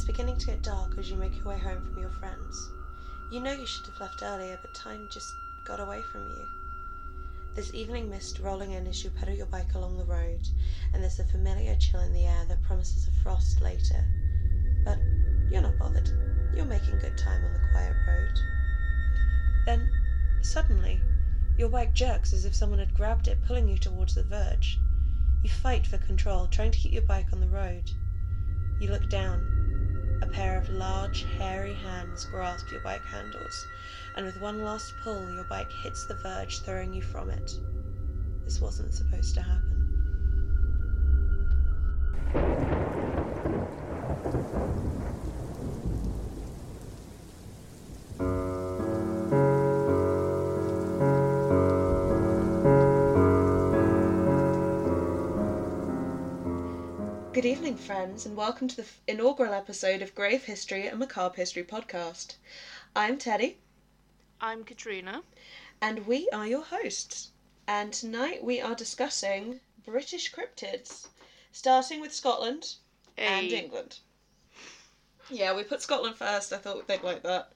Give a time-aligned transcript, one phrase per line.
[0.00, 2.70] It's beginning to get dark as you make your way home from your friends.
[3.30, 5.34] You know you should have left earlier, but time just
[5.66, 6.46] got away from you.
[7.54, 10.40] There's evening mist rolling in as you pedal your bike along the road,
[10.94, 14.02] and there's a familiar chill in the air that promises a frost later.
[14.86, 14.96] But
[15.50, 16.08] you're not bothered.
[16.56, 18.38] You're making good time on the quiet road.
[19.66, 19.90] Then,
[20.40, 20.98] suddenly,
[21.58, 24.80] your bike jerks as if someone had grabbed it, pulling you towards the verge.
[25.42, 27.90] You fight for control, trying to keep your bike on the road.
[28.80, 29.59] You look down.
[30.22, 33.66] A pair of large, hairy hands grasp your bike handles,
[34.16, 37.52] and with one last pull, your bike hits the verge, throwing you from it.
[38.44, 39.80] This wasn't supposed to happen.
[57.86, 62.34] Friends, and welcome to the inaugural episode of Grave History, and Macabre History podcast.
[62.94, 63.58] I'm Teddy,
[64.40, 65.22] I'm Katrina.
[65.80, 67.30] and we are your hosts.
[67.66, 71.08] And tonight we are discussing British cryptids,
[71.52, 72.74] starting with Scotland
[73.16, 73.98] and England.
[75.30, 76.52] Yeah, we put Scotland first.
[76.52, 77.52] I thought they'd like that.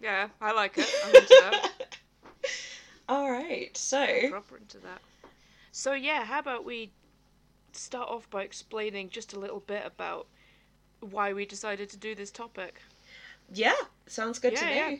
[0.00, 0.90] Yeah, I like it.
[1.04, 1.96] I'm into that.
[3.08, 5.00] All right, so Proper into that.
[5.72, 6.90] So yeah, how about we
[7.76, 10.26] start off by explaining just a little bit about
[11.00, 12.82] why we decided to do this topic.
[13.52, 13.74] yeah,
[14.06, 14.76] sounds good to Yeah, me.
[14.76, 14.96] yeah.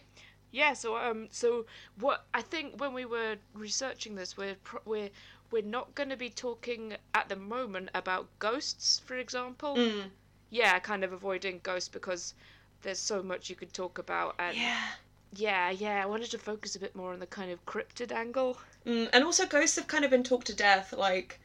[0.53, 1.67] Yeah, so um, so
[1.99, 5.11] what I think when we were researching this, we're pro- we're
[5.51, 9.77] we're not going to be talking at the moment about ghosts, for example.
[9.77, 10.11] Mm,
[10.51, 12.35] Yeah, kind of avoiding ghosts because
[12.83, 14.93] there's so much you could talk about, and yeah.
[15.33, 18.59] yeah, yeah, I wanted to focus a bit more on the kind of cryptid angle.
[18.87, 20.93] Mm, and also, ghosts have kind of been talked to death.
[20.93, 21.41] Like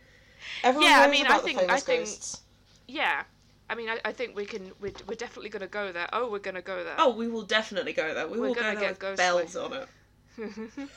[0.64, 2.42] everyone Yeah, I mean, I think- I think- ghosts.
[2.88, 3.24] Yeah,
[3.70, 4.72] I mean, I, I think we can.
[4.80, 6.08] We're, we're definitely gonna go there.
[6.14, 6.96] Oh, we're gonna go there.
[7.00, 8.28] Oh, we will definitely go there.
[8.28, 9.88] We We're will gonna there get with bells on it.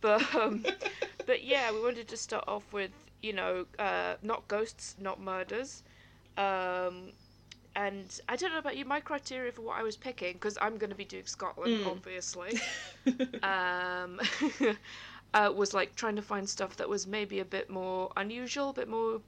[0.00, 0.64] but um,
[1.26, 2.90] but yeah, we wanted to start off with
[3.22, 5.82] you know, uh, not ghosts, not murders.
[6.38, 7.12] Um,
[7.76, 8.84] and I don't know about you.
[8.84, 11.86] My criteria for what I was picking, because I'm gonna be doing Scotland, Mm.
[11.86, 12.58] obviously.
[13.44, 14.20] um,
[15.34, 18.72] uh, was like trying to find stuff that was maybe a bit more unusual, a
[18.72, 19.20] bit more,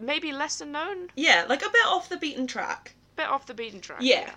[0.00, 2.94] maybe lesser known, yeah, like a bit off the beaten track.
[3.16, 4.00] bit off the beaten track.
[4.02, 4.30] Yeah.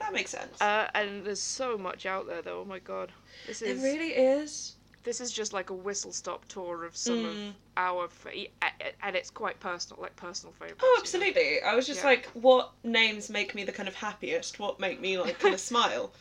[0.00, 0.60] That makes sense.
[0.60, 2.60] Uh, and there's so much out there, though.
[2.60, 3.10] Oh my god,
[3.46, 4.76] this it is really is.
[5.02, 7.48] this is just like a whistle stop tour of some Mm.
[7.48, 8.30] of our, fa-
[9.02, 10.80] and it's quite personal, like personal favorites.
[10.82, 11.00] Oh, you know?
[11.00, 11.62] absolutely.
[11.62, 12.06] I was just Yeah.
[12.10, 14.58] like, what names make me the kind of happiest?
[14.60, 16.12] What make me like kind of smile?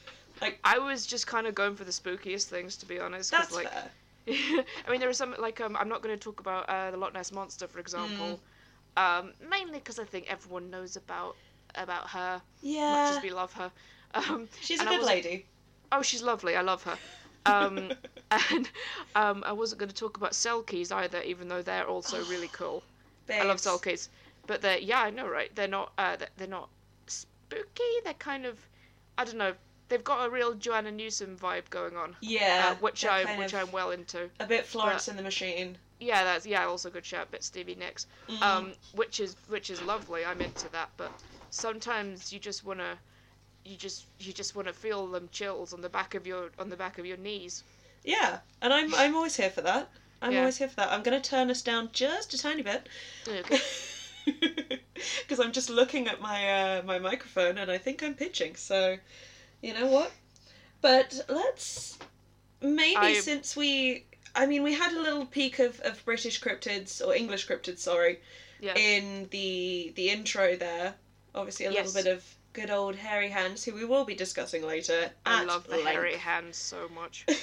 [0.64, 3.32] I was just kind of going for the spookiest things, to be honest.
[3.32, 3.92] That's like, fair.
[4.28, 6.98] I mean, there are some like um, I'm not going to talk about uh, the
[6.98, 8.40] Loch Ness monster, for example,
[8.98, 9.20] Mm.
[9.20, 11.36] um, mainly because I think everyone knows about
[11.76, 13.16] about her, much Yeah.
[13.18, 13.72] as we love her.
[14.14, 15.46] Um, She's a good lady.
[15.92, 16.56] oh, she's lovely.
[16.56, 16.98] I love her.
[17.46, 17.92] Um,
[18.52, 18.70] and
[19.16, 22.84] um, I wasn't going to talk about Selkies either, even though they're also really cool.
[23.30, 23.64] I love Babes.
[23.68, 24.10] Selkies,
[24.48, 25.54] but they're yeah, I know, right?
[25.56, 26.70] They're not uh, they're not
[27.08, 27.84] spooky.
[28.04, 28.60] They're kind of
[29.18, 29.54] I don't know.
[29.90, 32.72] They've got a real Joanna Newsom vibe going on, Yeah.
[32.72, 34.30] uh, which I which I'm well into.
[34.40, 35.78] a bit Florence and the Machine.
[36.00, 38.06] Yeah, that's yeah, also good shout, bit Stevie Nicks.
[38.28, 38.42] Mhm.
[38.42, 40.26] Um, which is which is lovely.
[40.26, 41.12] I'm into that, but
[41.50, 42.98] sometimes you just wanna,
[43.64, 46.76] you just you just wanna feel them chills on the back of your on the
[46.78, 47.64] back of your knees.
[48.04, 49.90] Yeah, and I'm I'm always here for that.
[50.22, 50.40] I'm Yeah.
[50.40, 50.92] always here for that.
[50.92, 52.88] I'm gonna turn us down just a tiny bit.
[53.28, 53.60] Okay.
[55.22, 58.56] Because I'm just looking at my uh, my microphone and I think I'm pitching.
[58.56, 58.98] So,
[59.62, 60.12] you know what?
[60.82, 61.98] But let's
[62.62, 67.06] maybe I- since we, I mean, we had a little peek of, of British cryptids
[67.06, 68.20] or English cryptids, sorry,
[68.60, 68.76] Yeah.
[68.76, 70.96] in the the intro there.
[71.36, 71.94] Obviously, a Yes.
[71.94, 72.24] little bit of
[72.54, 75.12] good old hairy hands, who we will be discussing later.
[75.26, 75.88] I love the length.
[75.90, 77.26] hairy hands so much.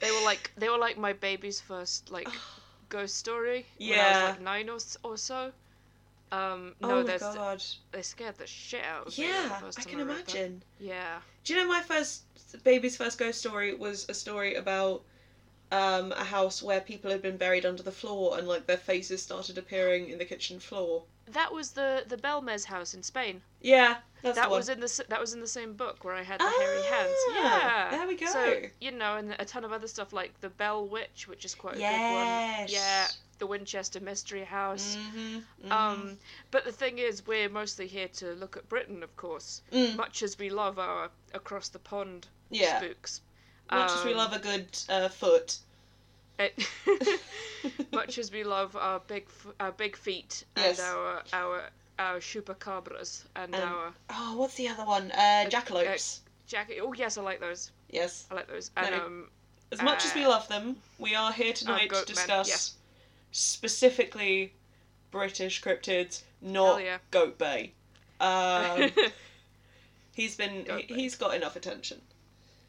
[0.00, 2.28] They were like they were like my baby's first like
[2.90, 3.66] ghost story.
[3.78, 4.22] When I Yeah.
[4.22, 5.52] was like nine or, or so.
[6.32, 7.62] Um, no, oh my there's god!
[7.92, 9.28] they scared the shit out of me.
[9.28, 10.04] Yeah, first I can that.
[10.04, 10.62] imagine.
[10.80, 11.18] Yeah.
[11.44, 12.22] Do you know my first
[12.64, 15.02] baby's first ghost story was a story about
[15.70, 19.22] um, a house where people had been buried under the floor and like their faces
[19.22, 21.04] started appearing in the kitchen floor.
[21.32, 23.40] That was the the Belmez house in Spain.
[23.60, 26.40] Yeah, that's that was in the that was in the same book where I had
[26.40, 27.14] the hairy hands.
[27.30, 27.96] Ah, Yeah.
[27.96, 28.26] there we go.
[28.26, 31.54] So you know, and a ton of other stuff like the Bell Witch, which is
[31.54, 32.66] quite a good one.
[32.68, 33.06] Yeah.
[33.44, 34.96] The Winchester Mystery House.
[34.96, 35.70] Mhm, mhm.
[35.70, 36.18] Um,
[36.50, 39.60] but the thing is, we're mostly here to look at Britain, of course.
[39.70, 42.78] Mm, Much as we love our across the pond yeah.
[42.80, 43.20] spooks.
[43.70, 45.58] Much as we Um, love a good uh, foot.
[46.38, 46.58] it-
[47.92, 49.26] much as we love our big
[49.60, 50.78] our big feet Yes.
[50.78, 55.12] and our our our chupacabras and Um, our Oh, what's the other one?
[55.12, 56.20] Uh, jackalopes.
[56.46, 56.78] jacket.
[56.82, 57.72] Oh yes, I like those.
[57.90, 58.24] yes.
[58.30, 58.70] I like those.
[58.78, 59.04] And No.
[59.04, 59.30] um,
[59.70, 62.74] As much as we Uh, love them, we are here tonight to discuss yes.
[63.34, 64.52] Specifically
[65.10, 66.98] British cryptids, not yeah.
[67.10, 67.72] Goat Bay.
[68.20, 68.90] Um,
[70.14, 72.00] he's been Goat he, he's got enough attention.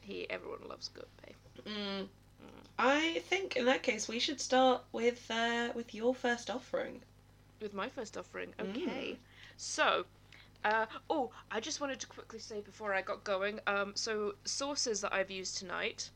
[0.02, 1.34] he everyone loves Goat Bay.
[1.72, 2.08] Mm.
[2.78, 7.02] I think in that case we should start with uh, with your first offering.
[7.62, 8.54] with my first offering.
[8.60, 8.70] Mm.
[8.72, 9.18] Okay.
[9.58, 10.06] So,
[10.66, 13.60] uh, oh, I just wanted to quickly say before I got going.
[13.68, 16.10] Um, so sources that I've used tonight.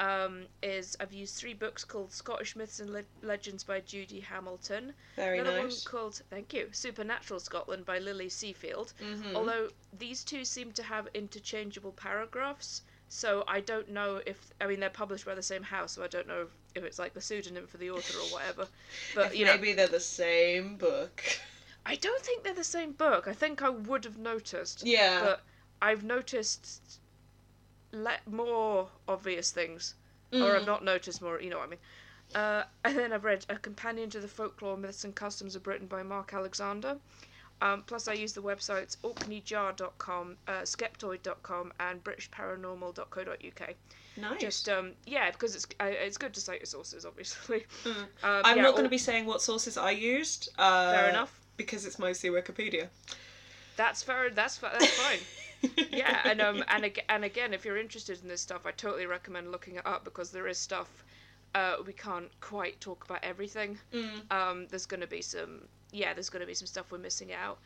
[0.00, 4.92] Um, is I've used three books called Scottish Myths and Le- Legends by Judy Hamilton.
[5.14, 5.84] Very Another nice.
[5.84, 8.92] one called Thank you Supernatural Scotland by Lily Seafield.
[9.00, 9.34] Mhm.
[9.36, 14.80] Although these two seem to have interchangeable paragraphs, so I don't know if I mean
[14.80, 17.68] they're published by the same house, so I don't know if it's like the pseudonym
[17.68, 18.66] for the author or whatever.
[19.14, 21.22] But If you know, maybe they're the same book.
[21.86, 23.28] I don't think they're the same book.
[23.28, 25.20] I think I would have noticed, Yeah.
[25.20, 25.42] but
[25.80, 26.98] I've noticed
[27.94, 29.94] le- more obvious things,
[30.32, 30.56] or Mm.
[30.60, 31.40] I've not noticed more.
[31.40, 31.78] You know what I mean?
[32.34, 35.86] Uh, and then I've read A Companion to the Folklore, Myths and Customs of Britain
[35.86, 36.96] by Mark Alexander.
[37.62, 43.74] Um, plus, I use the websites orkneyjar.com, uh, skeptoid.com, and britishparanormal.co.uk.
[44.16, 44.40] nice.
[44.40, 47.64] Just um, yeah, because it's uh, it's good to cite your sources, obviously.
[47.84, 47.94] Mm.
[48.24, 50.48] Um, I'm yeah, not going to be saying what sources I used.
[50.58, 51.38] Uh, fair enough.
[51.56, 52.88] Because it's mostly Wikipedia.
[53.76, 54.30] That's fair.
[54.30, 55.18] That's fa- that's fine.
[55.90, 59.06] yeah, and um, and ag- and again, if you're interested in this stuff, I totally
[59.06, 61.04] recommend looking it up because there is stuff.
[61.54, 63.78] Uh, we can't quite talk about everything.
[63.92, 64.32] Mm.
[64.32, 65.62] Um, there's gonna be some.
[65.92, 67.58] Yeah, there's gonna be some stuff we're missing out,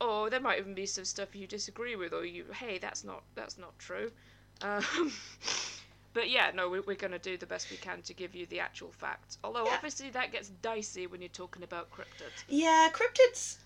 [0.00, 3.22] or there might even be some stuff you disagree with, or you, hey, that's not
[3.34, 4.10] that's not true.
[4.62, 4.84] Um,
[6.14, 8.58] but yeah, no, we, we're gonna do the best we can to give you the
[8.60, 9.38] actual facts.
[9.44, 9.74] Although Yeah.
[9.74, 12.42] obviously that gets dicey when you're talking about cryptids.
[12.48, 13.58] Yeah, cryptids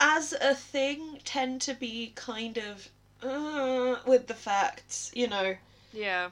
[0.00, 2.88] as a thing tend to be kind of
[3.24, 5.56] uh, with the facts, you know.
[5.92, 6.30] Yeah.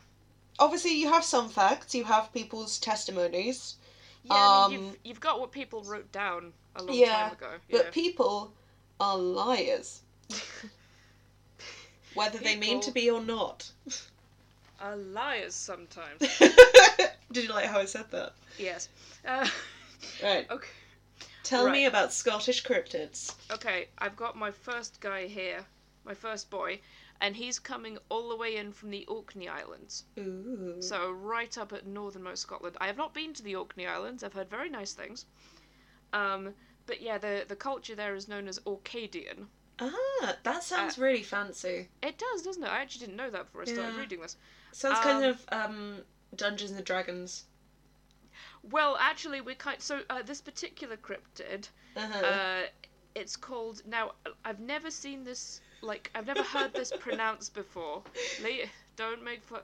[0.58, 3.76] Obviously, you have some facts, you have people's testimonies,
[4.24, 7.32] Yeah, I mean, Um, you've, you've got what people wrote down a long Yeah, time
[7.32, 7.50] ago.
[7.68, 8.52] Yeah, but people
[9.00, 10.00] are liars,
[12.14, 13.70] whether they mean to be or not.
[14.80, 16.20] are liars sometimes.
[17.32, 18.32] Did you like how I said that?
[18.58, 18.88] yes.
[19.26, 19.48] Uh,
[20.22, 20.46] Right.
[20.50, 20.68] okay.
[21.42, 23.34] Tell me about Scottish cryptids.
[23.50, 25.64] Okay, I've got my first guy here,
[26.04, 26.80] my first boy,
[27.20, 30.04] and he's coming all the way in from the Orkney Islands.
[30.18, 30.76] Ooh.
[30.80, 32.76] So right up at northernmost Scotland.
[32.80, 34.22] I have not been to the Orkney Islands.
[34.22, 35.26] I've heard very nice things.
[36.12, 36.54] Um,
[36.86, 39.48] but yeah, the the culture there is known as Orcadian.
[39.78, 41.88] Ah, that sounds really fancy.
[42.02, 42.68] It does, doesn't it?
[42.68, 44.00] I actually didn't know that before I started Yeah.
[44.00, 44.36] reading this.
[44.72, 46.02] Sounds kind Um, of um,
[46.36, 47.44] Dungeons and Dragons.
[48.62, 52.26] Well, actually, we kind so uh, this particular cryptid Uh-huh.
[52.26, 52.62] Uh,
[53.14, 54.12] it's called now.
[54.44, 55.60] I've never seen this.
[55.82, 58.02] Like I've never heard this pronounced before.
[58.42, 59.60] Le- don't make fun.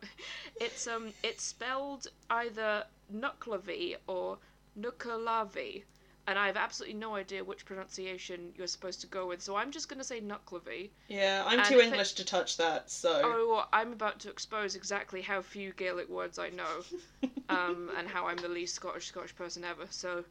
[0.61, 1.13] It's um.
[1.23, 2.85] It's spelled either
[3.15, 4.39] Nuckelavee or
[4.79, 5.83] Nuckalavee,
[6.27, 9.41] and I have absolutely no idea which pronunciation you're supposed to go with.
[9.43, 10.91] So I'm just gonna say Nuckelavee.
[11.09, 13.21] yeah, I'm and too if it- English to touch that, so.
[13.25, 16.83] Oh, I'm about to expose exactly how few Gaelic words I know,
[17.49, 19.87] um, and how I'm the least Scottish Scottish person ever.
[19.91, 20.25] So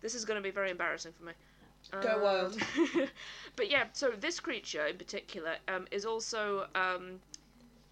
[0.00, 1.32] this is gonna be very embarrassing for me.
[1.90, 2.58] Go Um, wild.
[3.56, 7.20] but yeah, so this creature in particular um, is also um,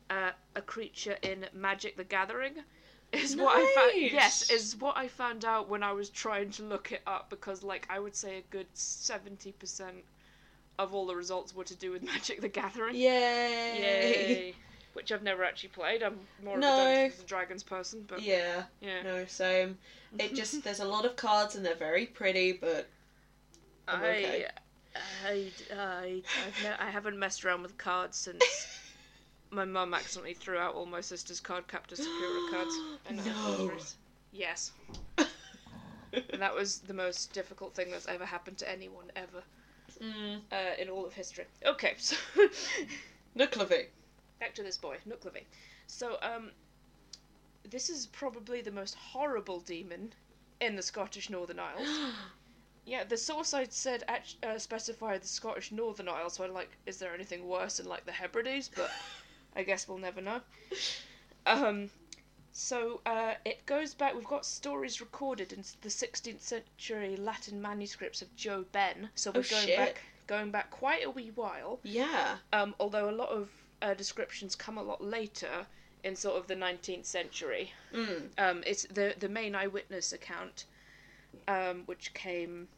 [0.09, 2.55] uh, a creature in Magic: The Gathering.
[3.13, 4.13] Is what I found.
[4.13, 7.65] Yes, is what I found out when I was trying to look it up because,
[7.65, 10.05] like, I would say a good seventy percent
[10.79, 12.95] of all the results were to do with Magic: The Gathering.
[12.95, 13.81] Yay!
[13.81, 14.55] Yay!
[14.93, 16.05] Which I've never actually played.
[16.05, 16.69] I'm more No.
[16.69, 19.03] of a Dungeons and Dragons person, but Yeah, yeah.
[19.03, 19.79] no, same.
[20.17, 22.89] It just, there's a lot of cards and they're very pretty, but.
[23.91, 24.47] I'm I, okay.
[25.25, 28.43] I, I, I've ne- I haven't messed around with cards since
[29.51, 32.79] my mum accidentally threw out all my sister's Cardcaptor Sakura cards.
[33.09, 33.71] And No.
[34.33, 34.73] Yes.
[35.19, 35.29] And
[36.41, 39.43] that was the most difficult thing that's ever happened to anyone ever
[40.03, 40.41] mm.
[40.53, 41.45] uh, in all of history.
[41.67, 42.17] Okay, so
[43.37, 43.87] Nuckelavee.
[44.39, 45.45] back to this boy, Nuckelavee.
[45.87, 46.51] So, um,
[47.69, 50.13] this is probably the most horrible demon
[50.61, 51.89] in the Scottish Northern Isles.
[52.87, 56.71] Yeah, the source I said act- uh, specified the Scottish Northern Isles, so I'm like,
[56.87, 58.71] is there anything worse than like the Hebrides?
[58.75, 58.91] But
[59.57, 60.41] I guess we'll never know.
[61.47, 61.91] Um,
[62.53, 64.15] so uh, it goes back.
[64.15, 69.09] We've got stories recorded in the 16th century Latin manuscripts of Jo Ben.
[69.15, 69.77] So we're Oh, going shit.
[69.77, 71.81] back, going back quite a wee while.
[71.83, 72.37] yeah.
[72.53, 73.49] Um, although a lot of
[73.83, 75.67] uh, descriptions come a lot later
[76.03, 77.73] in sort of the 19th century.
[77.95, 78.23] Mm.
[78.39, 80.65] Um, it's the the main eyewitness account,
[81.49, 82.69] um, which came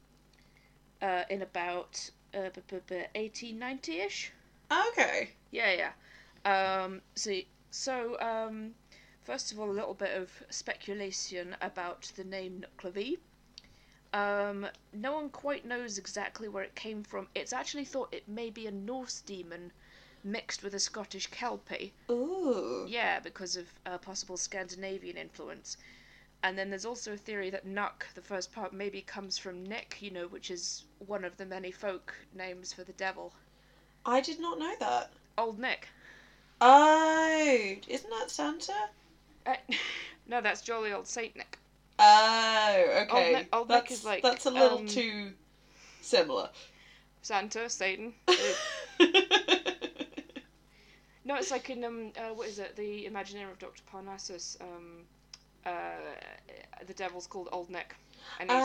[1.01, 4.33] uh, in about uh, 1890 ish.
[4.91, 5.31] Okay.
[5.51, 5.93] Yeah, yeah.
[6.45, 8.75] Um, see, so um,
[9.23, 13.19] first of all, a little bit of speculation about the name Nuckelavee.
[14.15, 17.29] Um, no one quite knows exactly where it came from.
[17.35, 19.73] It's actually thought it may be a Norse demon
[20.25, 21.93] mixed with a Scottish Kelpie.
[22.11, 22.85] Ooh.
[22.87, 25.77] Yeah, because of uh, possible Scandinavian influence.
[26.43, 29.97] And then there's also a theory that Nuck, the first part, maybe comes from Nick,
[30.01, 33.33] you know, which is one of the many folk names for the devil.
[34.05, 35.13] I did not know that.
[35.39, 35.89] Old Nick.
[36.61, 38.89] Oh, isn't that Santa?
[39.47, 39.55] Uh,
[40.27, 41.59] no, that's jolly old Saint Nick.
[41.99, 43.27] Oh, okay.
[43.27, 45.33] Old Nick- Old Nick that's, is like, that's a little um, too
[46.01, 46.51] similar.
[47.23, 48.15] Santa, Satan.
[51.25, 52.75] No, it's like in um, uh, what is it?
[52.77, 54.57] The Imaginarium of Doctor Parnassus.
[54.61, 55.05] Um,
[55.67, 55.71] uh,
[56.87, 57.95] the devil's called Old Nick,
[58.41, 58.59] and he's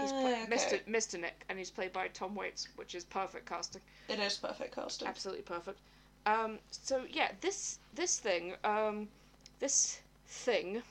[0.00, 0.46] he's Ah, pla- okay.
[0.48, 0.80] Mr.
[0.86, 1.20] Mr.
[1.20, 3.82] Nick, and he's played by Tom Waits, which is perfect casting.
[4.08, 5.08] it is perfect casting.
[5.08, 5.78] Absolutely perfect.
[6.26, 9.08] Um, so yeah, this this thing, um,
[9.60, 10.82] this thing,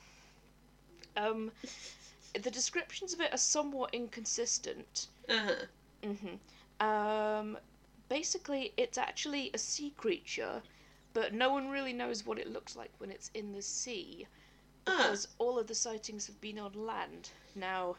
[1.16, 1.50] um,
[2.34, 5.08] the descriptions of it are somewhat inconsistent.
[5.28, 5.54] Uh-huh.
[6.02, 7.58] hmm Um,
[8.08, 10.62] basically, it's actually a sea creature,
[11.14, 14.38] but no one really knows what it looks like when it's in the sea Ah.
[14.84, 17.30] Because all of the sightings have been on land.
[17.54, 17.96] Now,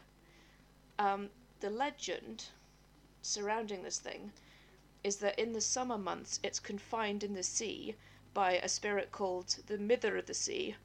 [0.98, 2.46] um, the legend
[3.22, 4.32] surrounding this thing
[5.04, 7.94] is that in the summer months it's confined in the sea
[8.34, 10.76] by a spirit called the Mither of the Sea,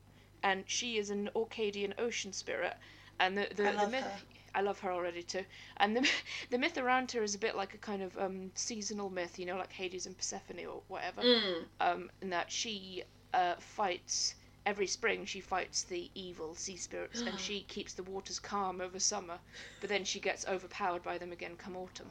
[0.43, 2.77] and she is an Orcadian ocean spirit.
[3.19, 4.21] And the the, I the myth, her.
[4.55, 5.45] I love her already too.
[5.77, 6.09] And the
[6.49, 9.45] the myth around her is a bit like a kind of um, seasonal myth, you
[9.45, 11.65] know, like Hades and Persephone or whatever Mm.
[11.81, 13.03] um, in that she
[13.33, 14.35] uh, fights
[14.65, 15.25] every spring.
[15.25, 19.37] She fights the evil sea spirits, and she keeps the waters calm over summer.
[19.81, 22.09] But then she gets overpowered by them again come autumn.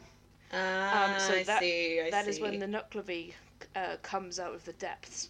[0.52, 2.00] Ah, Um, so I that- see.
[2.00, 2.30] I That see.
[2.30, 3.34] is when the Nuckelavee
[3.76, 5.28] uh, comes out of the depths.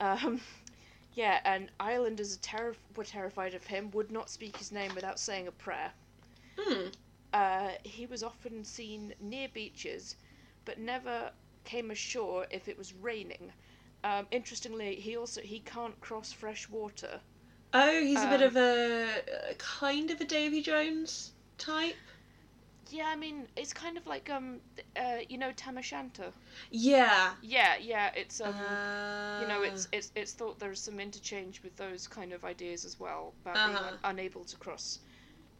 [0.00, 0.40] Um,
[1.14, 3.90] yeah, and islanders terri- were terrified of him.
[3.92, 5.90] Would not speak his name without saying a prayer.
[6.58, 6.86] Hmm.
[7.32, 10.16] Uh, he was often seen near beaches,
[10.64, 11.30] but never
[11.64, 13.52] came ashore if it was raining.
[14.04, 17.22] Um, interestingly, he also he can't cross fresh water.
[17.72, 21.96] Oh, he's a bit Um, of a a kind of a Davy Jones type.
[22.90, 24.60] Yeah, I mean it's kind of like um,
[24.96, 26.34] uh, you know Tam o' Shanter.
[26.70, 27.34] Yeah.
[27.42, 28.80] Yeah, yeah, it's um,
[29.36, 29.92] you know, it's Ah.
[29.92, 33.82] it's it's thought there's some interchange with those kind of ideas as well about being
[33.82, 33.84] Uh-huh.
[33.84, 35.00] un- unable to cross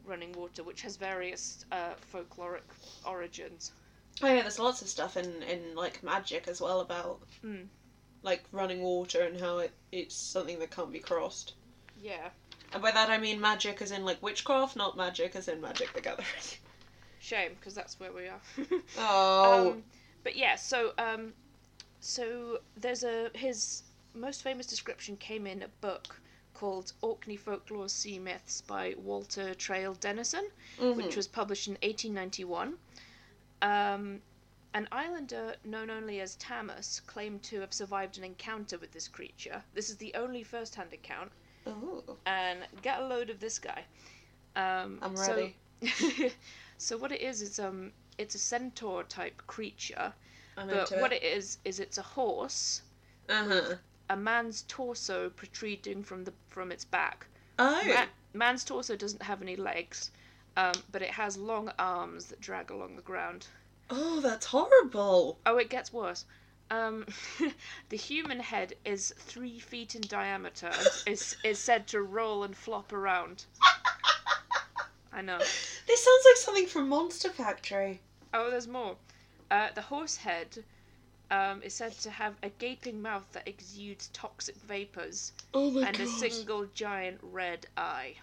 [0.04, 2.72] running water, which has various uh, folkloric
[3.04, 3.72] origins.
[4.22, 7.70] Oh yeah, there's lots of stuff in in like magic as well about Mm.
[8.22, 11.54] Like running water and how it it's something that can't be crossed.
[12.02, 12.30] Yeah,
[12.72, 15.92] And by that I mean magic as in like witchcraft, not magic as in Magic
[15.92, 16.26] the Gathering.
[17.20, 18.40] shame because that's where we are.
[18.98, 19.70] Oh.
[19.72, 19.82] Um,
[20.22, 21.32] but yeah, so um,
[22.00, 23.82] so there's a his
[24.14, 26.20] most famous description came in a book
[26.54, 30.46] called Orkney Folklore Sea Myths by Walter Traill Dennison,
[30.78, 30.96] Mhm.
[30.96, 32.74] which was published in 1891.
[33.62, 34.20] Um,
[34.74, 39.62] an islander known only as Tammas claimed to have survived an encounter with this creature.
[39.74, 41.32] This is the only first-hand account,
[41.66, 42.02] Ooh.
[42.26, 43.84] and get a load of this guy.
[44.56, 45.56] Um, I'm so- ready.
[46.78, 50.12] so what it is is um, it's a centaur type creature.
[50.56, 51.22] I'm But what it.
[51.22, 52.82] it is is it's a horse,
[53.28, 53.76] Uh-huh.
[54.10, 57.26] a man's torso protruding from the from its back.
[57.58, 57.82] Oh.
[57.86, 60.10] Ma- man's torso doesn't have any legs,
[60.56, 63.46] um, but it has long arms that drag along the ground.
[63.90, 65.38] Oh, that's horrible.
[65.44, 66.24] Oh, it gets worse.
[66.70, 67.04] Um,
[67.88, 72.56] the human head is three feet in diameter and is is said to roll and
[72.56, 73.46] flop around.
[75.12, 75.38] I know.
[75.38, 78.00] This sounds like something from Monster Factory.
[78.32, 78.96] Oh, there's more.
[79.50, 80.64] Uh, the horse head
[81.32, 85.96] um, is said to have a gaping mouth that exudes toxic vapors Oh my and
[85.96, 86.06] god.
[86.06, 88.14] a single giant red eye.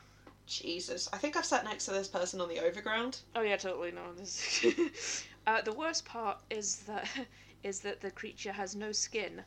[0.45, 1.09] Jesus.
[1.12, 3.19] I think I've sat next to this person on the overground.
[3.36, 4.13] Oh yeah, totally no.
[4.17, 5.25] This.
[5.48, 7.10] uh, the worst part is that
[7.63, 9.46] is that the creature has no skin.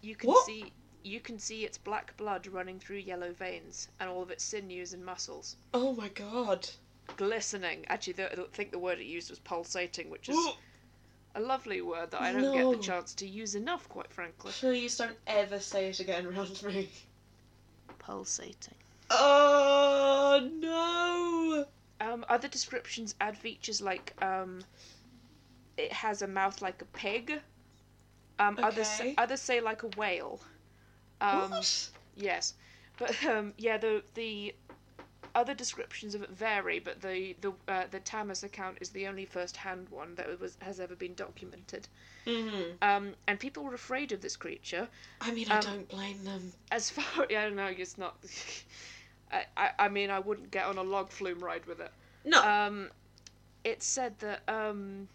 [0.00, 0.46] You can What?
[0.46, 0.72] see
[1.04, 4.92] you can see its black blood running through yellow veins and all of its sinews
[4.94, 6.68] and muscles Oh my god.
[7.16, 7.84] glistening.
[7.88, 10.52] Actually, the, I think the word it used was pulsating, which is Ooh,
[11.34, 14.52] a lovely word that I don't get the chance to use enough, quite frankly.
[14.52, 16.90] Please don't ever say it again around me.
[17.98, 18.76] Pulsating.
[19.10, 21.66] Oh no.
[22.00, 24.64] Um, other descriptions add features like um,
[25.78, 27.42] it has a mouth like a pig.
[28.38, 29.14] Um, others Okay.
[29.18, 30.40] others say like a whale.
[31.20, 31.90] Um, what?
[32.16, 32.54] yes,
[32.98, 34.54] but um, yeah, the the
[35.34, 39.26] other descriptions of it vary, but the the uh, the Tammas account is the only
[39.26, 41.88] first-hand one that was has ever been documented.
[42.26, 42.76] Mm-hmm.
[42.82, 44.88] Um, and people were afraid of this creature.
[45.20, 46.52] I mean, I Um, don't blame them.
[46.70, 48.18] As far yeah, I don't know, it's not.
[49.32, 51.92] I, I I mean, I wouldn't get on a log flume ride with it.
[52.24, 52.42] No.
[52.42, 52.90] Um,
[53.64, 55.08] it said that um,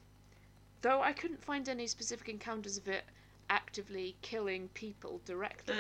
[0.84, 3.04] though I couldn't find any specific encounters of it
[3.50, 5.76] actively killing people directly.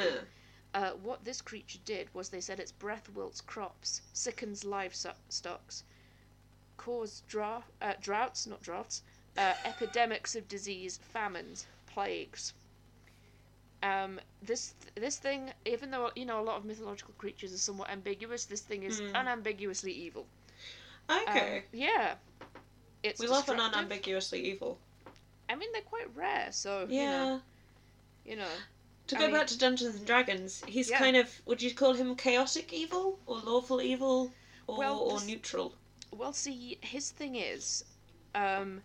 [0.73, 0.91] Uh.
[1.03, 5.15] What this creature did was they said its breath wilts crops, sickens livestock,
[6.77, 9.03] cause dra- uh, droughts, not drafts,
[9.37, 12.53] uh, epidemics of disease, famines, plagues.
[13.83, 17.89] Um, this this thing, even though you know a lot of mythological creatures are somewhat
[17.89, 19.11] ambiguous, this thing is Mm.
[19.19, 20.25] unambiguously evil.
[21.09, 21.57] okay.
[21.57, 22.15] Um, yeah.
[23.03, 24.79] It's we love an unambiguously evil.
[25.53, 27.01] I mean, they're quite rare, so Yeah.
[27.03, 27.41] you know,
[28.25, 28.49] you know.
[29.07, 30.97] To I go mean- back to Dungeons and Dragons, he's Yeah.
[30.97, 34.33] kind of would you call him chaotic evil or lawful evil
[34.65, 35.75] or, Well, or this- neutral?
[36.11, 37.85] Well, see, his thing is,
[38.33, 38.81] um,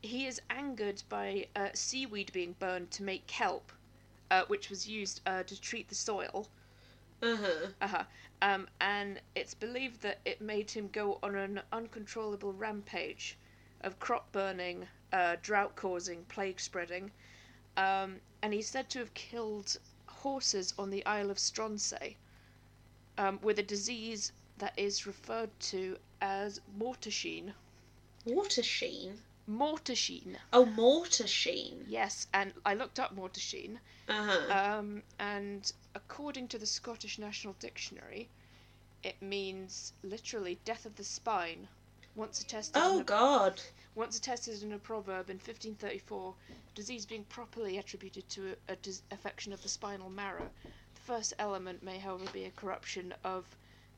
[0.00, 3.70] he is angered by uh, seaweed being burned to make kelp,
[4.30, 6.48] uh, which was used uh, to treat the soil.
[7.22, 7.72] Uh-huh.
[7.82, 8.04] Uh-huh.
[8.40, 13.36] Um, and it's believed that it made him go on an uncontrollable rampage
[13.82, 17.10] of crop burning, uh, drought causing, plague spreading.
[17.76, 22.16] Um, and he's said to have killed horses on the Isle of Stronsay
[23.18, 27.52] um, with a disease that is referred to as mortasheen.
[28.24, 29.22] Water sheen.
[29.48, 30.36] Mortasheen.
[30.52, 31.26] Oh, mortar.
[31.86, 34.52] Yes, and I looked up mortasheen, Uh-huh.
[34.52, 38.28] um, and according to the Scottish National Dictionary,
[39.04, 41.68] it means literally death of the spine.
[42.16, 43.60] Once attested, oh in a, God.
[43.94, 46.34] once attested in a proverb in 1534,
[46.74, 50.48] disease being properly attributed to a, a dis- affection of the spinal marrow.
[50.94, 53.44] The first element may, however, be a corruption of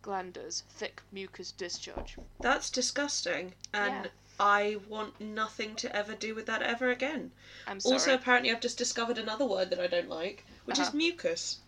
[0.02, 2.16] glanders, thick mucus discharge.
[2.40, 3.54] That's disgusting.
[3.72, 4.10] And Yeah.
[4.40, 7.30] I want nothing to ever do with that ever again.
[7.68, 7.92] I'm sorry.
[7.94, 10.97] Also, apparently, I've just discovered another word that I don't like, which is Uh-huh.
[10.97, 11.58] mucus.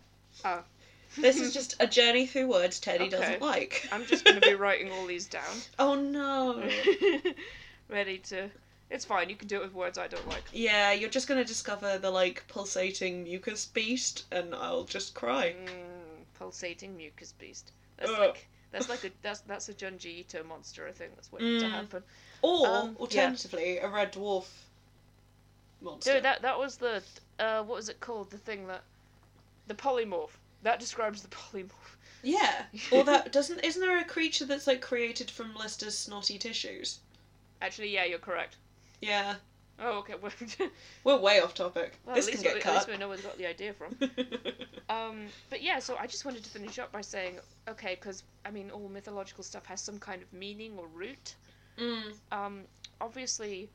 [0.45, 0.65] Oh.
[1.17, 3.17] This is just a journey through words Teddy Okay.
[3.17, 3.89] doesn't like.
[3.93, 5.43] I'm just going to be writing all these down.
[5.79, 6.63] Oh no.
[7.89, 8.51] Ready to.
[8.91, 9.29] It's fine.
[9.29, 10.43] You can do it with words I don't like.
[10.53, 15.55] yeah, you're just gonna discover the like pulsating mucus beast, and I'll just cry.
[15.57, 17.71] Mm, pulsating mucus beast.
[17.99, 18.19] That's Ugh.
[18.19, 20.89] like that's like a that's that's a Junji Ito monster.
[20.89, 21.71] I think that's waiting to Mm.
[21.71, 22.03] happen.
[22.43, 23.01] Or Um, yeah.
[23.01, 24.47] alternatively, a red dwarf
[25.81, 26.15] monster.
[26.15, 27.03] Dude, that that was the
[27.39, 28.31] uh what was it called?
[28.31, 28.83] The thing that
[29.69, 30.31] the polymorph.
[30.63, 31.71] That describes the polymorph.
[32.23, 32.65] Yeah.
[32.91, 36.99] Or that doesn't isn't there a creature that's like created from Lister's snotty tissues?
[37.63, 38.57] Actually, yeah, you're correct.
[39.01, 39.37] Yeah.
[39.79, 40.15] Oh, okay.
[41.05, 41.99] We're way off topic.
[42.05, 42.89] well, this can get we, at least cut.
[42.91, 43.97] we know where we got the idea from.
[44.91, 48.51] Um, but yeah, so I just wanted to finish up by saying, okay, because I
[48.51, 51.37] mean, all mythological stuff has some kind of meaning or root.
[51.79, 52.13] mm.
[52.33, 52.63] Um,
[53.01, 53.71] obviously,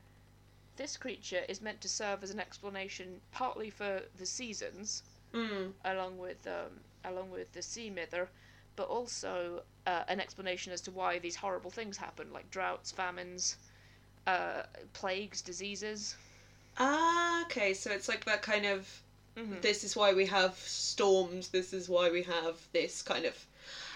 [0.76, 5.72] this creature is meant to serve as an explanation, partly for the seasons, Mm.
[5.84, 8.30] along with um, along with the sea mither,
[8.76, 13.56] but also uh, an explanation as to why these horrible things happen, like droughts, famines,
[14.26, 14.62] uh,
[14.92, 16.16] plagues, diseases.
[16.78, 17.74] Ah, okay.
[17.74, 19.02] So it's like that kind of.
[19.36, 19.60] Mhm.
[19.62, 21.48] This is why we have storms.
[21.48, 23.46] This is why we have this kind of.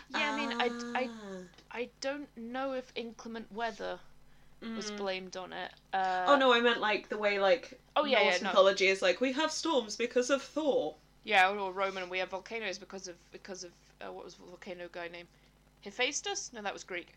[0.08, 1.42] Yeah, I mean, I, I, Ah.
[1.72, 4.00] I don't know if inclement weather
[4.76, 4.96] was Mm.
[4.98, 5.72] blamed on it.
[5.92, 8.48] Uh, Oh no, I meant like the way like Oh, yeah, Norse yeah, no.
[8.48, 10.96] mythology is like we have storms because of Thor.
[11.24, 14.44] Yeah, or Roman, and we have volcanoes because of because of uh, what was the
[14.46, 15.26] volcano guy name?
[15.82, 16.50] Hephaestus?
[16.52, 17.08] No, that was Greek.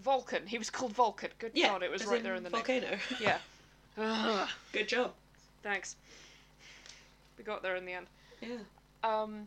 [0.00, 0.46] Vulcan.
[0.46, 1.30] He was called Vulcan.
[1.38, 2.58] Good Yeah, God, it was as right there in the name.
[2.58, 2.98] volcano.
[3.20, 3.38] Yeah.
[3.98, 5.12] Ugh, Good job.
[5.62, 5.96] thanks.
[7.38, 8.06] We got there in the end.
[8.40, 8.58] Yeah.
[9.04, 9.46] Um,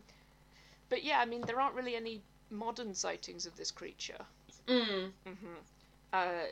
[0.88, 4.18] but yeah, I mean, there aren't really any modern sightings of this creature.
[4.66, 5.10] Mm.
[5.26, 5.46] hmm
[6.12, 6.44] Uh,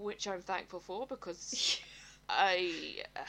[0.00, 1.80] which I'm thankful for because
[2.28, 3.20] I uh,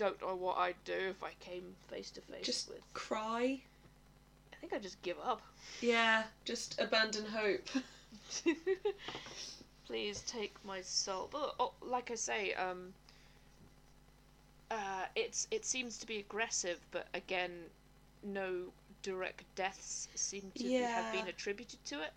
[0.00, 2.80] don't know what I'd do if I came face to face Just with.
[2.94, 3.60] cry.
[4.50, 5.42] I think I'd just give up.
[5.82, 7.68] Yeah, just abandon hope.
[9.86, 11.28] Please take my soul.
[11.30, 12.94] But oh, like I say, um,
[14.70, 17.50] uh, it's it seems to be aggressive, but again,
[18.22, 22.12] no direct deaths seem to be- have been attributed to it.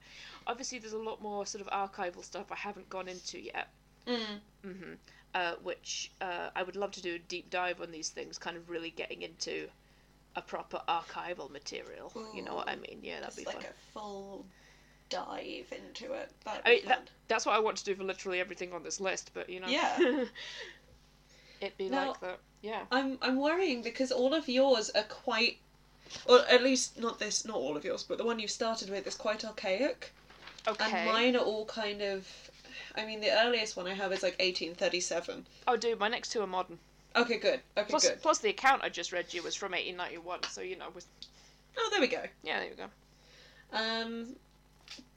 [0.47, 3.67] Obviously, there's a lot more sort of archival stuff I haven't gone into yet.
[4.07, 4.39] Mm.
[4.65, 4.77] Mm.
[4.77, 4.93] hmm
[5.35, 8.55] Uh, which uh, I would love to do a deep dive on these things, kind
[8.55, 9.67] of really getting into
[10.35, 12.11] a proper archival material.
[12.35, 12.99] You know what I mean?
[13.01, 13.65] Yeah, that'd be like fun.
[13.65, 14.45] a full
[15.09, 16.31] dive into it.
[16.45, 19.31] I mean, that, that's what I want to do for literally everything on this list,
[19.33, 19.67] but you know.
[19.67, 19.97] Yeah.
[21.61, 22.39] It'd be Now- like that.
[22.61, 22.83] Yeah.
[22.91, 25.57] I'm I'm worrying because all of yours are quite,
[26.25, 29.05] or at least not this, not all of yours, but the one you started with
[29.07, 30.11] is quite archaic.
[30.67, 30.85] Okay.
[30.85, 32.27] And mine are all kind of.
[32.95, 35.45] I mean, the earliest one I have is like 1837.
[35.67, 36.77] Oh, dude, my next two are modern.
[37.15, 37.59] Okay, good.
[37.77, 38.21] Okay, Plus, good.
[38.21, 41.05] plus the account I just read you was from 1891, so you know, with
[41.77, 42.23] Oh, there we go.
[42.43, 42.89] yeah, there we go.
[43.71, 44.35] Um,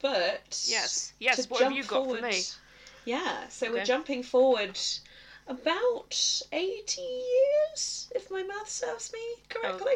[0.01, 1.47] but Yes, yes.
[1.49, 2.41] What have you got forward- for me?
[3.05, 4.77] Yeah, so we're jumping forward
[5.47, 9.93] about 80 years, if my math serves me correctly,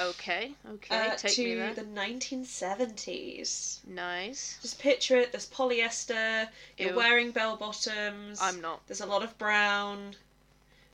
[0.00, 1.74] Okay, okay, uh, take to me there.
[1.74, 3.78] the 1970s.
[3.86, 4.58] Nice.
[4.62, 5.32] Just picture it.
[5.32, 6.48] There's polyester.
[6.78, 6.96] You're Ew.
[6.96, 8.38] wearing bell bottoms.
[8.40, 8.86] I'm not.
[8.86, 10.14] There's a lot of brown.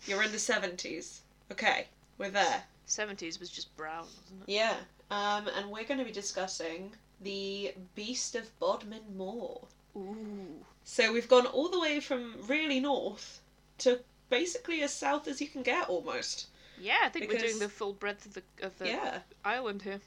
[0.06, 1.20] You're in the 70s.
[1.52, 1.86] Okay,
[2.18, 2.64] we're there.
[2.88, 4.52] 70s was just brown, wasn't it?
[4.52, 4.76] Yeah.
[5.10, 9.60] Um, and we're going to be discussing the Beast of Bodmin Moor.
[9.96, 10.64] Ooh.
[10.84, 13.40] So we've gone all the way from really north
[13.78, 16.46] to basically as south as you can get almost.
[16.80, 19.20] Yeah, I think we're doing the full breadth of the of the Yeah.
[19.44, 20.00] island here.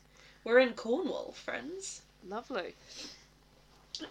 [0.44, 2.02] We're in Cornwall, friends.
[2.28, 2.76] Lovely.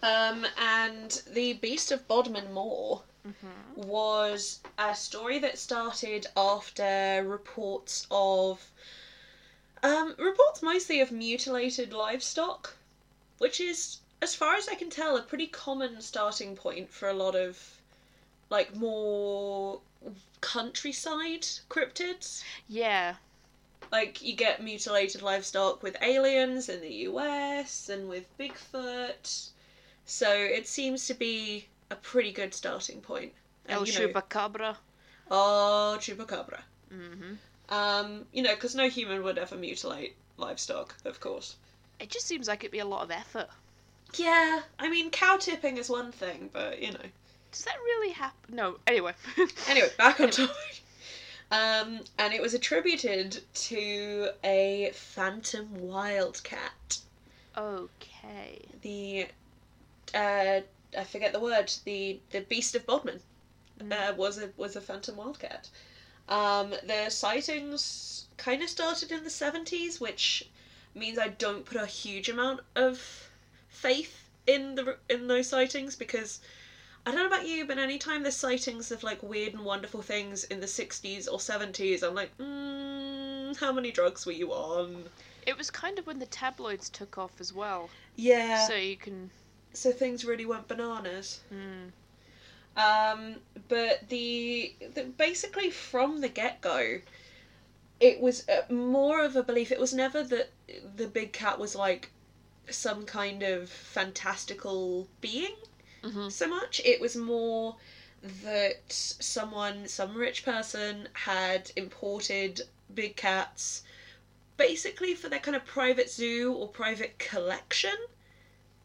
[0.02, 8.06] Um, and the Beast of Bodmin Moor hmm was a story that started after reports
[8.10, 8.70] of
[9.82, 12.76] um, reports mostly of mutilated livestock,
[13.38, 17.14] which is, as far as I can tell, a pretty common starting point for a
[17.14, 17.78] lot of
[18.50, 19.80] like more
[20.40, 22.42] countryside cryptids.
[22.68, 23.16] Yeah.
[23.92, 29.48] Like you get mutilated livestock with aliens in the US and with Bigfoot.
[30.04, 33.32] So it seems to be a pretty good starting point.
[33.66, 34.76] And, El you know- Chupacabra.
[35.30, 36.60] Oh, chupacabra.
[36.90, 37.34] hmm
[37.68, 41.56] Um, you know, because no human would ever mutilate livestock, of course.
[42.00, 43.48] It just seems like it'd be a lot of effort.
[44.16, 47.06] Yeah, I mean, cow tipping is one thing, but you know.
[47.52, 48.54] Does that really happen?
[48.54, 48.78] No.
[48.86, 49.12] Anyway.
[49.68, 50.82] Anyway, back on topic.
[51.50, 56.98] Um, and it was attributed to a phantom wildcat.
[57.56, 58.62] okay.
[58.82, 59.26] The,
[60.14, 60.60] uh,
[60.96, 61.72] I forget the word.
[61.84, 63.20] The the beast of Bodmin
[63.80, 63.92] Mm.
[63.92, 65.68] uh, was a was a phantom wildcat.
[66.28, 70.48] Um, the sightings kind of started in the seventies, which
[70.94, 73.28] means I don't put a huge amount of
[73.68, 76.40] faith in the in those sightings because
[77.06, 80.44] I don't know about you, but anytime there's sightings of like weird and wonderful things
[80.44, 85.04] in the sixties or seventies, I'm like, mm, how many drugs were you on?
[85.46, 87.88] It was kind of when the tabloids took off as well.
[88.16, 89.30] Yeah, So you can.
[89.72, 91.40] so things really went bananas.
[91.52, 91.90] Mm.
[92.76, 93.36] Um,
[93.68, 96.98] but the, the basically from the get go,
[97.98, 99.72] it was uh, more of a belief.
[99.72, 100.50] It was never that
[100.96, 102.10] the big cat was like
[102.68, 105.54] some kind of fantastical being
[106.02, 106.80] hmm so much.
[106.84, 107.76] It was more
[108.22, 113.82] that someone, some rich person, had imported big cats
[114.56, 117.96] basically for their kind of private zoo or private collection,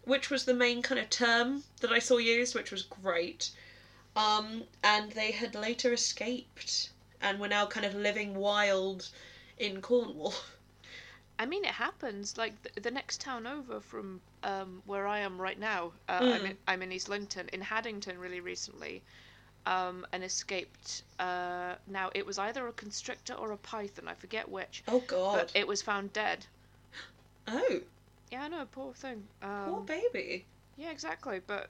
[0.04, 3.52] which was the main kind of term that I saw used, which was great.
[4.16, 6.90] Um, and they had later escaped
[7.22, 9.10] and were now kind of living wild
[9.58, 10.36] in Cornwall.
[11.38, 12.38] I mean, it happens.
[12.38, 16.42] Like the, the next town over from um, where I am right now, uh, I'm,
[16.44, 16.50] Mm.
[16.52, 19.02] in, I'm in East Linton, in Haddington, really recently,
[19.66, 21.04] um, and escaped.
[21.20, 24.08] Uh, now it was either a constrictor or a python.
[24.08, 25.38] I forget which, Oh god.
[25.38, 26.46] but it was found dead.
[27.48, 27.82] oh,
[28.32, 29.24] Yeah, I know, poor thing.
[29.42, 30.46] poor Um, baby.
[30.78, 31.42] yeah, exactly.
[31.46, 31.70] But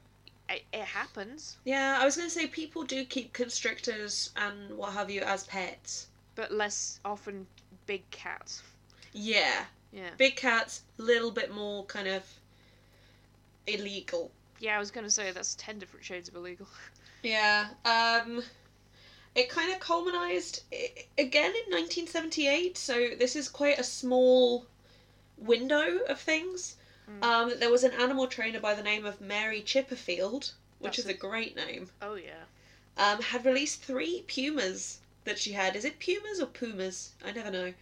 [0.50, 1.58] it, it happens.
[1.66, 5.44] Yeah, I was going to say people do keep constrictors and what have you as
[5.46, 6.08] pets.
[6.36, 7.48] But less often
[7.88, 8.62] big cats.
[9.18, 10.10] Yeah, Yeah.
[10.18, 12.24] big cats, little bit more kind of
[13.66, 14.32] illegal.
[14.60, 16.68] Yeah, I was gonna say that's ten different shades of illegal.
[17.24, 17.70] Yeah.
[17.86, 18.44] Um,
[19.34, 24.68] it kind of culminized i- again in 1978, so this is quite a small
[25.36, 26.76] window of things.
[27.10, 27.24] Mm.
[27.24, 31.06] Um, there was an animal trainer by the name of Mary Chipperfield, which That's is
[31.08, 31.90] a a- great name.
[32.00, 32.44] Oh yeah.
[32.96, 35.76] Um, had released three pumas that she had.
[35.76, 37.14] Is it pumas or pumas?
[37.26, 37.74] I never know.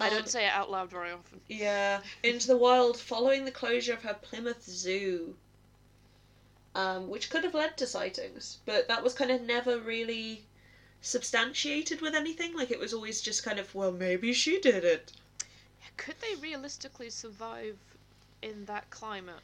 [0.00, 1.40] I Um, don't say it out loud very often.
[1.48, 5.36] Yeah, into the wild following the closure of her Plymouth Zoo.
[6.74, 10.46] Um, which could have led to sightings, but that was kind of never really
[11.02, 12.54] substantiated with anything.
[12.56, 15.12] Like it was always just kind of, well, maybe she did it.
[15.98, 17.78] Could they realistically survive
[18.40, 19.42] in that climate?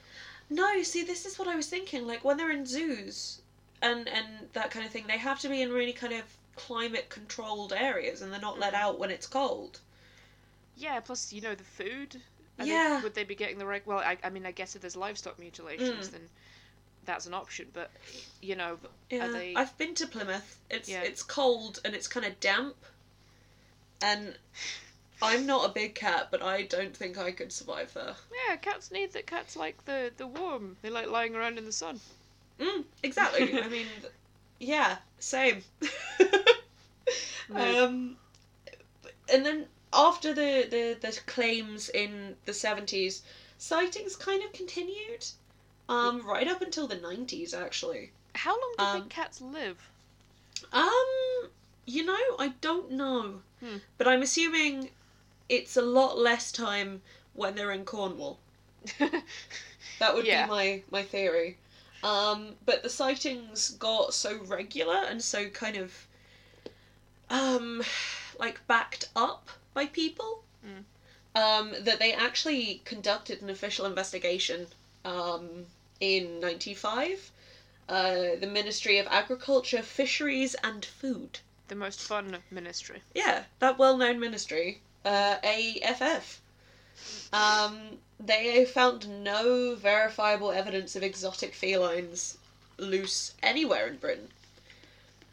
[0.48, 2.06] No, see, this is what I was thinking.
[2.06, 3.42] Like when they're in zoos
[3.82, 7.10] and and that kind of thing, they have to be in really kind of climate
[7.10, 8.78] controlled areas, and they're not let Mhm.
[8.80, 9.80] out when it's cold.
[10.76, 12.20] Yeah, plus you know the food.
[12.58, 13.02] Are they- Yeah.
[13.02, 13.86] would they be getting the right?
[13.86, 16.12] Well, I, I mean, I guess if there's livestock mutilations, Mm.
[16.12, 16.28] then
[17.04, 17.68] that's an option.
[17.72, 17.90] But
[18.40, 18.78] you know,
[19.10, 20.58] Yeah, they- I've been to Plymouth.
[20.70, 21.02] It's Yeah.
[21.02, 22.76] it's cold and it's kind of damp,
[24.02, 24.36] and
[25.22, 28.14] I'm not a big cat, but I don't think I could survive there.
[28.48, 29.26] Yeah, cats need that.
[29.26, 30.76] Cats like the the warm.
[30.82, 32.00] They like lying around in the sun.
[32.60, 33.60] Mm, exactly.
[33.62, 33.86] I mean,
[34.60, 35.62] yeah, same.
[37.54, 38.16] Um,
[39.32, 43.22] and then after the, the, the claims in the 70s,
[43.58, 45.26] sightings kind of continued.
[45.88, 48.10] Um, right up until the 90s, actually.
[48.34, 49.90] How long do Um, big cats live?
[50.72, 51.50] Um,
[51.84, 53.42] you know, I don't know.
[53.60, 53.76] Hmm.
[53.98, 54.90] But I'm assuming
[55.48, 57.02] it's a lot less time
[57.34, 58.38] when they're in Cornwall.
[60.00, 60.44] That would Yeah.
[60.46, 61.56] be my, my theory.
[62.02, 66.06] Um, but the sightings got so regular and so kind of,
[67.30, 67.82] um,
[68.38, 70.84] like backed up by people, Mm.
[71.34, 74.68] um, that they actually conducted an official investigation,
[75.04, 75.66] um,
[76.00, 77.30] in 95.
[77.88, 81.40] Uh, the Ministry of Agriculture, Fisheries and Food.
[81.68, 83.02] the most fun ministry.
[83.14, 86.40] Yeah, that well-known ministry, uh, AFF.
[87.32, 92.36] Um, they found no verifiable evidence of exotic felines
[92.76, 94.30] loose anywhere in Britain.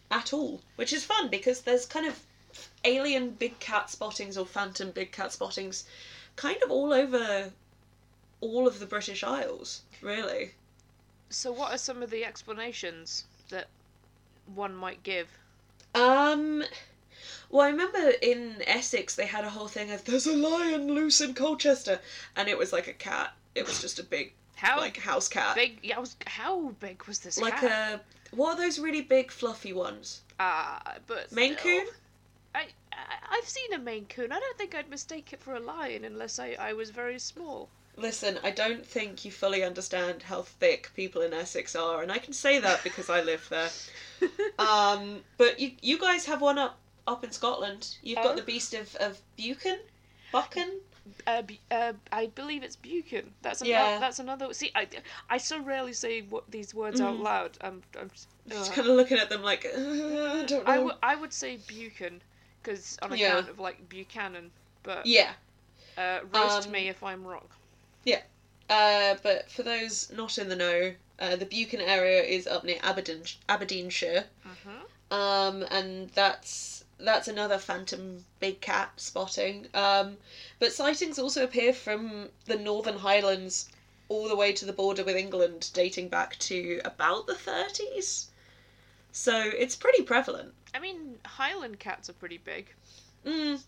[0.10, 0.62] At all.
[0.78, 2.22] Which is fun because there's kind of
[2.84, 5.86] alien big cat spottings or phantom big cat spottings
[6.36, 7.52] kind of all over
[8.42, 10.52] all of the British Isles, really.
[11.30, 13.68] So, what are some of the explanations that
[14.54, 15.28] one might give?
[15.94, 16.64] Um,
[17.50, 21.22] well, I remember in Essex they had a whole thing of there's a lion loose
[21.22, 22.00] in Colchester,
[22.36, 23.34] and it was like a cat.
[23.56, 25.80] It was just a big How like house cat, big?
[25.84, 26.16] Yeah, I was.
[26.26, 28.02] How big was this like cat?
[28.32, 30.22] a what are those really big fluffy ones?
[30.40, 31.56] Ah, but Maine.
[31.56, 31.86] Coon?
[33.10, 34.32] I, I've seen a Maine Coon.
[34.32, 37.70] I don't think I'd mistake it for a lion unless I, I was very small.
[37.98, 42.20] Listen, I don't think you fully understand how thick people in Essex are, and I
[42.20, 43.70] can say that because I live there.
[44.60, 47.96] Um, but you you guys have one up up in Scotland.
[48.04, 48.24] You've Oh.
[48.24, 49.80] got the beast of of Buchan,
[50.32, 50.80] Buchan.
[51.26, 53.34] Uh, uh, I believe it's Buchan.
[53.42, 53.74] That's another.
[53.74, 54.00] Yeah.
[54.00, 54.54] That's another.
[54.54, 54.88] See, I,
[55.30, 57.24] I so rarely say what these words out Mhm.
[57.24, 57.58] loud.
[57.62, 60.64] I'm, I'm just, Just uh, kind of looking at them like I don't know.
[60.68, 62.22] I would I would say Buchan
[62.62, 63.38] because on Yeah.
[63.38, 64.52] account of like Buchanan,
[64.84, 65.34] but Yeah.
[65.98, 67.48] uh, roast Um, me if I'm wrong.
[68.04, 68.22] Yeah,
[68.70, 72.80] uh, but for those not in the know, uh, the Buchan area is up near
[72.82, 79.68] Aberdeen, Aberdeenshire, hmm um, and that's that's another phantom big cat spotting.
[79.74, 80.18] Um,
[80.60, 83.70] but sightings also appear from the Northern Highlands
[84.10, 88.31] all the way to the border with England, dating back to about the 30s.
[89.12, 90.54] So it's pretty prevalent.
[90.74, 92.68] I mean, Highland cats are pretty big.
[93.26, 93.62] Mm,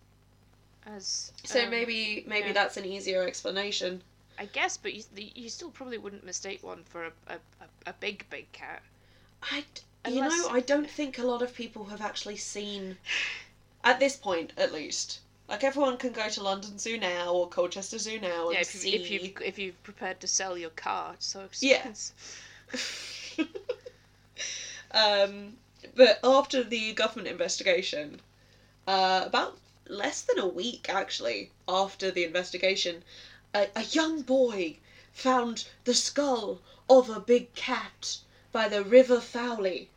[0.86, 2.54] As so um, maybe maybe yeah.
[2.54, 4.02] that's an easier explanation.
[4.40, 7.94] I guess, but you, you still probably wouldn't mistake one for a, a, a, a
[8.00, 8.82] big big cat.
[9.52, 12.98] I, d- you Unless- know, I don't think a lot of people have actually seen,
[13.84, 15.20] at this point at least.
[15.50, 18.68] Like everyone can go to London Zoo now or Colchester Zoo now and Yeah, if
[18.68, 18.90] see.
[18.92, 21.92] you if you if you're prepared to sell your car, it's so Yeah.
[24.94, 25.58] um,
[25.96, 28.22] but after the government investigation,
[28.88, 33.04] uh, about less than a week actually after the investigation,
[33.54, 34.78] a, a young boy
[35.12, 38.18] found the skull of a big cat
[38.52, 39.88] by the River Fowey.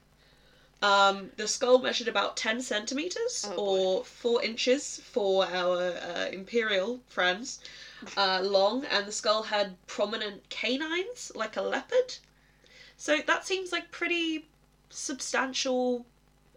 [0.83, 7.01] Um, the skull measured about 10 centimetres Oh, or 4 inches for our uh, imperial
[7.09, 7.61] friends
[8.17, 12.17] uh, long, and the skull had prominent canines like a leopard.
[12.99, 14.47] So that seems like pretty
[14.97, 16.07] substantial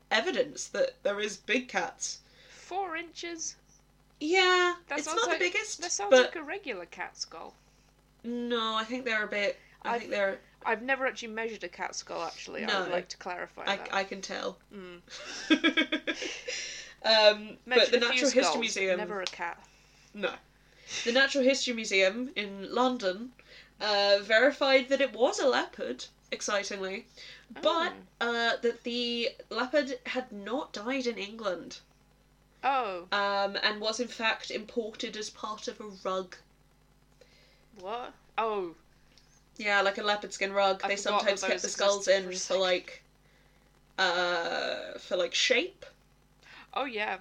[0.09, 2.19] evidence that there is big cats.
[2.49, 3.55] Four inches.
[4.19, 7.55] Yeah, That it's not like- the biggest, That sounds but like a regular cat skull.
[8.23, 9.59] no, I think they're a bit.
[9.83, 10.39] I I've- think they're.
[10.65, 12.21] I've never actually measured a cat skull.
[12.23, 13.93] Actually, I would like to clarify I, that.
[13.93, 14.57] I can tell.
[14.75, 14.99] Mm.
[17.05, 18.97] um, but the Natural History skulls, Museum.
[18.97, 19.63] Never a cat.
[20.13, 20.33] No.
[21.05, 23.31] The Natural History Museum in London
[23.79, 27.05] uh, verified that it was a leopard, excitingly,
[27.61, 31.79] but uh, that the leopard had not died in England
[32.63, 36.35] Oh, um, and was in fact imported as part of a rug.
[37.79, 38.13] what?
[38.37, 38.75] Oh,
[39.57, 40.81] Yeah, like a leopard skin rug.
[40.83, 43.03] I they sometimes kept the skulls in for for like,
[43.97, 45.85] uh, for like shape
[46.73, 47.17] oh yeah.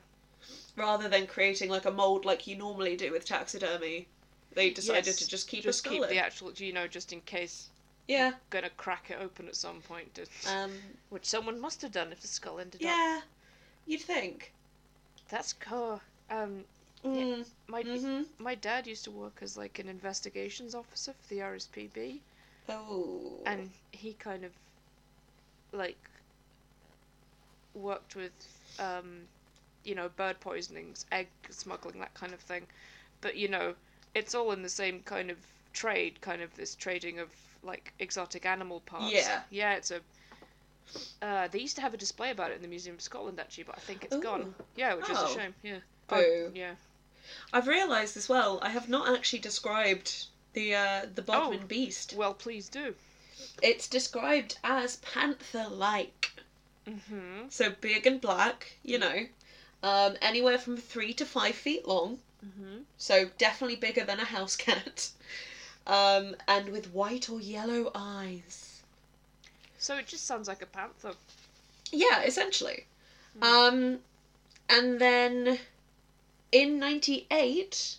[0.77, 4.07] rather than creating like a mold like you normally do with taxidermy.
[4.55, 6.09] They decided Yes, to just keep Just a skull keep in.
[6.11, 7.69] the actual, you know, just in case
[8.09, 8.33] Yeah.
[8.51, 10.15] gonna crack it open at some point.
[10.15, 10.73] to- Um.
[11.11, 12.87] which someone must have done if the skull ended up.
[12.87, 13.21] Yeah.
[13.87, 14.53] You'd think.
[15.29, 16.01] That's cool.
[16.31, 16.65] Um,
[17.05, 17.47] Mm.
[17.69, 18.27] my Mhm.
[18.39, 22.21] my dad used to work as like an investigations officer for the RSPB,
[22.69, 23.41] Oh.
[23.47, 24.53] and he kind of
[25.73, 25.99] like
[27.75, 28.33] worked with
[28.79, 29.29] um
[29.85, 32.67] you know, bird poisonings, egg smuggling, that kind of thing.
[33.21, 33.77] But you know,
[34.15, 35.39] it's all in the same kind of
[35.73, 37.31] trade, kind of this trading of
[37.63, 39.13] like exotic animal parts.
[39.13, 39.41] Yeah.
[39.51, 40.01] Yeah, it's a.
[41.21, 43.65] Uh, they used to have a display about it in the Museum of Scotland actually,
[43.65, 44.55] but I think it's gone.
[44.77, 45.27] Yeah, which is Oh.
[45.27, 45.55] a shame.
[45.63, 45.79] Yeah.
[46.09, 46.51] Boo.
[46.55, 46.73] yeah.
[47.53, 48.59] I've realised as well.
[48.63, 51.67] I have not actually described the uh, the Bodmin Oh.
[51.67, 52.15] beast.
[52.17, 52.95] Well, please do.
[53.63, 56.33] It's described as panther-like,
[56.89, 57.49] Mm-hmm.
[57.51, 58.73] so big and black.
[58.83, 59.27] You know,
[59.83, 62.19] um, anywhere from three to five feet long.
[62.45, 62.79] Mm-hmm.
[62.97, 65.11] So definitely bigger than a house cat.
[65.89, 68.83] Um, and with white or yellow eyes.
[69.79, 71.15] So it just sounds like a panther.
[71.91, 72.85] Yeah, essentially.
[73.39, 73.43] Hmm.
[73.43, 73.99] Um,
[74.69, 75.59] and then
[76.53, 77.97] in '98,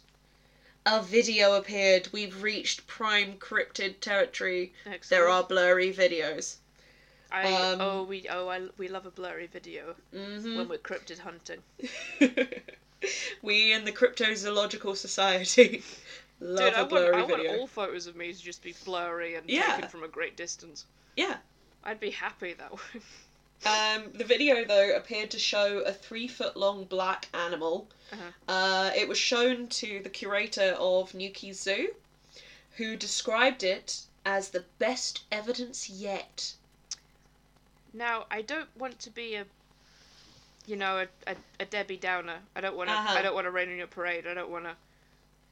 [0.85, 2.09] a video appeared.
[2.11, 4.73] We've reached prime cryptid territory.
[4.85, 5.09] Excellent.
[5.09, 6.57] There are blurry videos.
[7.31, 11.19] I um, oh we oh I we love a blurry video hmm when we're cryptid
[11.19, 11.61] hunting.
[13.41, 15.83] we in the Cryptozoological Society
[16.39, 17.59] love Dude, I want I want video.
[17.59, 19.75] all photos of me to just be blurry and Yeah.
[19.75, 20.85] taken from a great distance.
[21.15, 21.37] Yeah.
[21.83, 23.01] I'd be happy that way.
[23.65, 27.87] Um, the video though appeared to show a three foot long black animal.
[28.11, 28.31] Uh-huh.
[28.51, 31.89] Uh, it was shown to the curator of Newquay Zoo,
[32.77, 36.53] who described it as the best evidence yet.
[37.93, 39.45] Now I don't want to be a
[40.65, 42.39] you know a, a, a Debbie Downer.
[42.55, 43.17] I don't want to Uh-huh.
[43.17, 44.25] I don't want to rain on your parade.
[44.27, 44.75] I don't want to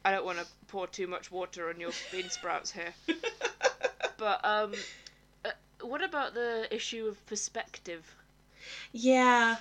[0.08, 2.94] I don't want to pour too much water on your bean sprouts here.
[4.18, 4.72] But um,
[5.46, 5.50] uh,
[5.82, 8.16] what about the issue of perspective?
[8.94, 9.58] yeah.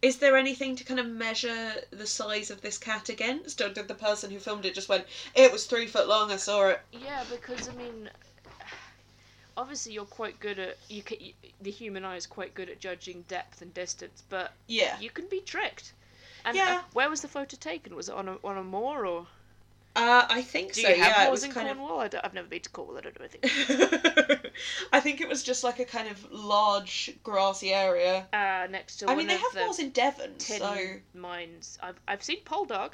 [0.00, 3.60] Is there anything to kind of measure the size of this cat against?
[3.60, 5.04] Or did the person who filmed it just went,
[5.36, 6.80] it was three foot long, I saw it?
[6.90, 8.08] Yeah, because I mean,
[9.56, 12.80] obviously you're quite good at you can you, the human eye is quite good at
[12.80, 14.98] judging depth and distance, but Yeah.
[15.00, 15.92] you can be tricked.
[16.44, 16.78] And Yeah.
[16.78, 17.94] uh, where was the photo taken?
[17.94, 19.26] Was it on a on a moor or?
[19.94, 21.26] Uh, I think Do so, you have yeah.
[21.28, 21.76] It was in kind of.
[21.76, 22.00] Cornwall?
[22.00, 22.96] I I've never been to Cornwall.
[22.98, 24.40] I don't know anything.
[24.92, 28.26] I think it was just like a kind of large grassy area.
[28.32, 30.78] Uh, next to I mean, they have the moors in Devon, tin so
[31.14, 31.78] mines.
[31.82, 32.92] I've I've seen Poldark.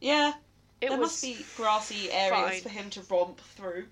[0.00, 0.32] yeah,
[0.80, 2.60] It there must be grassy areas fine.
[2.60, 3.86] for him to romp through.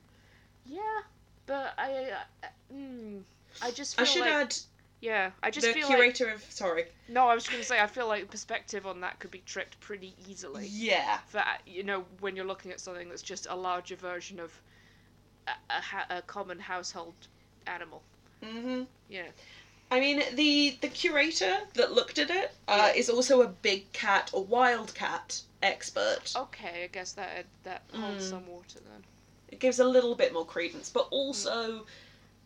[0.66, 1.00] yeah,
[1.46, 2.10] but I
[2.44, 3.22] uh, mm,
[3.60, 4.56] I just feel I should like add
[5.00, 7.80] yeah I just the feel like curator of sorry, no I was going to say
[7.80, 10.68] I feel like perspective on that could be tricked pretty easily.
[10.68, 14.60] yeah, for you know when you're looking at something that's just a larger version of
[15.46, 15.52] a,
[16.14, 17.14] a, a common household
[17.66, 18.02] animal.
[18.42, 19.28] hmm Yeah.
[19.90, 22.98] I mean, the the curator that looked at it uh, Yeah.
[23.00, 26.32] is also a big cat or wild cat expert.
[26.36, 28.30] Okay, I guess that that holds Mm.
[28.30, 29.04] some water then.
[29.48, 31.86] It gives a little bit more credence, but also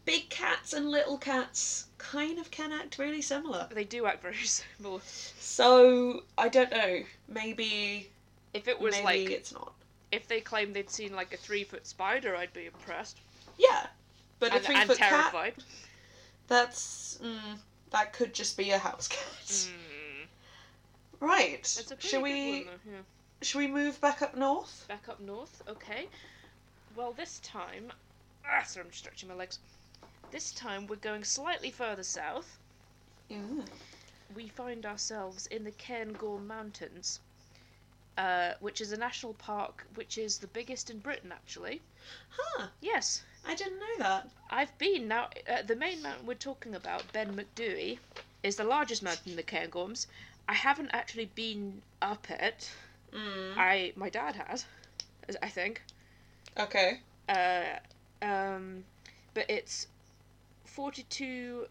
[0.05, 3.69] big cats and little cats kind of can act really similar.
[3.71, 5.01] They do act very similar.
[5.05, 7.03] So I don't know.
[7.29, 8.11] Maybe
[8.55, 9.73] If it was maybe like it's not.
[10.13, 13.19] if they claimed they'd seen like a three foot spider, I'd be impressed
[13.59, 13.87] Yeah,
[14.39, 15.11] but a and, three and foot cat.
[15.11, 15.55] terrified.
[16.49, 17.59] That's mm,
[17.91, 19.21] that could just be a house cat.
[19.47, 20.27] Mm.
[21.21, 21.85] Right.
[21.91, 22.93] A pretty we one, yeah.
[23.43, 24.87] shall we move back up north?
[24.89, 26.09] Back up north, okay.
[26.97, 27.93] Well, this time,
[28.49, 29.59] ah, sorry, I'm stretching my legs.
[30.31, 32.59] This time we're going slightly further south.
[33.33, 33.65] Ooh.
[34.35, 37.21] we find ourselves in the Cairngorm Mountains,
[38.17, 41.81] uh, which is a national park which is the biggest in Britain, actually.
[42.31, 42.69] Huh.
[42.81, 44.29] Yes, I didn't know that.
[44.51, 45.09] I've been.
[45.09, 47.99] Now, uh, the main mountain we're talking about, Ben Macdui,
[48.43, 50.07] is the largest mountain in the Cairngorms.
[50.49, 52.71] I haven't actually been up it.
[53.13, 53.57] Mm.
[53.57, 54.65] I my dad has,
[55.43, 55.83] I think.
[56.57, 57.01] Okay.
[57.29, 57.79] Uh,
[58.23, 58.85] um,
[59.35, 59.87] but it's
[60.75, 61.67] forty-two,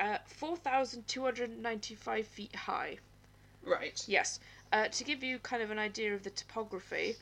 [0.00, 2.98] uh, four thousand two hundred ninety-five feet high.
[3.64, 4.02] Right.
[4.06, 4.40] Yes.
[4.72, 7.16] Uh, to give you kind of an idea of the topography,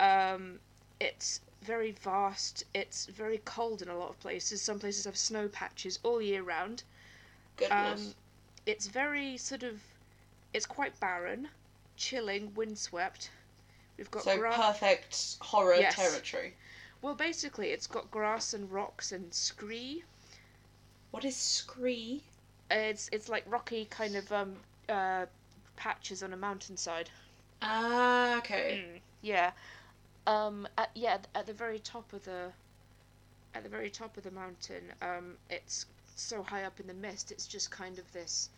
[0.00, 0.58] um,
[1.00, 2.64] it's very vast.
[2.74, 4.60] It's very cold in a lot of places.
[4.60, 6.82] Some places have snow patches all year round.
[7.56, 8.08] Goodness.
[8.08, 8.14] Um,
[8.66, 9.80] it's very sort of,
[10.52, 11.48] it's quite barren,
[11.96, 13.30] chilling, windswept.
[13.96, 15.94] We've got so gra- perfect horror Yes.
[15.94, 16.54] territory.
[17.00, 20.04] well, basically, it's got grass and rocks and scree.
[21.10, 22.22] What is scree?
[22.70, 24.56] It's it's like rocky kind of um
[24.88, 25.26] uh
[25.76, 27.10] patches on a mountainside.
[27.62, 28.84] Ah, okay.
[28.84, 29.52] Mm, yeah.
[30.26, 30.68] Um.
[30.76, 31.18] At, yeah.
[31.34, 32.52] At the very top of the.
[33.54, 37.32] At the very top of the mountain, um, it's so high up in the mist.
[37.32, 38.50] It's just kind of this,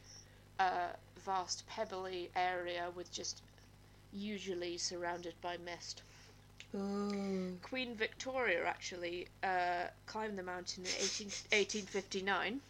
[0.58, 0.88] uh,
[1.24, 3.40] vast pebbly area with just,
[4.12, 6.02] usually surrounded by mist.
[6.74, 7.58] Ooh.
[7.62, 12.60] Queen Victoria actually uh, climbed the mountain in 18, 1859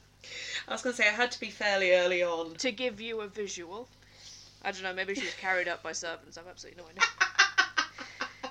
[0.69, 2.55] I was going to say I had to be fairly early on.
[2.57, 3.89] to give you a visual.
[4.63, 4.93] I don't know.
[4.93, 6.37] Maybe she was carried up by servants.
[6.37, 7.03] I've absolutely no idea.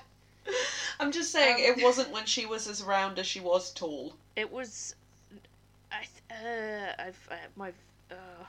[1.00, 4.14] I'm just saying Um, it wasn't when she was as round as she was tall.
[4.36, 4.94] It was,
[5.92, 7.72] I uh, I've I, my
[8.10, 8.44] uh,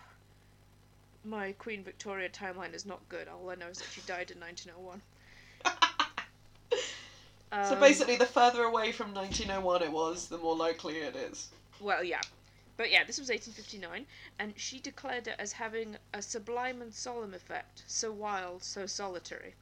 [1.24, 3.28] my Queen Victoria timeline is not good.
[3.28, 5.02] All I know is that she died in 1901.
[7.62, 11.50] so Um, basically, the further away from 1901 it was, the more likely it is.
[11.80, 12.24] Well, yeah.
[12.78, 14.08] But yeah, this was 1859,
[14.40, 19.56] and she declared it as having a sublime and solemn effect, so wild, so solitary.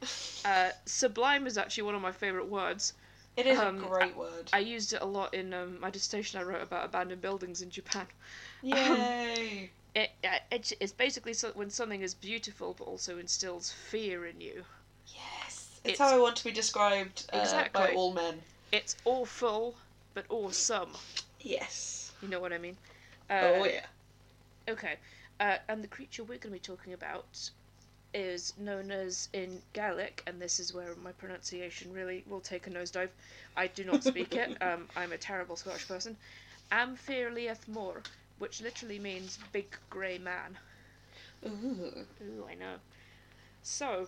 [0.44, 2.94] Uh, sublime is actually one of my favourite words.
[3.36, 4.50] It is um, a great word.
[4.52, 7.70] I used it a lot in um, my dissertation I wrote about abandoned buildings in
[7.70, 8.06] Japan.
[8.62, 9.70] Yay!
[9.94, 14.40] It, uh, it's, it's basically so, when something is beautiful but also instills fear in
[14.40, 14.64] you.
[15.06, 15.33] yes,
[15.84, 18.40] it's, it's- how I want to be described uh, by all men.
[18.72, 19.74] It's awful
[20.14, 20.90] but awesome.
[21.40, 22.12] Yes.
[22.22, 22.76] You know what I mean?
[23.30, 23.86] Uh, oh yeah.
[24.68, 24.94] Okay,
[25.40, 27.50] uh, and the creature we're going to be talking about
[28.14, 32.70] is known as in Gaelic, and this is where my pronunciation really will take a
[32.70, 33.08] nosedive.
[33.56, 34.56] I do not speak it.
[34.62, 36.16] Um, I'm a terrible Scottish person.
[36.72, 38.04] Am Fear Liath Mòr,
[38.38, 40.56] which literally means big grey man.
[41.44, 42.06] Ooh.
[42.22, 42.76] Ooh, I know.
[43.62, 44.06] So,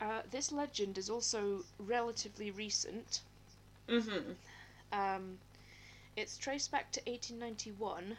[0.00, 3.20] uh, this legend is also relatively recent.
[3.88, 4.36] Mhm.
[4.92, 5.38] Um,
[6.16, 8.16] it's traced back to 1891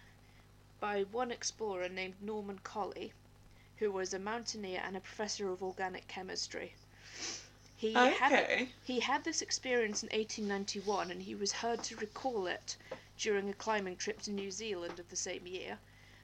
[0.79, 3.13] by one explorer named Norman Collie,
[3.77, 6.73] who was a mountaineer and a professor of organic chemistry.
[7.77, 12.75] He had he had this experience in 1891 and he was heard to recall it
[13.17, 15.79] during a climbing trip to New Zealand of the same year,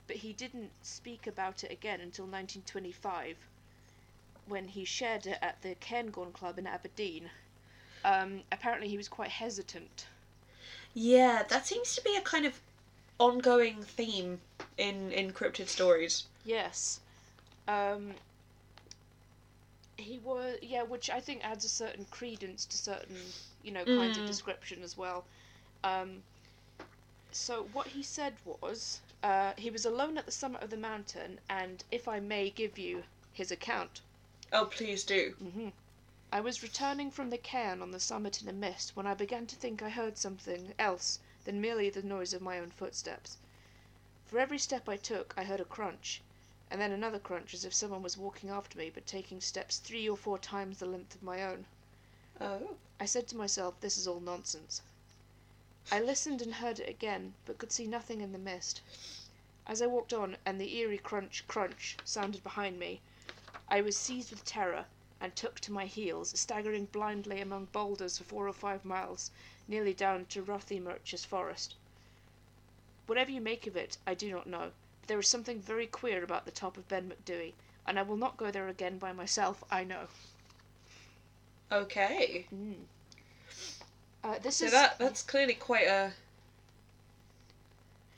[0.07, 3.37] but he didn't speak about it again until 1925
[4.47, 7.29] when he shared it at the Cairngorm Club in Aberdeen.
[8.03, 10.07] Um, apparently, he was quite hesitant.
[10.93, 12.61] Yeah, that seems to be a kind of
[13.19, 14.41] ongoing theme
[14.77, 16.25] in in cryptid stories.
[16.45, 16.99] Yes.
[17.67, 18.13] Um,
[19.97, 23.17] he was, yeah, which I think adds a certain credence to certain,
[23.63, 24.27] you know, kinds of Mm.
[24.27, 25.25] description as well.
[25.83, 26.23] Um,
[27.31, 31.39] so what he said was, uh, he was alone at the summit of the mountain,
[31.49, 34.01] and if I may give you his account,
[34.53, 35.35] Oh, please do.
[35.43, 35.69] Mm-hmm.
[36.31, 39.47] I was returning from the cairn on the summit in a mist when I began
[39.47, 43.37] to think I heard something else than merely the noise of my own footsteps.
[44.25, 46.21] For every step I took, I heard a crunch,
[46.69, 50.09] and then another crunch as if someone was walking after me but taking steps three
[50.09, 51.65] or four times the length of my own.
[52.41, 52.75] Oh.
[52.99, 54.81] I said to myself, this is all nonsense.
[55.91, 58.81] I listened and heard it again, but could see nothing in the mist.
[59.67, 63.01] As I walked on, and the eerie crunch, crunch sounded behind me,
[63.67, 64.85] I was seized with terror
[65.19, 69.31] and took to my heels, staggering blindly among boulders for four or five miles,
[69.67, 71.75] nearly down to Rothiemurchus forest.
[73.07, 76.23] Whatever you make of it, I do not know, but there is something very queer
[76.23, 77.53] about the top of Ben Macdui,
[77.85, 80.09] and I will not go there again by myself, I know.
[81.71, 82.47] Okay.
[82.53, 82.85] Mm.
[84.23, 86.13] Uh, this So is that that's clearly quite a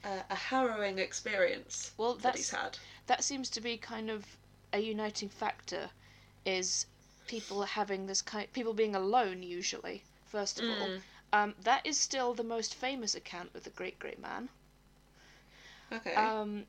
[0.04, 2.78] a, a harrowing experience well, that he's had.
[3.08, 4.38] that seems to be kind of
[4.74, 5.90] a uniting factor
[6.46, 6.86] is
[7.28, 11.02] people having this kind people being alone usually first of all Mm.
[11.34, 14.50] um, that is still the most famous account of the great great man
[15.92, 16.14] Okay.
[16.16, 16.66] um,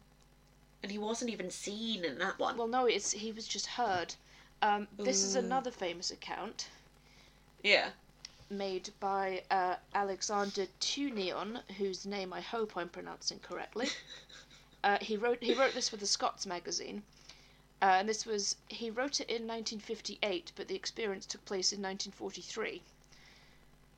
[0.83, 2.57] and he wasn't even seen in that one.
[2.57, 4.15] well no it's he was just heard
[4.63, 6.69] um, this is another famous account
[7.63, 7.91] yeah.
[8.51, 13.89] made by uh, Alexander Tewnion, whose name I hope I'm pronouncing correctly.
[14.85, 17.03] uh, he wrote he wrote this for the Scots magazine,
[17.81, 21.81] uh, and this was he wrote it in 1958, but the experience took place in
[21.81, 22.83] 1943.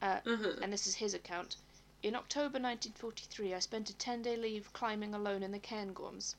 [0.03, 0.63] Mhm.
[0.63, 1.57] And this is his account.
[2.03, 6.35] In October 1943, I spent a 10-day leave climbing alone in the Cairngorms.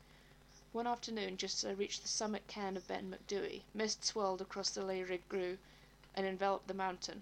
[0.72, 4.70] One afternoon, just as I reached the summit cairn of Ben Macdui, mist swirled across
[4.70, 5.58] the Lairig Ghru
[6.16, 7.22] and enveloped the mountain.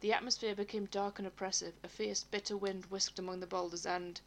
[0.00, 1.74] The atmosphere became dark and oppressive.
[1.82, 4.20] A fierce, bitter wind whisked among the boulders, and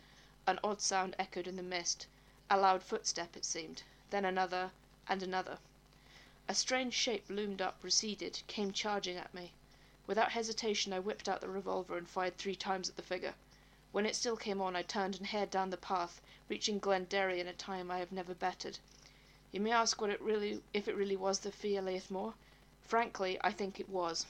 [0.45, 2.07] an odd sound echoed in the mist.
[2.49, 3.83] A loud footstep, it seemed.
[4.09, 4.71] Then another,
[5.09, 5.57] and another.
[6.49, 9.51] A strange shape loomed up, receded, came charging at me.
[10.05, 13.33] Without hesitation, I whipped out the revolver and fired three times at the figure.
[13.91, 17.39] When it still came on, I turned and hared down the path, reaching Glen Derry
[17.39, 18.79] in a time I have never bettered.
[19.51, 22.33] You may ask what it really, if it really was the Fear Liath Mòr.
[22.81, 24.25] Frankly, I think it was.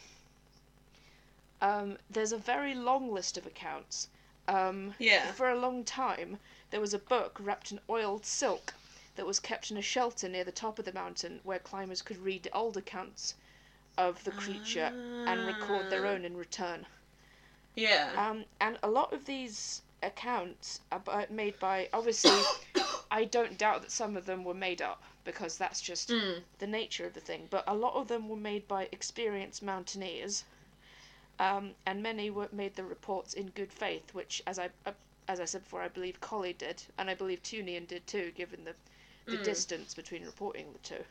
[1.62, 4.10] Um, there's a very long list of accounts.
[4.48, 5.32] Um, Yeah.
[5.34, 6.40] For a long time,
[6.72, 8.74] there was a book wrapped in oiled silk
[9.18, 12.18] that was kept in a shelter near the top of the mountain where climbers could
[12.18, 13.36] read old accounts
[13.97, 14.91] of the creature
[15.28, 16.11] and record their Ah.
[16.11, 16.86] own in return.
[17.76, 18.09] Yeah.
[18.15, 22.39] Um, and a lot of these accounts are made by obviously
[23.11, 26.43] I don't doubt that some of them were made up because that's just Mm.
[26.59, 27.47] the nature of the thing.
[27.49, 30.45] But a lot of them were made by experienced mountaineers,
[31.39, 34.93] um, and many were made the reports in good faith, which, as I uh,
[35.28, 38.63] as I said before, I believe Collie did, and I believe Tewnion did too, given
[38.63, 38.76] the
[39.28, 39.44] the Mm.
[39.44, 41.06] distance between reporting the two.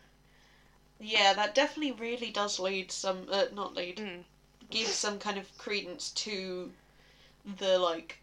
[1.01, 4.25] Yeah, that definitely really does lead some, uh, not lead, Mm.
[4.71, 6.73] give some kind of credence to
[7.45, 8.19] the like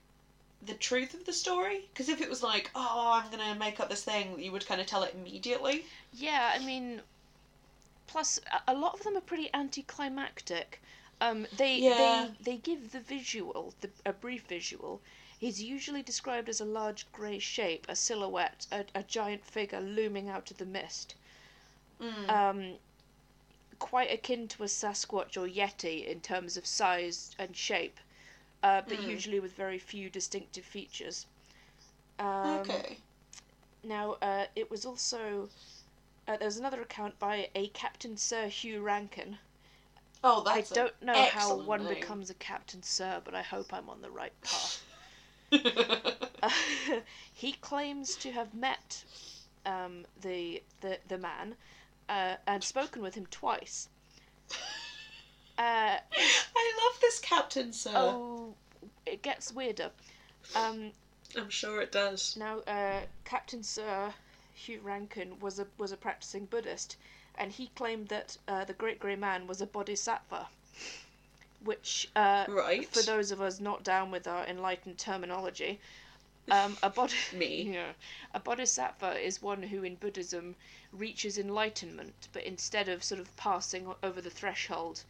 [0.61, 1.89] the truth of the story.
[1.93, 4.81] Because if it was like, oh, I'm gonna make up this thing, you would kind
[4.81, 5.85] of tell it immediately.
[6.13, 7.01] Yeah, I mean,
[8.07, 10.81] plus a- lot of them are pretty anticlimactic.
[11.19, 12.29] Um, they Yeah.
[12.39, 15.01] they they give the visual, the, a brief visual.
[15.43, 20.29] He's usually described as a large grey shape, a silhouette, a, a giant figure looming
[20.29, 21.15] out of the mist.
[22.01, 22.29] Mm.
[22.29, 22.75] Um,
[23.77, 27.99] quite akin to a Sasquatch or Yeti in terms of size and shape,
[28.63, 29.09] uh, but Mm.
[29.09, 31.25] usually with very few distinctive features.
[32.19, 32.99] Um, okay.
[33.83, 35.49] now, uh, it was also.
[36.25, 39.39] Uh, there was another account by a Captain Sir Hugh Rankin.
[40.23, 41.99] Oh, that's I don't know how one name.
[41.99, 44.81] becomes a Captain Sir, but I hope I'm on the right path.
[47.33, 49.03] he claims to have met
[49.65, 51.55] um, the, the the man
[52.09, 53.89] uh, and spoken with him twice.
[55.55, 55.97] Uh,
[56.55, 57.91] I love this Captain Sir.
[57.93, 58.55] oh,
[59.05, 59.91] it gets weirder.
[60.55, 60.91] Um,
[61.37, 62.35] I'm sure it does.
[62.35, 64.11] Now, uh, Captain Sir
[64.55, 66.97] Hugh Rankin was a was a practicing Buddhist,
[67.35, 70.47] and he claimed that uh, the Great Grey Man was a bodhisattva,
[71.63, 72.87] which, uh, Right.
[72.87, 75.79] for those of us not down with our enlightened terminology,
[76.51, 77.61] um, a bod- Me.
[77.73, 77.93] yeah,
[78.33, 80.55] a bodhisattva is one who in Buddhism
[80.91, 85.03] reaches enlightenment, but instead of sort of passing over the threshold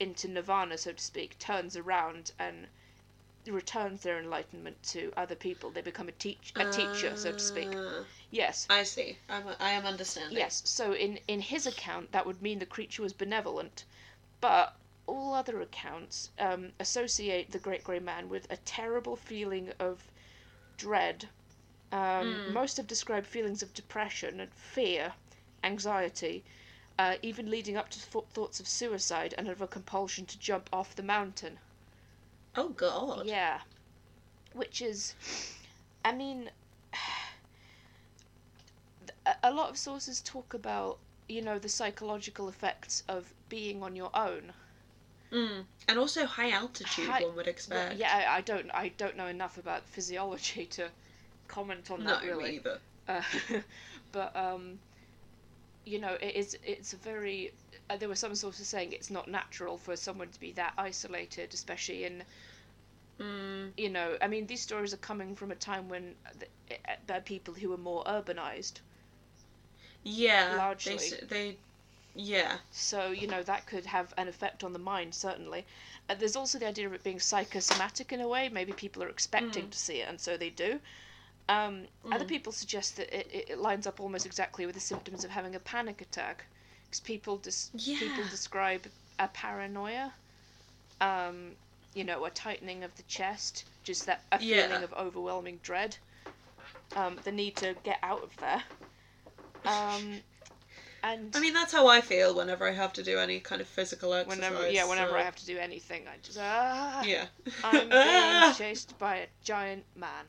[0.00, 2.66] into nirvana, so to speak, turns around and
[3.46, 5.70] returns their enlightenment to other people.
[5.70, 7.68] They become a teach a teacher, so to speak.
[7.74, 8.66] Ah, Yes.
[8.70, 9.18] I see.
[9.28, 10.36] I'm, I am understanding.
[10.38, 10.62] Yes.
[10.64, 13.84] So in in his account, that would mean the creature was benevolent,
[14.40, 14.76] but
[15.10, 20.10] all other accounts um, associate the Great Grey Man with a terrible feeling of
[20.76, 21.28] dread.
[21.92, 21.98] Um,
[22.48, 22.52] Mm.
[22.52, 25.14] Most have described feelings of depression and fear,
[25.64, 26.44] anxiety,
[26.98, 30.68] uh, even leading up to th- thoughts of suicide and of a compulsion to jump
[30.72, 31.58] off the mountain.
[32.56, 33.26] Oh God.
[33.26, 33.60] Yeah.
[34.52, 35.14] Which is,
[36.04, 36.50] I mean,
[39.26, 40.98] a- a lot of sources talk about,
[41.28, 44.52] you know, the psychological effects of being on your own.
[45.32, 45.64] Mm.
[45.88, 47.96] And also high altitude, High- one would expect.
[47.96, 50.88] Yeah, I, don't, I don't know enough about physiology to
[51.48, 52.56] comment on No, that really.
[52.56, 52.78] either.
[53.08, 53.22] Uh,
[54.12, 54.78] but um,
[55.84, 57.52] you know, it is, it's a very.
[57.88, 61.52] Uh, there were some sources saying it's not natural for someone to be that isolated,
[61.54, 62.22] especially in
[63.20, 63.72] Mm.
[63.76, 66.72] you know, I mean, these stories are coming from a time when uh,
[67.06, 68.80] there are people who were more urbanized.
[70.02, 70.54] Yeah.
[70.56, 70.96] Largely.
[70.96, 71.56] They, they.
[72.14, 72.58] Yeah.
[72.70, 75.66] So, you know, that could have an effect on the mind, certainly.
[76.08, 78.48] Uh, there's also the idea of it being psychosomatic in a way.
[78.48, 79.70] Maybe people are expecting Mm.
[79.70, 80.80] to see it, and so they do.
[81.48, 82.28] Um, Other Mm.
[82.28, 85.60] people suggest that it, it, lines up almost exactly with the symptoms of having a
[85.60, 86.46] panic attack.
[86.84, 90.14] Because people, dis- people describe a paranoia,
[91.00, 91.56] um,
[91.94, 94.40] you know, a tightening of the chest, just that a Yeah.
[94.40, 95.98] feeling of overwhelming dread,
[96.94, 98.64] um, the need to get out of there.
[99.66, 100.22] Um,
[101.02, 103.68] and I mean, that's how I feel whenever I have to do any kind of
[103.68, 104.50] physical exercise.
[104.50, 107.26] whenever, yeah, whenever so- I have to do anything, I just ah, Yeah.
[107.64, 110.26] I'm being chased by a giant man.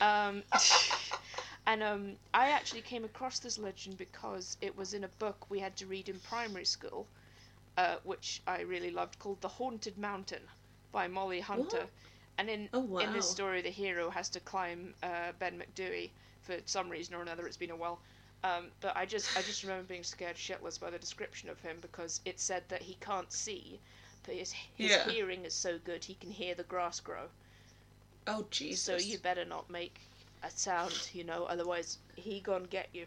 [0.00, 0.42] Um,
[1.66, 5.58] and um, I actually came across this legend because it was in a book we
[5.60, 7.06] had to read in primary school,
[7.76, 10.42] uh, which I really loved, called The Haunted Mountain
[10.92, 11.78] by Mollie Hunter.
[11.78, 11.88] What?
[12.38, 13.00] And in Oh wow.
[13.00, 16.10] in this story, the hero has to climb uh, Ben Macdui
[16.42, 17.46] for some reason or another.
[17.46, 18.00] It's been a while.
[18.46, 21.78] Um, but I just I just remember being scared shitless by the description of him
[21.80, 23.80] because it said that he can't see,
[24.24, 25.04] but his his Yeah.
[25.04, 27.28] hearing is so good he can hear the grass grow.
[28.26, 28.84] Oh Jesus.
[28.84, 30.00] So you better not make
[30.42, 33.06] a sound, you know, otherwise he gonna get you.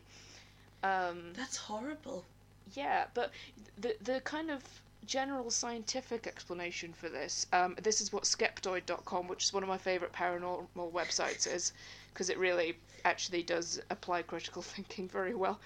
[0.84, 2.26] Um, That's horrible.
[2.74, 3.32] yeah, but
[3.78, 4.64] the the kind of
[5.06, 9.78] general scientific explanation for this, um, this is what Skeptoid.com, which is one of my
[9.78, 11.72] favorite paranormal websites, is,
[12.14, 15.60] because it really actually does apply critical thinking very well.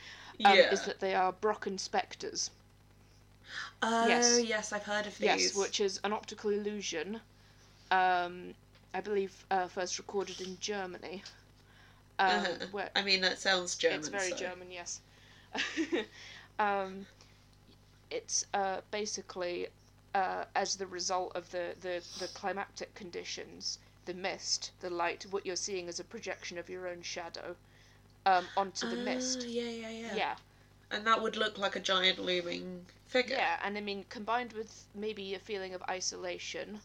[0.46, 0.72] Um, yeah.
[0.74, 2.50] Is that they are Brocken specters.
[3.82, 4.42] oh yes.
[4.44, 4.74] yes.
[4.74, 5.28] I've heard of these.
[5.28, 7.20] Yes, which is an optical illusion.
[7.92, 8.54] Um,
[8.94, 11.24] I believe uh, first recorded in Germany.
[12.20, 12.66] Um, Uh-huh.
[12.72, 14.00] where I mean, that sounds German.
[14.00, 15.02] it's very so- German, yes.
[16.60, 17.06] um,
[18.12, 19.68] it's uh, basically
[20.16, 25.46] uh, as the result of the, the, the climactic conditions, the mist, the light, what
[25.46, 27.56] you're seeing is a projection of your own shadow.
[28.26, 29.40] um, onto the mist.
[29.44, 30.36] Ah, Yeah, yeah, yeah, Yeah,
[30.92, 33.36] And that would look like a giant looming figure.
[33.36, 36.80] yeah, and I mean, combined with maybe a feeling of isolation,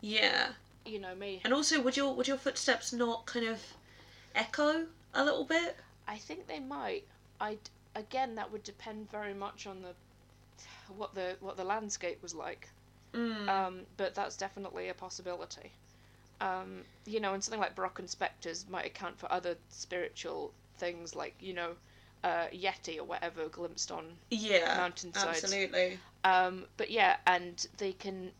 [0.00, 0.52] Yeah.
[0.86, 1.40] you know, me.
[1.44, 3.60] And also, would your would your footsteps not kind of
[4.34, 5.76] echo a little bit?
[6.08, 7.04] I think they might.
[7.40, 7.58] I
[7.94, 9.94] again, that would depend very much on the
[10.96, 12.68] what the what the landscape was like.
[13.12, 13.48] Mm.
[13.48, 15.72] Um, but that's definitely a possibility.
[16.40, 21.34] Um, you know, and something like Brocken specters might account for other spiritual things, like
[21.40, 21.72] you know,
[22.24, 24.04] uh, Yeti or whatever glimpsed on.
[24.30, 24.76] yeah.
[24.76, 25.42] mountainsides.
[25.44, 25.98] Absolutely.
[26.24, 28.32] Um, but yeah, and they can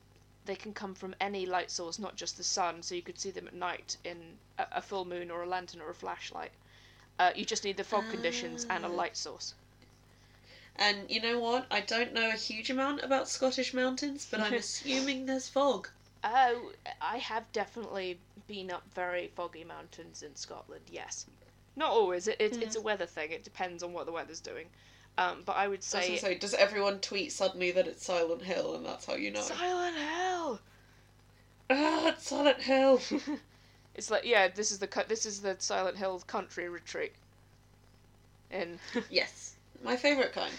[0.44, 2.82] they can come from any light source, not just the sun.
[2.82, 4.16] So you could see them at night in
[4.58, 6.52] a, a full moon or a lantern or a flashlight.
[7.18, 8.90] Uh, you just need the fog conditions and a Ah.
[8.90, 9.54] light source.
[10.76, 11.66] And you know what?
[11.70, 15.88] I don't know a huge amount about Scottish mountains, but I'm assuming there's fog.
[16.28, 18.18] Oh, I have definitely
[18.48, 20.82] been up very foggy mountains in Scotland.
[20.90, 21.26] Yes,
[21.76, 22.26] not always.
[22.26, 23.30] It, it, It's a weather thing.
[23.30, 24.66] It depends on what the weather's doing.
[25.18, 28.74] Um, but I would say gonna say, does everyone tweet suddenly that it's Silent Hill
[28.74, 29.40] and that's how you know?
[29.40, 30.60] Silent Hill.
[31.70, 33.00] ah, it's Silent Hill.
[33.94, 37.14] It's like yeah, this is the this is the Silent Hill country retreat.
[38.50, 38.78] In
[39.10, 40.52] yes, my favourite kind.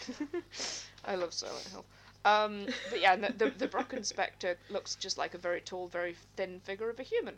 [1.05, 1.85] I love Silent Hill.
[2.27, 6.15] Um, but yeah, the, the the Brocken Spectre looks just like a very tall, very
[6.35, 7.35] thin figure of a human.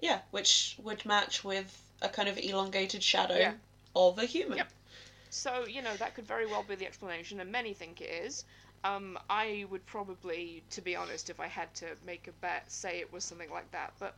[0.00, 3.54] Yeah, which would match with a kind of elongated shadow Yeah.
[3.96, 4.58] of a human.
[4.58, 4.68] Yep.
[5.30, 8.44] So you know that could very well be the explanation, and many think it is.
[8.84, 13.00] Um, I would probably, to be honest, if I had to make a bet, say
[13.00, 13.94] it was something like that.
[13.98, 14.14] But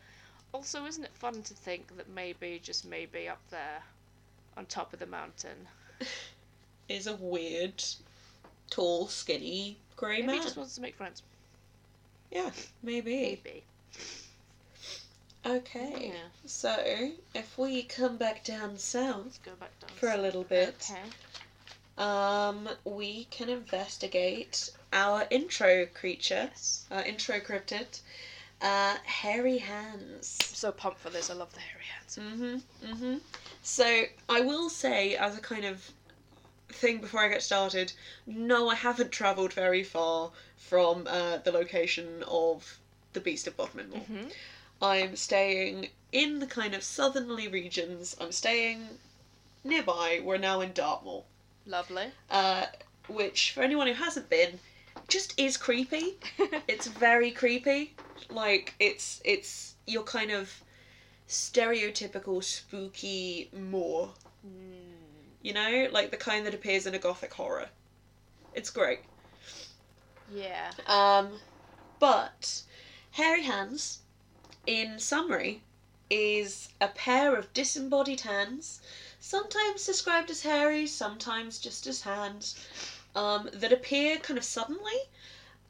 [0.53, 3.82] also, isn't it fun to think that maybe, just maybe, up there,
[4.57, 5.68] on top of the mountain,
[6.89, 7.82] Is a weird,
[8.71, 10.37] tall, skinny grey maybe man.
[10.37, 11.23] he just wants to make friends.
[12.31, 12.51] Yeah,
[12.83, 13.41] maybe.
[13.45, 13.64] Maybe.
[15.45, 16.09] Okay.
[16.12, 16.29] Yeah.
[16.45, 19.91] So, if we come back down south Let's go back down.
[19.97, 21.03] for a little bit, Okay.
[21.99, 26.85] um, we can investigate our intro creature, Yes.
[26.91, 28.01] our intro cryptid,
[28.61, 30.39] uh, hairy hands.
[30.41, 31.31] I'm So pumped for this.
[31.31, 32.17] I love the hairy hands.
[32.17, 32.62] Mhm.
[32.83, 33.21] Mhm.
[33.62, 35.93] So I will say, as a kind of
[36.69, 37.93] thing before I get started,
[38.27, 42.79] no, I haven't travelled very far from uh, the location of
[43.12, 44.01] the Beast of Bodmin Moor.
[44.11, 44.33] Mhm.
[44.83, 48.17] I'm staying in the kind of southerly regions.
[48.21, 48.99] I'm staying
[49.64, 50.21] nearby.
[50.23, 51.25] We're now in Dartmoor,
[51.67, 52.11] Lovely.
[52.31, 52.67] uh,
[53.09, 54.61] which for anyone who hasn't been,
[55.09, 56.17] just is creepy.
[56.69, 57.95] It's very creepy.
[58.29, 60.62] Like it's it's your kind of
[61.29, 64.11] stereotypical spooky moor.
[64.47, 65.06] Mm.
[65.47, 67.68] You know, like the kind that appears in a gothic horror.
[68.53, 68.99] It's great.
[70.34, 70.72] Yeah.
[70.88, 71.38] Um,
[72.01, 72.62] but
[73.12, 74.01] hairy hands,
[74.66, 75.62] in summary,
[76.11, 78.80] is a pair of disembodied hands,
[79.20, 82.57] sometimes described as hairy, sometimes just as hands,
[83.14, 84.99] um, that appear kind of suddenly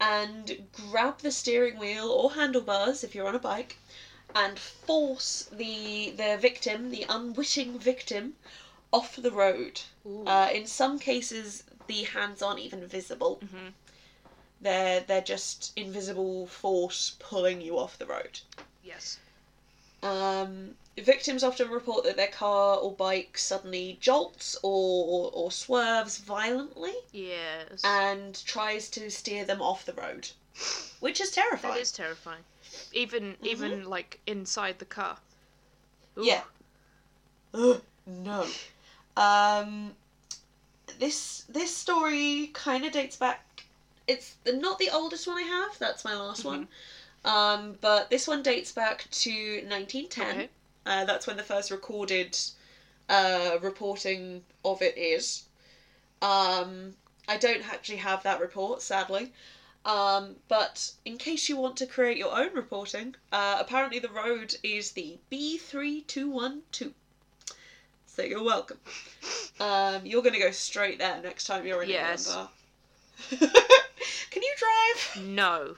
[0.00, 3.76] and grab the steering wheel or handlebars if you're on a bike
[4.34, 8.36] and force the the victim, the unwitting victim,
[8.93, 9.80] off the road.
[10.26, 13.41] Uh, in some cases, the hands aren't even visible.
[13.45, 13.72] Mhm.
[14.61, 18.41] They're they're just invisible force pulling you off the road.
[18.82, 19.18] Yes.
[20.03, 26.18] Um, victims often report that their car or bike suddenly jolts or, or, or swerves
[26.18, 27.82] violently Yes.
[27.84, 30.28] and tries to steer them off the road,
[31.01, 31.74] which is terrifying.
[31.74, 32.45] That is terrifying.
[32.93, 35.18] Even even like inside the car.
[36.18, 36.24] Ooh.
[36.24, 36.43] Yeah.
[37.55, 38.47] Ugh, no.
[39.16, 39.94] Um,
[40.98, 43.64] this this story kind of dates back.
[44.06, 45.78] It's not the oldest one I have.
[45.78, 46.68] That's my last one.
[47.24, 49.30] Um, but this one dates back to
[49.68, 50.28] 1910.
[50.28, 50.48] Okay.
[50.86, 52.38] Uh, that's when the first recorded
[53.08, 55.44] uh, reporting of it is.
[56.22, 56.94] Um,
[57.26, 59.32] I don't actually have that report, sadly.
[59.84, 64.56] Um, but in case you want to create your own reporting, uh, apparently the road
[64.62, 66.92] is the B3212.
[68.16, 68.78] So you're welcome.
[69.60, 72.26] Um, you're going to go straight there next time you're in Yes.
[72.28, 72.48] England.
[74.30, 75.22] can you drive?
[75.26, 75.74] No,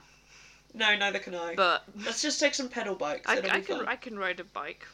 [0.73, 1.55] No, neither can I.
[1.55, 3.29] but Let's just take some pedal bikes.
[3.29, 3.87] I, I can fun.
[3.89, 4.87] I can ride a bike.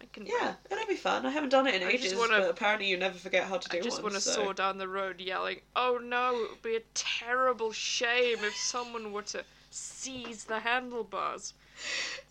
[0.00, 0.24] I can.
[0.24, 1.26] Yeah, it'll be fun.
[1.26, 3.56] I haven't done it in I just ages, wanna- but apparently you never forget how
[3.58, 3.80] to do it.
[3.80, 4.30] I just want to so.
[4.32, 6.36] soar down the road yelling, "Oh no!
[6.44, 11.54] It would be a terrible shame if someone were to seize the handlebars."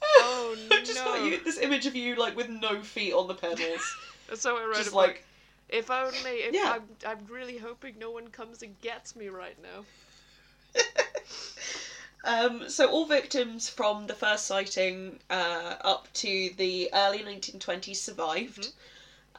[0.02, 1.26] Oh, I just got no.
[1.26, 3.82] you this image of you like with no feet on the pedals,
[4.28, 5.24] That's how I ride just a like bike.
[5.70, 6.44] If only.
[6.44, 6.76] If Yeah.
[6.76, 10.82] I'm, I'm really hoping no one comes and gets me right now.
[12.26, 12.70] um.
[12.70, 18.70] So all victims from the first sighting uh, up to the early 1920s survived.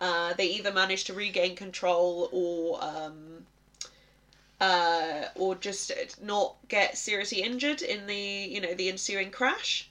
[0.00, 3.46] Uh, they either managed to regain control or um,
[4.60, 9.88] uh, or just not get seriously injured in the you know the ensuing crash.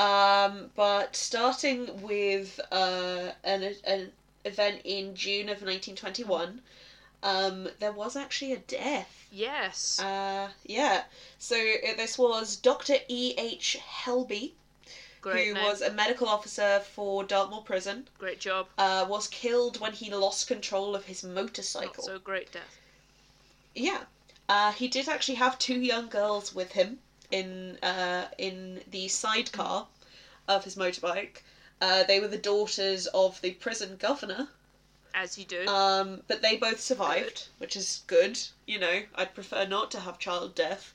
[0.00, 4.12] Um, but starting with uh, an, an
[4.46, 6.62] event in June of 1921,
[7.22, 9.26] um, there was actually a death.
[9.30, 10.00] Yes.
[10.00, 11.02] Uh, yeah.
[11.38, 12.96] So uh, this was Dr.
[13.08, 13.34] E.
[13.36, 13.76] H.
[13.78, 14.52] Helby,
[15.20, 15.64] Great who name.
[15.64, 18.08] was a medical officer for Dartmoor Prison.
[18.18, 18.68] Great job.
[18.78, 22.04] Uh, was killed when he lost control of his Not motorcycle.
[22.04, 22.78] so great death.
[23.74, 24.04] Yeah.
[24.48, 27.00] Uh, he did actually have two young girls with him
[27.30, 29.86] in uh, in the sidecar
[30.48, 31.42] of his motorbike.
[31.80, 34.48] Uh, they were the daughters of the prison governor,
[35.14, 35.66] As you do.
[35.66, 38.38] um, but they both survived, which is good.
[38.66, 40.92] You know, I'd prefer not to have child death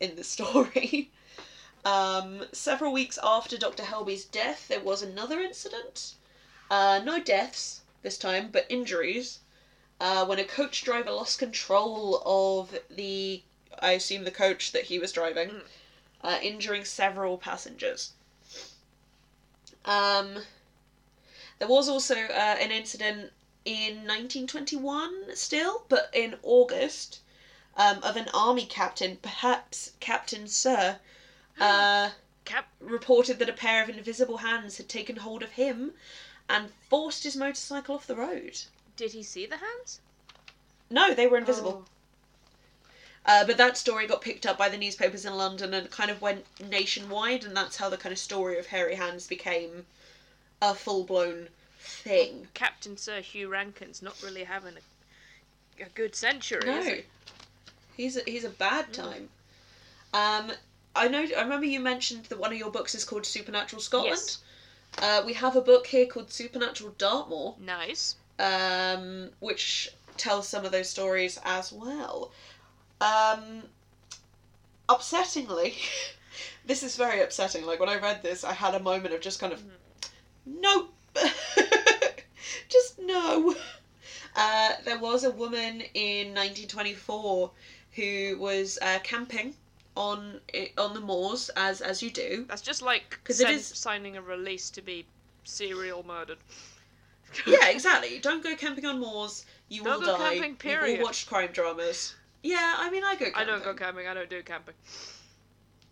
[0.00, 1.10] in the story.
[1.84, 3.82] um, several weeks after Dr.
[3.82, 6.14] Helby's death, there was another incident.
[6.70, 9.40] Uh, no deaths this time, but injuries.
[10.00, 13.42] Uh, when a coach driver lost control of the,
[13.82, 15.62] I assume the coach that he was driving, Mm.
[16.22, 18.12] uh, injuring several passengers.
[19.84, 20.44] Um,
[21.58, 23.32] there was also uh, an incident
[23.64, 27.20] in 1921 still, but in August,
[27.76, 31.00] um, of an army captain, perhaps Captain Sir,
[31.60, 32.10] uh,
[32.44, 32.68] Cap.
[32.80, 35.94] reported that a pair of invisible hands had taken hold of him
[36.48, 38.60] and forced his motorcycle off the road.
[38.96, 40.00] Did he see the hands?
[40.90, 41.86] No, they were invisible.
[43.24, 46.20] Uh, but that story got picked up by the newspapers in London and kind of
[46.20, 49.86] went nationwide, and that's how the kind of story of hairy hands became
[50.60, 51.48] a full blown
[51.78, 52.48] thing.
[52.54, 54.74] Captain Sir Hugh Rankin's not really having
[55.80, 57.02] a, a good century, No, is he?
[57.96, 59.28] he's a, he's a bad time.
[60.14, 60.50] Um,
[60.96, 61.24] I know.
[61.36, 64.16] I remember you mentioned that one of your books is called Supernatural Scotland.
[64.18, 64.38] Yes.
[64.98, 68.16] Uh, we have a book here called Supernatural Dartmoor, Nice.
[68.38, 72.30] um, which tells some of those stories as well.
[73.02, 73.62] Um,
[74.88, 75.74] upsettingly,
[76.66, 77.64] this is very upsetting.
[77.66, 79.62] Like when I read this, I had a moment of just kind of,
[80.46, 80.92] nope,
[82.68, 83.54] just no.
[84.34, 87.50] Uh, there was a woman in 1924
[87.96, 89.54] who was uh, camping
[89.94, 90.40] on
[90.78, 92.46] on the moors as as you do.
[92.48, 95.04] That's just like 'Cause it is- signing a release to be
[95.44, 96.38] serial murdered.
[97.46, 98.18] Yeah, exactly.
[98.20, 99.44] Don't go camping on moors.
[99.68, 100.34] You Don't will go die.
[100.34, 100.98] camping, period.
[101.00, 102.14] all watched crime dramas.
[102.42, 103.26] Yeah, I mean, I go.
[103.26, 103.34] Camping.
[103.40, 104.08] I don't go camping.
[104.08, 104.74] I don't do camping.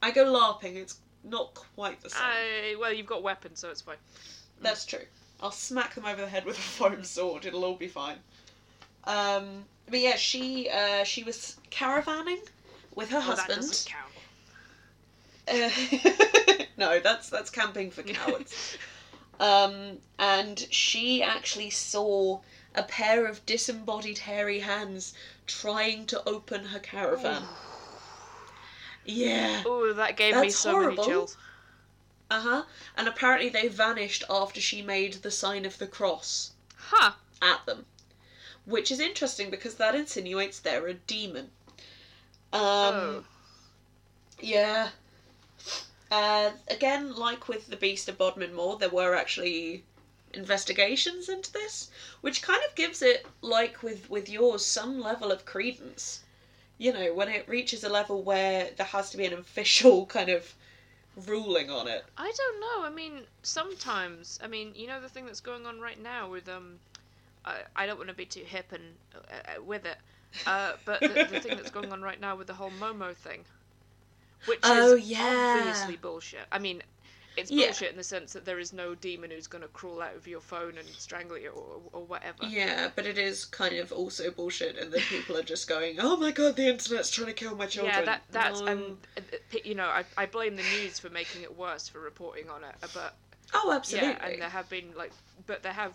[0.02, 0.76] I go LARPing.
[0.76, 2.20] It's not quite the same.
[2.22, 3.96] I well, you've got weapons, so it's fine.
[4.60, 5.04] That's true.
[5.42, 7.46] I'll smack them over the head with a foam sword.
[7.46, 8.16] It'll all be fine.
[9.04, 12.40] Um, but yeah, she uh, she was caravanning
[12.94, 13.60] with her Well, that husband.
[13.60, 14.10] doesn't count.
[15.48, 18.76] Uh, no, that's that's camping for cowards.
[19.38, 22.40] um, and she actually saw
[22.74, 25.14] a pair of disembodied hairy hands
[25.46, 27.42] trying to open her caravan.
[29.04, 29.62] Yeah.
[29.66, 30.96] Oh, that gave me so horrible.
[30.96, 31.36] many chills.
[32.30, 32.64] Uh huh.
[32.96, 37.12] And apparently they vanished after she made the sign of the cross Huh.
[37.42, 37.86] at them,
[38.66, 41.50] which is interesting because that insinuates they're a demon.
[42.52, 43.24] Um, oh.
[44.38, 44.90] Yeah.
[46.10, 49.84] Uh, again, like with the Beast of Bodmin Moor, there were actually
[50.34, 55.44] investigations into this, which kind of gives it, like with with yours, some level of
[55.44, 56.24] credence.
[56.78, 60.28] You know, when it reaches a level where there has to be an official kind
[60.30, 60.54] of
[61.16, 62.04] ruling on it.
[62.16, 62.84] I don't know.
[62.86, 64.38] I mean, sometimes.
[64.42, 66.80] I mean, you know the thing that's going on right now with um,
[67.44, 69.18] I, I don't want to be too hip and uh,
[69.58, 69.98] uh, with it,
[70.46, 73.46] uh, but the, the thing that's going on right now with the whole Momo thing,
[74.44, 75.16] which Oh, is yeah.
[75.18, 76.46] obviously bullshit.
[76.52, 76.82] I mean,
[77.40, 77.66] it's Yeah.
[77.66, 80.26] bullshit in the sense that there is no demon who's going to crawl out of
[80.28, 82.44] your phone and strangle you or, or whatever.
[82.46, 86.16] Yeah, but it is kind of also bullshit, and then people are just going, "Oh
[86.16, 88.66] my god, the internet's trying to kill my children." Yeah, that that's No.
[88.66, 92.48] and uh, you know I, I blame the news for making it worse for reporting
[92.50, 93.14] on it, but
[93.54, 94.10] oh, absolutely.
[94.10, 95.12] Yeah, and there have been like,
[95.46, 95.94] but there have,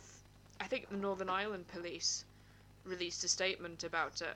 [0.60, 2.26] I think the Northern Ireland police
[2.84, 4.36] released a statement about it.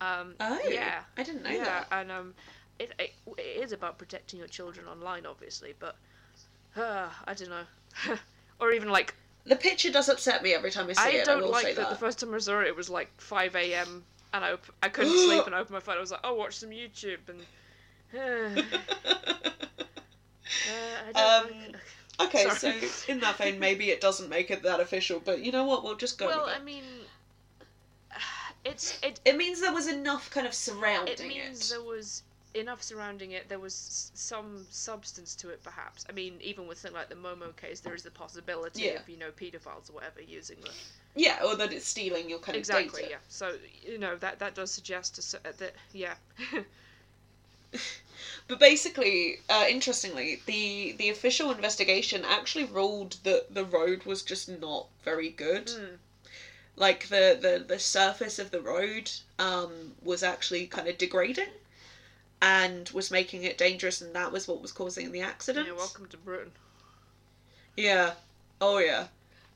[0.00, 1.86] Um, oh, yeah, I didn't know yeah, that.
[1.92, 2.34] and um,
[2.78, 5.96] it, it it is about protecting your children online, obviously, but
[6.76, 8.14] uh, I don't know,
[8.60, 9.14] or even like
[9.44, 11.22] The picture does upset me every time I see I it.
[11.22, 11.76] I don't like that.
[11.76, 11.90] that.
[11.90, 14.04] The first time I saw it, it was like five a.m.
[14.34, 15.96] and I op- I couldn't sleep and I opened my phone.
[15.96, 17.40] I was like, oh, watch some YouTube and.
[20.68, 21.76] Uh, I don't Um, like-
[22.28, 22.80] okay, Sorry.
[22.88, 25.84] so in that vein, maybe it doesn't make it that official, but you know what?
[25.84, 26.26] We'll just go.
[26.26, 26.82] well, I mean,
[28.64, 31.74] it's it it means there was enough kind of surrounding it means it.
[31.74, 32.22] there was
[32.54, 33.48] enough surrounding it.
[33.48, 36.04] There was some substance to it, perhaps.
[36.08, 39.00] I mean, even with something like the Momo case, there is the possibility Yeah.
[39.00, 40.70] of you know paedophiles or whatever using the
[41.14, 42.86] Yeah, or that it's stealing your kind exactly.
[42.86, 43.10] of data.
[43.10, 43.16] Yeah.
[43.28, 46.14] So you know that that does suggest that yeah.
[48.48, 54.48] But basically, uh, interestingly, the the official investigation actually ruled that the road was just
[54.48, 55.66] not very good.
[55.68, 55.98] Mm.
[56.76, 61.50] Like the, the the surface of the road um, was actually kind of degrading,
[62.42, 65.66] and was making it dangerous, and that was what was causing the accident.
[65.66, 65.74] Yeah.
[65.74, 66.52] Welcome to Britain.
[67.76, 68.12] Yeah.
[68.60, 69.06] Oh yeah.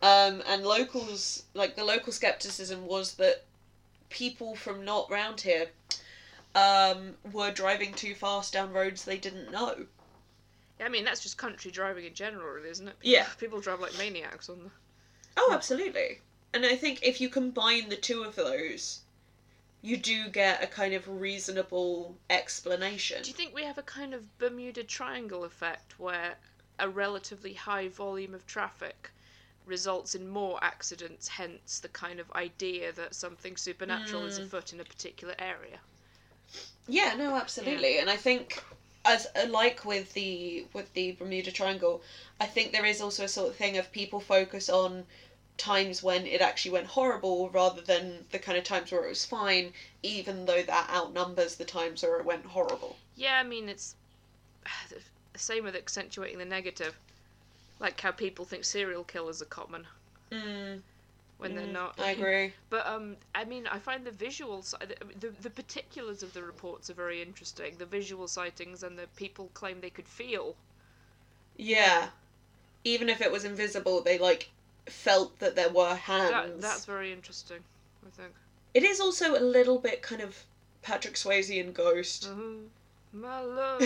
[0.02, 3.44] Um, and locals like the local skepticism was that
[4.10, 5.68] people from not round here
[6.54, 9.86] um, were driving too fast down roads they didn't know.
[10.78, 12.96] Yeah, I mean that's just country driving in general, really, isn't it?
[13.02, 13.26] Yeah.
[13.38, 14.70] People drive like maniacs on the.
[15.36, 16.20] Oh, absolutely.
[16.52, 19.00] And I think if you combine the two of those,
[19.84, 23.22] you do get a kind of reasonable explanation.
[23.22, 26.36] Do you think we have a kind of Bermuda Triangle effect where
[26.78, 29.10] a relatively high volume of traffic
[29.66, 34.46] results in more accidents, hence the kind of idea that something supernatural is Mm.
[34.46, 35.80] afoot in a particular area?
[36.88, 37.98] Yeah, no, absolutely.
[37.98, 38.62] And I think
[39.04, 42.02] as like with the with the Bermuda Triangle,
[42.40, 45.04] I think there is also a sort of thing of people focus on
[45.56, 49.24] times when it actually went horrible rather than the kind of times where it was
[49.24, 53.00] fine, even though that outnumbers the times where it went horrible.
[53.16, 53.96] Yeah, I mean it's
[54.90, 55.02] the
[55.38, 57.00] same with accentuating the negative.
[57.80, 59.88] Like how people think serial killers are common
[60.30, 60.82] Mm,
[61.36, 61.96] when they're mm, not.
[61.98, 62.54] I agree.
[62.70, 66.90] But um, I mean, I find the visual side, the the particulars of the reports
[66.90, 67.78] are very interesting.
[67.78, 70.56] The visual sightings and the people claim they could feel.
[71.56, 72.10] Yeah.
[72.84, 74.50] Even if it was invisible, they like
[74.86, 76.30] felt that there were hands.
[76.30, 77.60] That that's very interesting.
[78.06, 78.32] I think.
[78.74, 80.44] It is also a little bit kind of
[80.82, 82.28] Patrick Swayze and Ghost.
[82.28, 82.66] Mhm.
[83.12, 83.80] My love.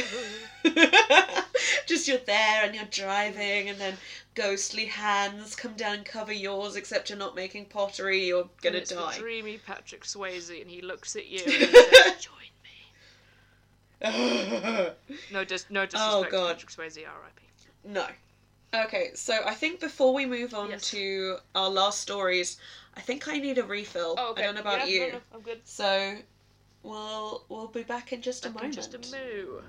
[1.86, 3.96] Just you're there and you're driving, and then
[4.34, 8.82] ghostly hands come down and cover yours, except you're not making pottery, you're gonna and
[8.82, 9.12] it's die.
[9.14, 13.88] The dreamy Patrick Swayze, and he looks at you and he says, "Join me."
[15.32, 16.52] No, just no disrespect Oh, to God.
[16.54, 17.42] Patrick Swayze, R.I.P.
[17.84, 18.06] no.
[18.74, 20.90] Okay, so I think before we move on Yes.
[20.90, 22.58] to our last stories,
[22.94, 24.14] I think I need a refill.
[24.18, 24.42] Oh, okay.
[24.42, 25.00] I don't know about yeah, you.
[25.00, 25.60] No, no, I'm good.
[25.64, 26.18] So
[26.82, 28.74] we'll we'll be back in just a Back in moment.
[28.74, 29.60] just a moo.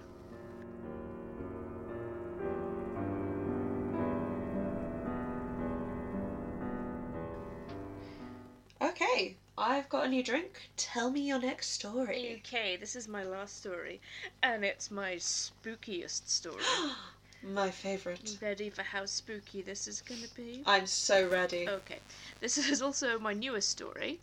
[8.81, 10.69] Okay, I've got a new drink.
[10.75, 12.41] Tell me your next story.
[12.45, 14.01] Okay, this is my last story,
[14.43, 16.63] and it's my spookiest story.
[17.41, 18.37] My favourite.
[18.41, 20.63] Ready for how spooky this is gonna be?
[20.65, 21.67] I'm so ready.
[21.67, 21.99] Okay,
[22.41, 24.19] this is also my newest story.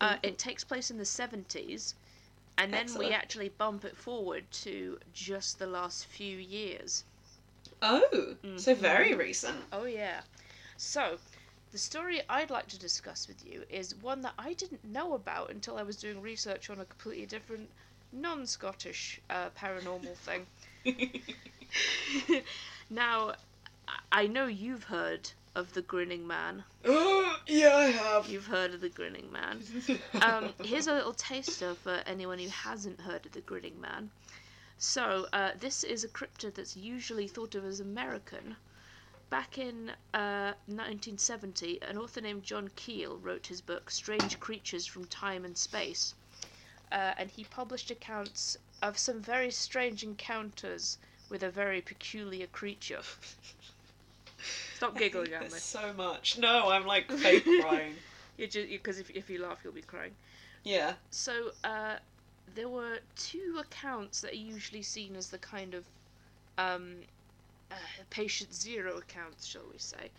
[0.00, 0.24] Uh, Mhm.
[0.24, 1.94] it takes place in the 70s,
[2.58, 3.08] and then Excellent.
[3.08, 7.04] we actually bump it forward to just the last few years.
[7.82, 8.78] Oh, so Mhm.
[8.78, 9.64] very recent.
[9.72, 10.22] Oh, yeah.
[10.76, 11.18] So,
[11.72, 15.50] the story I'd like to discuss with you is one that I didn't know about
[15.50, 17.70] until I was doing research on a completely different
[18.12, 20.46] non Scottish uh, paranormal thing.
[22.90, 23.34] now,
[24.12, 26.64] I- know you've heard of the Grinning Man.
[26.84, 28.28] oh, yeah, I have.
[28.28, 29.62] You've heard of the Grinning Man.
[30.22, 34.10] Um, here's a little taster for anyone who hasn't heard of the Grinning Man.
[34.78, 38.56] So, uh, this is a cryptid that's usually thought of as American.
[39.30, 45.04] Back in uh, 1970, an author named John Keel wrote his book Strange Creatures from
[45.06, 46.14] Time and Space.
[46.90, 50.98] Uh, and he published accounts of some very strange encounters
[51.30, 53.00] with a very peculiar creature.
[54.74, 55.58] Stop giggling at me.
[55.58, 56.38] so much.
[56.38, 57.94] No, I'm like fake crying.
[58.36, 60.12] You just because if, if you laugh, you'll be crying.
[60.64, 60.94] Yeah.
[61.10, 61.96] So uh,
[62.54, 65.84] there were two accounts that are usually seen as the kind of
[66.58, 66.94] um,
[67.70, 67.74] uh,
[68.08, 70.10] patient zero accounts, shall we say?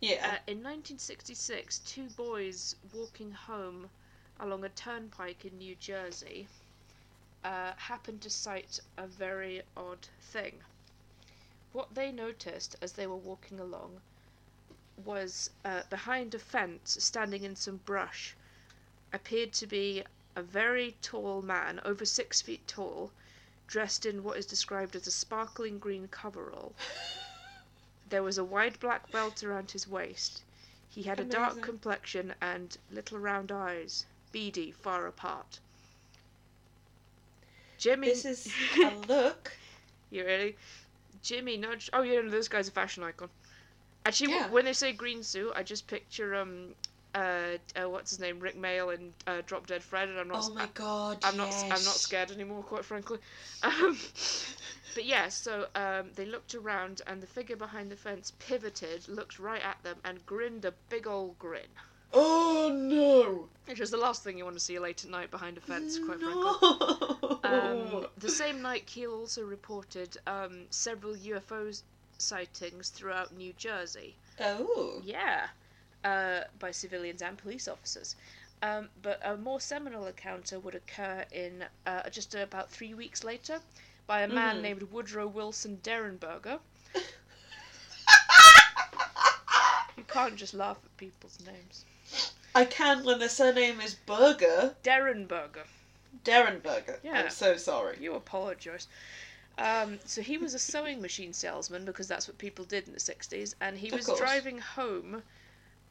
[0.00, 0.16] Yeah.
[0.22, 3.88] Uh, in 1966, two boys walking home
[4.38, 6.46] along a turnpike in New Jersey
[7.44, 10.60] uh, happened to sight a very odd thing.
[11.72, 14.00] What they noticed as they were walking along
[15.04, 18.34] was uh, behind a fence, standing in some brush,
[19.12, 20.04] appeared to be
[20.36, 23.10] a very tall man, over six feet tall,
[23.66, 26.74] dressed in what is described as a sparkling green coverall.
[28.10, 30.42] There was a wide black belt around his waist.
[30.88, 35.60] He had a dark complexion and little round eyes, beady, far apart.
[37.80, 38.08] Jimmy.
[38.08, 38.52] this is
[38.84, 39.52] a look.
[40.10, 40.56] You ready?
[41.22, 41.90] Jimmy nudged.
[41.92, 43.30] Oh yeah, no, this guy's a fashion icon.
[44.04, 44.48] Actually, Yeah.
[44.50, 46.74] when they say green suit, I just picture um
[47.14, 50.44] uh, uh, what's his name, Rik Mayall in uh, Drop Dead Fred, and I'm not.
[50.48, 51.18] Oh my god.
[51.24, 51.48] I'm not.
[51.70, 53.18] I'm not scared anymore, quite frankly.
[53.62, 53.98] Um,
[54.94, 59.38] but yeah, so um, they looked around, and the figure behind the fence pivoted, looked
[59.38, 61.68] right at them, and grinned a big old grin.
[62.12, 63.48] Oh no.
[63.66, 65.98] Which is the last thing you want to see late at night behind a fence,
[65.98, 67.38] quite frankly.
[67.44, 71.80] Um, the same night, Keel also reported um, several UFO
[72.18, 74.14] sightings throughout New Jersey.
[74.40, 75.00] oh.
[75.04, 75.46] Yeah,
[76.04, 78.16] uh, by civilians and police officers.
[78.62, 83.60] Um, but a more seminal encounter would occur in uh, just about three weeks later
[84.06, 84.62] by a man Mhm.
[84.62, 86.58] named Woodrow Wilson Derenberger.
[89.96, 91.84] You can't just laugh at people's names.
[92.54, 94.76] I can when the surname is Burger.
[94.82, 95.66] Darren Derenberger.
[96.24, 96.98] Derenberger.
[97.02, 97.20] Yeah.
[97.20, 97.98] I'm so sorry.
[98.00, 98.88] You apologise.
[99.58, 103.00] Um, so he was a sewing machine salesman because that's what people did in the
[103.00, 105.22] 60s, and he was driving home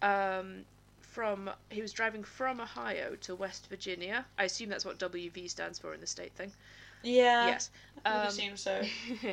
[0.01, 0.65] um,
[1.01, 4.25] from he was driving from Ohio to West Virginia.
[4.37, 6.51] I assume that's what WV stands for in the state thing.
[7.03, 7.47] Yeah.
[7.47, 7.69] yes.
[8.05, 8.83] I Um, assume so.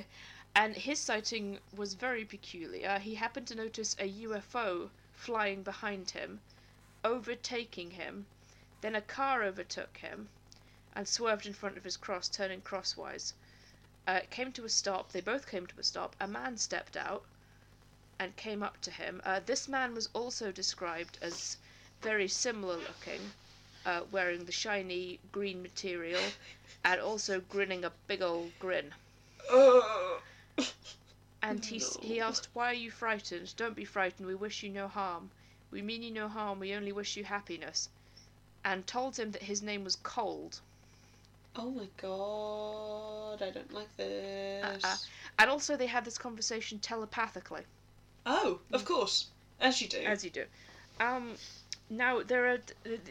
[0.55, 2.99] and his sighting was very peculiar.
[2.99, 6.41] He happened to notice a UFO flying behind him,
[7.07, 8.27] overtaking him.
[8.81, 10.29] Then a car overtook him
[10.95, 13.33] and swerved in front of his cross, turning crosswise.
[14.09, 15.13] Uh, it came to a stop.
[15.13, 16.17] They both came to a stop.
[16.19, 17.25] A man stepped out
[18.19, 19.21] and came up to him.
[19.25, 21.57] Uh, this man was also described as
[22.03, 23.33] very similar looking,
[23.85, 26.23] uh, wearing the shiny green material
[26.85, 28.93] and also grinning a big old grin.
[29.49, 30.23] Oh.
[31.43, 33.55] And he, s he asked, Why are you frightened?
[33.57, 35.31] Don't be frightened, we wish you no harm.
[35.71, 37.89] We mean you no harm, we only wish you happiness.
[38.65, 40.61] And told him that his name was Cold.
[41.55, 43.43] Oh my god.
[43.43, 44.85] I don't like this.
[44.85, 44.97] Uh-uh.
[45.39, 47.63] And also, they had this conversation telepathically,
[48.25, 49.27] Oh, of course.
[49.61, 49.99] As you do.
[49.99, 50.45] as you do.
[51.01, 51.35] Um,
[51.89, 52.59] now, there are.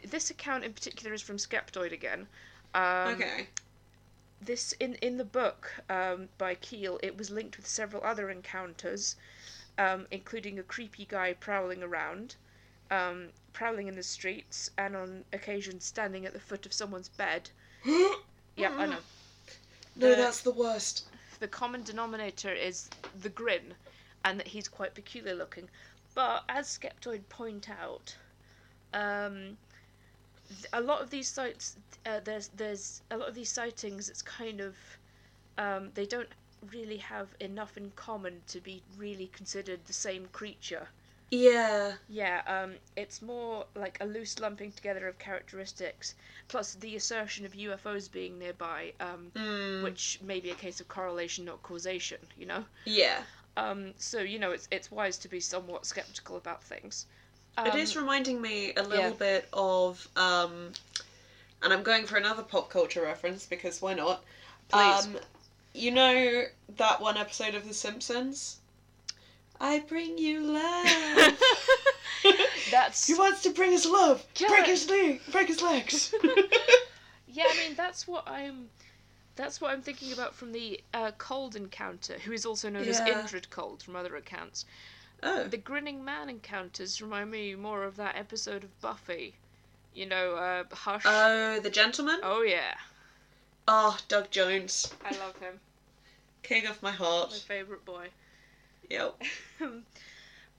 [0.03, 2.27] This account in particular is from Skeptoid again.
[2.73, 3.47] Um, okay.
[4.41, 9.15] this in in the book um, by Keel, it was linked with several other encounters,
[9.77, 12.35] um, including a creepy guy prowling around,
[12.91, 17.49] um, prowling in the streets, and on occasion standing at the foot of someone's bed.
[18.57, 18.97] Yeah, I know.
[19.97, 21.05] No, The- that's the worst.
[21.39, 22.89] The common denominator is
[23.21, 23.73] the grin,
[24.23, 25.69] and that he's quite peculiar looking.
[26.13, 28.15] But as Skeptoid point out,
[28.93, 29.57] um,
[30.47, 31.75] th- a lot of these sites,
[32.05, 34.09] uh, there's there's a lot of these sightings.
[34.09, 34.75] It's kind of
[35.57, 36.29] um, they don't
[36.71, 40.87] really have enough in common to be really considered the same creature.
[41.31, 41.93] Yeah.
[42.07, 46.15] Yeah, um, it's more like a loose lumping together of characteristics,
[46.47, 49.83] plus the assertion of UFOs being nearby, um, Mm.
[49.83, 52.19] which may be a case of correlation, not causation.
[52.37, 52.65] You know.
[52.85, 53.23] Yeah.
[53.57, 57.05] Um, so you know, it's it's wise to be somewhat skeptical about things.
[57.57, 59.17] Um, it is reminding me a little yeah.
[59.17, 60.73] bit of, um,
[61.61, 64.23] and I'm going for another pop culture reference because why not?
[64.69, 65.05] Please.
[65.05, 65.17] Um,
[65.73, 66.43] you know
[66.77, 68.59] that one episode of The Simpsons?
[69.59, 71.39] I bring you love.
[72.71, 74.25] That's he wants to bring us love.
[74.33, 75.21] Kill break his leg.
[75.31, 76.13] Break his legs.
[77.27, 77.45] yeah.
[77.49, 78.69] I mean, that's what I'm.
[79.35, 82.99] That's what I'm thinking about from the uh, Cold encounter, who is also known as
[82.99, 83.21] Yeah.
[83.21, 84.65] Indrid Cold from other accounts.
[85.23, 85.43] oh.
[85.45, 89.35] The Grinning Man encounters remind me more of that episode of Buffy.
[89.93, 91.03] You know, uh, Hush.
[91.05, 92.19] Oh, the gentleman.
[92.23, 92.75] oh yeah,
[93.67, 95.59] Oh, Doug Jones, I love him.
[96.43, 97.31] king of my heart.
[97.31, 98.07] My favourite boy.
[98.89, 99.21] Yep.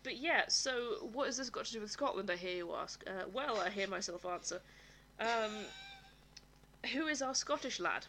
[0.03, 2.31] but yeah, so what has this got to do with Scotland?
[2.31, 3.03] I hear you ask.
[3.07, 4.61] Uh, well, I hear myself answer.
[5.21, 5.53] Um,
[6.93, 8.07] who is our Scottish lad?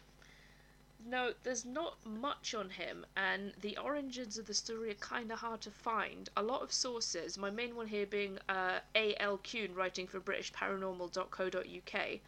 [1.04, 5.38] No, there's not much on him, and the origins of the story are kind of
[5.38, 6.28] hard to find.
[6.36, 9.38] A lot of sources, my main one here being uh, A.L.
[9.38, 12.20] Kuhn, writing for BritishParanormal.co.uk,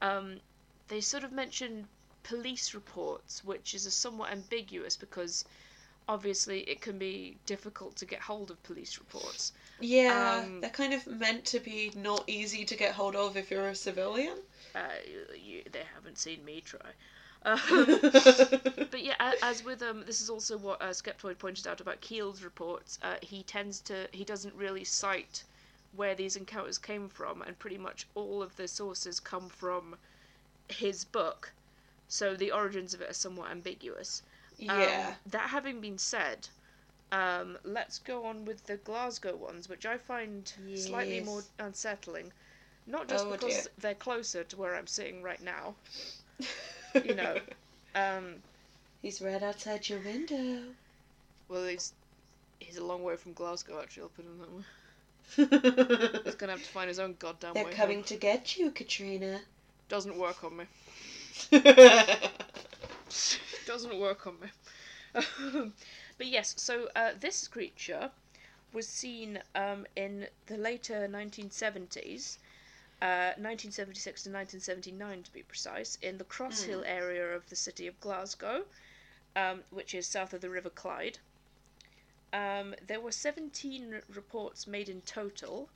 [0.00, 0.40] um,
[0.88, 1.88] they sort of mention
[2.22, 5.44] police reports, which is a somewhat ambiguous because
[6.10, 9.52] obviously it can be difficult to get hold of police reports.
[9.78, 13.50] Yeah, Um, they're kind of meant to be not easy to get hold of if
[13.50, 14.36] you're a civilian.
[14.74, 14.80] Uh,
[15.36, 16.90] you, they haven't seen me try.
[17.44, 17.60] Um,
[18.90, 22.42] but yeah, as with um, this is also what uh, Skeptoid pointed out about Keel's
[22.42, 22.98] reports.
[23.02, 25.44] Uh, he tends to he doesn't really cite
[25.92, 29.96] where these encounters came from, and pretty much all of the sources come from
[30.68, 31.52] his book.
[32.08, 34.22] So the origins of it are somewhat ambiguous.
[34.68, 35.14] Um, yeah.
[35.26, 36.48] that having been said,
[37.12, 42.32] um, let's go on with the Glasgow ones, which I find slightly more unsettling.
[42.86, 43.72] Not just Oh, because dear.
[43.78, 45.74] they're closer to where I'm sitting right now.
[47.04, 47.38] you know.
[47.94, 48.42] Um,
[49.02, 50.62] He's right outside your window.
[51.48, 51.92] well, he's
[52.58, 53.80] he's a long way from Glasgow.
[53.80, 56.20] Actually, I'll put him that way.
[56.24, 57.72] He's gonna have to find his own goddamn They're way.
[57.72, 58.04] coming home.
[58.04, 59.40] to get you, Katrina.
[59.88, 60.64] Doesn't work on me.
[63.10, 64.48] oh Doesn't work on me.
[66.18, 68.10] but yes, so uh, this creature
[68.72, 72.38] was seen um, in the later 1970s,
[73.02, 77.98] uh, 1976 to 1979 to be precise, in the Crosshill area of the city of
[78.00, 78.64] Glasgow,
[79.34, 81.18] um, which is south of the River Clyde.
[82.32, 85.68] Um, there were 17 reports made in total,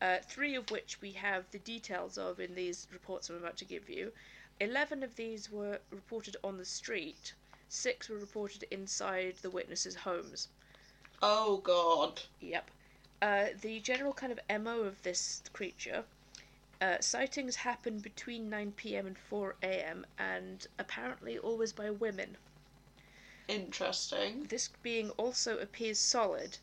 [0.00, 3.66] uh, three of which we have the details of in these reports I'm about to
[3.66, 4.12] give you.
[4.60, 7.32] 11 of these were reported on the street,
[7.68, 10.48] six were reported inside the witnesses' homes.
[11.22, 12.20] Oh, God.
[12.40, 12.70] Yep.
[13.22, 16.04] Uh, the general kind of MO of this creature
[16.80, 22.36] uh, sightings happen between 9 pm and 4 am, and apparently always by women.
[23.48, 24.44] Interesting.
[24.44, 26.56] This being also appears solid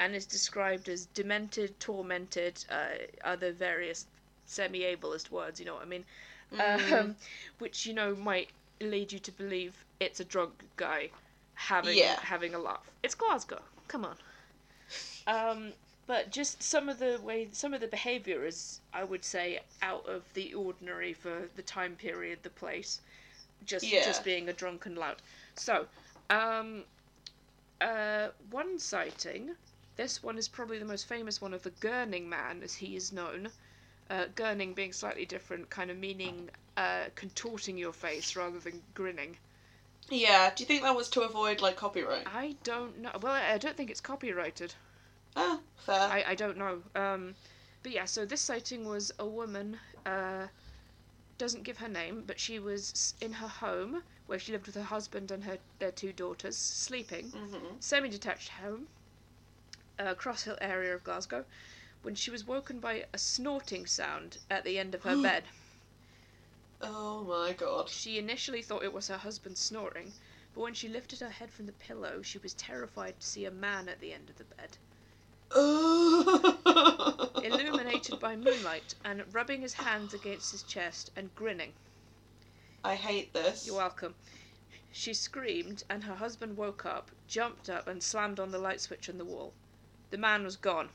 [0.00, 4.06] and is described as demented, tormented, uh, other various
[4.46, 6.04] semi ableist words, you know what I mean?
[6.52, 6.92] Mm.
[6.92, 7.16] Um,
[7.58, 8.50] which, you know, might
[8.80, 11.10] lead you to believe it's a drunk guy
[11.54, 12.18] having Yeah.
[12.20, 12.88] having a laugh.
[13.02, 13.62] It's Glasgow.
[13.88, 14.16] Come on.
[15.26, 15.72] Um,
[16.06, 20.04] but just some of the way, some of the behaviour is, I would say, out
[20.06, 23.00] of the ordinary for the time period, the place.
[23.64, 24.04] Just, Yeah.
[24.04, 25.22] just being a drunken lout.
[25.54, 25.86] So,
[26.30, 26.84] um,
[27.80, 29.54] uh, one sighting.
[29.96, 33.12] This one is probably the most famous one of the Gurning Man, as he is
[33.12, 33.50] known.
[34.10, 39.36] Uh, gurning being slightly different, kind of meaning uh, contorting your face rather than grinning.
[40.10, 42.26] Yeah, do you think that was to avoid, like, copyright?
[42.26, 43.10] I don't know.
[43.22, 44.74] Well, I don't think it's copyrighted.
[45.36, 46.08] Ah, fair.
[46.10, 46.82] I, I don't know.
[46.94, 47.34] Um,
[47.82, 50.48] but yeah, so this sighting was a woman, uh,
[51.38, 54.82] doesn't give her name, but she was in her home where she lived with her
[54.82, 58.86] husband and her their two daughters, sleeping, hmm semi-detached home,
[59.98, 61.44] uh, Crosshill area of Glasgow,
[62.02, 65.44] when she was woken by a snorting sound at the end of her bed.
[66.80, 67.88] Oh my god.
[67.88, 70.12] She initially thought it was her husband snoring,
[70.54, 73.50] but when she lifted her head from the pillow, she was terrified to see a
[73.50, 74.76] man at the end of the bed.
[77.44, 81.72] illuminated by moonlight and rubbing his hands against his chest and grinning.
[82.82, 83.66] I hate this.
[83.66, 84.14] You're welcome.
[84.90, 89.08] She screamed, and her husband woke up, jumped up, and slammed on the light switch
[89.08, 89.52] on the wall.
[90.10, 90.88] The man was gone.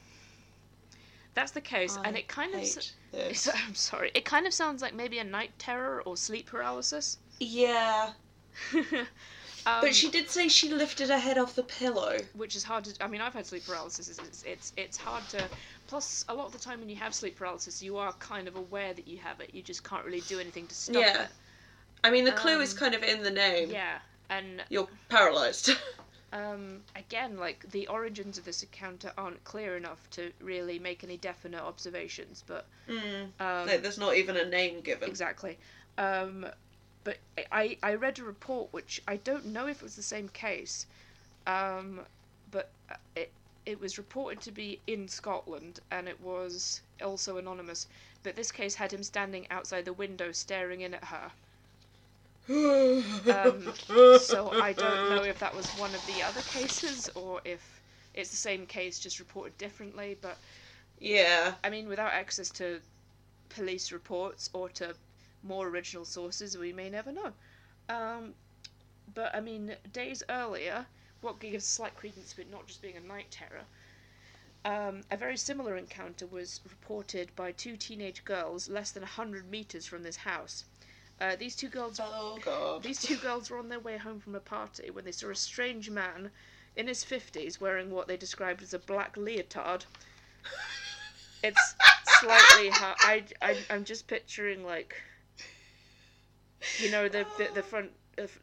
[1.38, 2.60] That's the case, and it kind of.
[2.62, 3.48] hate s- this.
[3.68, 4.10] I'm sorry.
[4.16, 7.20] It kind of sounds like maybe a night terror or sleep paralysis.
[7.40, 8.10] Yeah,
[8.74, 9.06] um,
[9.66, 12.18] but she did say she lifted her head off the pillow.
[12.34, 13.04] which is hard to.
[13.04, 14.08] I mean, I've had sleep paralysis.
[14.10, 15.48] It's, it's it's hard to.
[15.86, 18.56] Plus, a lot of the time when you have sleep paralysis, you are kind of
[18.56, 19.52] aware that you have it.
[19.54, 21.00] You just can't really do anything to stop it.
[21.02, 21.22] Yeah.
[21.24, 21.30] it.
[22.04, 23.70] I mean, the clue is Um, kind of in the name.
[23.70, 24.00] Yeah,
[24.32, 25.70] and You're paralysed.
[26.34, 31.18] Um, again, like the origins of this encounter aren't clear enough to really make any
[31.18, 32.44] definite observations.
[32.46, 33.24] But mm.
[33.40, 35.10] um, there's not even a name given.
[35.10, 35.58] exactly.
[35.98, 36.46] Um,
[37.04, 37.18] but
[37.52, 40.86] I I read a report which I don't know if it was the same case,
[41.46, 42.02] um,
[42.52, 43.32] but uh, it
[43.66, 47.88] it was reported to be in Scotland and it was also anonymous.
[48.24, 51.32] But this case had him standing outside the window staring in at her.
[53.30, 53.76] Um,
[54.14, 57.82] So I don't know if that was one of the other cases or if
[58.14, 60.18] it's the same case just reported differently.
[60.20, 60.40] But
[61.00, 61.56] Yeah.
[61.64, 62.82] I mean, without access to
[63.50, 64.96] police reports or to
[65.44, 67.34] more original sources, we may never know.
[67.90, 68.36] Um,
[69.14, 70.88] but I mean, days earlier,
[71.22, 73.66] what gives slight credence to it not just being a night terror,
[74.66, 79.86] um, a very similar encounter was reported by two teenage girls less than 100 meters
[79.86, 80.66] from this house.
[81.20, 82.84] Uh, these two girls Oh god.
[82.84, 85.36] these two girls were on their way home from a party when they saw a
[85.36, 86.30] strange man
[86.76, 89.86] in his 50s wearing what they described as a black leotard.
[91.44, 91.76] It's
[92.20, 92.70] slightly.
[92.74, 94.96] I, I, I'm just picturing, like,
[96.80, 97.92] you know, the, the, the front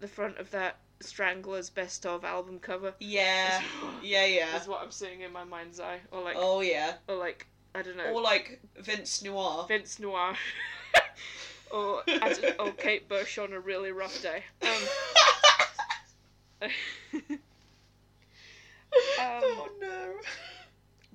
[0.01, 2.94] the front of that Stranglers best of album cover.
[3.01, 3.60] Yeah.
[4.02, 4.56] Yeah, yeah.
[4.56, 5.98] Is what I'm seeing in my mind's eye.
[6.12, 6.94] Or, like, Oh yeah.
[7.09, 8.12] or like I don't know.
[8.12, 9.66] Or like Vince Noir.
[9.68, 10.34] Vince Noir.
[11.70, 14.44] or, don't- or Kate Bush on a really rough day.
[19.18, 20.12] Um, oh no.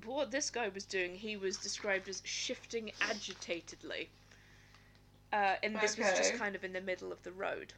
[0.02, 4.10] But what this guy was doing, he was described as shifting agitatedly.
[5.32, 6.38] Uh, and this was just Okay.
[6.38, 7.74] kind of in the middle of the road.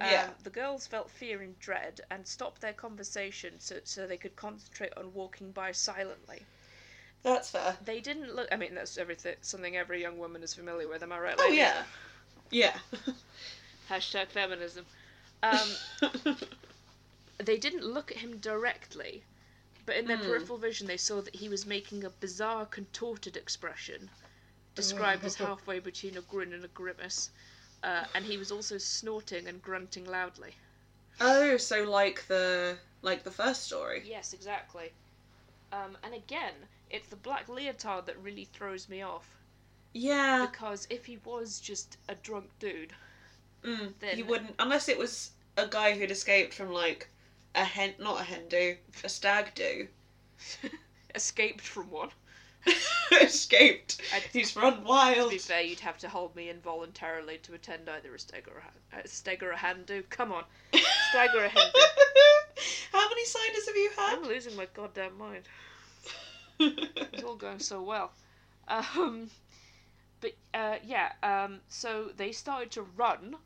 [0.00, 0.30] Um, Yeah.
[0.42, 4.92] The girls felt fear and dread and stopped their conversation so, so they could concentrate
[4.96, 6.42] on walking by silently.
[7.22, 7.78] That's fair.
[7.80, 8.48] They didn't look.
[8.52, 9.36] I mean, that's everything.
[9.42, 11.02] Something every young woman is familiar with.
[11.02, 11.38] Am I right?
[11.38, 11.42] Ladies?
[11.46, 11.84] Oh yeah.
[12.50, 12.78] Yeah.
[13.88, 14.86] Hashtag feminism.
[15.42, 15.78] Um,
[17.38, 19.26] they didn't look at him directly,
[19.84, 20.22] but in their Hmm.
[20.22, 24.10] peripheral vision, they saw that he was making a bizarre, contorted expression,
[24.74, 27.30] described as halfway between a grin and a grimace,
[27.82, 30.58] uh, and he was also snorting and grunting loudly.
[31.20, 34.04] Oh, so like the like the first story.
[34.04, 34.92] Yes, exactly.
[35.72, 39.26] Um, and again, it's the black leotard that really throws me off
[39.92, 40.46] Yeah.
[40.50, 42.92] because if he was just a drunk dude,
[43.62, 47.08] Mm, Then- you wouldn't unless it was a guy who'd escaped from like
[47.54, 49.86] a hen, not a hen do, a stag do.
[51.14, 52.10] escaped from one.
[53.20, 54.00] escaped.
[54.14, 55.30] I'd- He's run wild.
[55.30, 58.62] To be fair, you'd have to hold me involuntarily to attend either a stag or
[58.96, 60.02] a, a stag or a hen do.
[60.08, 60.44] Come on,
[61.10, 61.80] stag or a hen do.
[62.92, 64.18] How many ciders have you had?
[64.18, 65.44] I'm losing my goddamn mind.
[66.60, 68.12] It's all going so well.
[68.68, 69.30] Um,
[70.20, 73.36] but uh, yeah, um, so they started to run,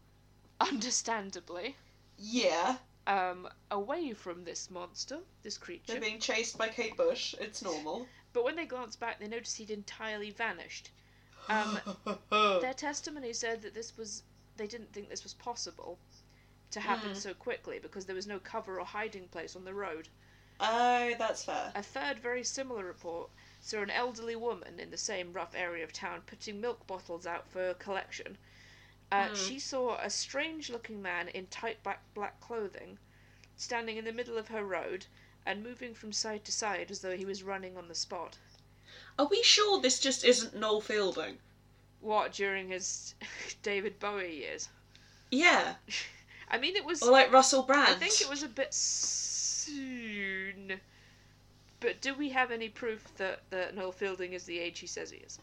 [0.61, 1.77] understandably,
[2.19, 2.77] yeah,
[3.07, 5.93] um, away from this monster, this creature.
[5.93, 7.35] they're being chased by Kate Bush.
[7.41, 8.07] It's normal.
[8.33, 10.91] But when they glanced back, they noticed he'd entirely vanished.
[11.49, 11.79] Um,
[12.31, 14.23] Their testimony said that this was
[14.57, 15.99] they didn't think this was possible
[16.71, 17.17] to happen Mm.
[17.17, 20.09] so quickly because there was no cover or hiding place on the road.
[20.61, 21.73] Oh, that's fair.
[21.75, 25.93] A third very similar report saw an elderly woman in the same rough area of
[25.93, 28.37] town putting milk bottles out for collection.
[29.13, 29.49] Uh, Mm.
[29.49, 32.99] She saw a strange looking man in tight black, black clothing
[33.57, 35.07] standing in the middle of her road
[35.47, 38.37] and moving from side to side as though he was running on the spot.
[39.19, 41.39] Are we sure this just isn't Noel Fielding?
[42.01, 43.15] What, during his
[43.63, 44.69] David Bowie years?
[45.31, 45.75] Yeah,
[46.51, 47.03] I mean, it was.
[47.03, 47.89] or like Russell Brand.
[47.89, 48.75] I think it was a bit
[49.65, 50.81] soon.
[51.81, 55.11] But do we have any proof that, that Noel Fielding is the age he says
[55.11, 55.39] he is?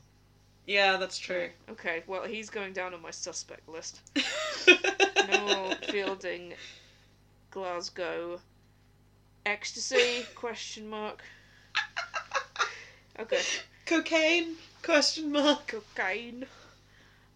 [0.65, 1.49] Yeah, that's true.
[1.69, 4.01] Okay, well, he's going down on my suspect list.
[5.27, 6.53] Noel Fielding,
[7.51, 8.39] Glasgow,
[9.45, 10.25] ecstasy?
[10.35, 11.21] Question mark.
[13.19, 13.41] Okay,
[13.85, 14.55] Cocaine?
[14.83, 15.67] Question mark.
[15.67, 16.45] cocaine.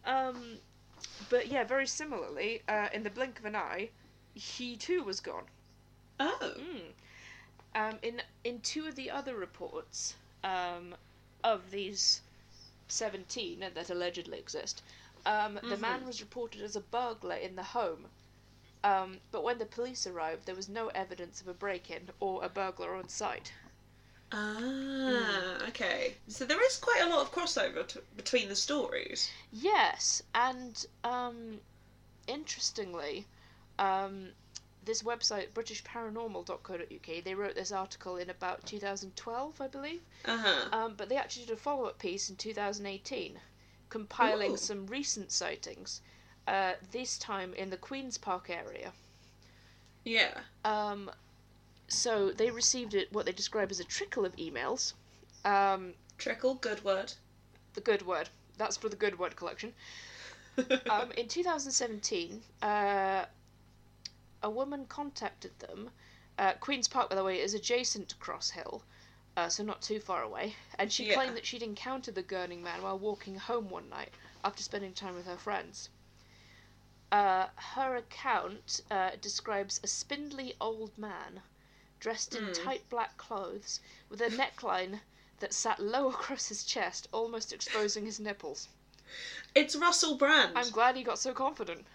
[0.06, 0.58] Um,
[1.30, 3.90] but yeah, very similarly, uh, in the blink of an eye,
[4.34, 5.46] he too was gone.
[6.20, 6.54] Oh.
[6.58, 6.82] Mm.
[7.76, 10.96] Um, in in two of the other reports um,
[11.44, 12.22] of these
[12.88, 14.82] seventeen that allegedly exist,
[15.26, 18.06] um, the man was reported as a burglar in the home.
[18.84, 22.50] Um, but when the police arrived, there was no evidence of a break-in or a
[22.50, 23.52] burglar on site.
[24.32, 26.16] Ah, okay.
[26.28, 29.32] So there is quite a lot of crossover t- between the stories.
[29.52, 31.60] Yes, and um,
[32.28, 33.26] interestingly,
[33.80, 34.30] um,
[34.86, 40.02] this website britishparanormal.co.uk they wrote this article in about 2012, I believe.
[40.26, 40.70] Uh huh.
[40.72, 43.40] Um, but they actually did a follow up piece in 2018,
[43.90, 44.58] compiling Ooh.
[44.58, 46.02] some recent sightings,
[46.48, 48.92] uh, this time in the Queen's Park area.
[50.04, 50.40] Yeah.
[50.64, 51.10] Um,
[51.88, 54.94] so they received it, what they describe as a trickle of emails.
[55.44, 57.14] Um, Trickle, good word.
[57.74, 58.30] the good word.
[58.58, 59.74] That's for the good word collection.
[60.90, 63.26] Um, in 2017, uh,
[64.46, 65.90] a woman contacted them.
[66.38, 68.84] Uh, Queen's Park, by the way, is adjacent to Crosshill,
[69.36, 70.56] uh, so not too far away.
[70.78, 71.16] And she Yeah.
[71.16, 74.14] claimed that she'd encountered the gurning man while walking home one night
[74.44, 75.90] after spending time with her friends.
[77.12, 81.42] Uh, her account uh, describes a spindly old man
[82.00, 82.64] dressed in Mm.
[82.64, 85.00] tight black clothes with a neckline
[85.40, 88.68] that sat low across his chest, almost exposing his nipples.
[89.56, 90.56] it's Russell Brand.
[90.56, 91.88] I'm glad he got so confident.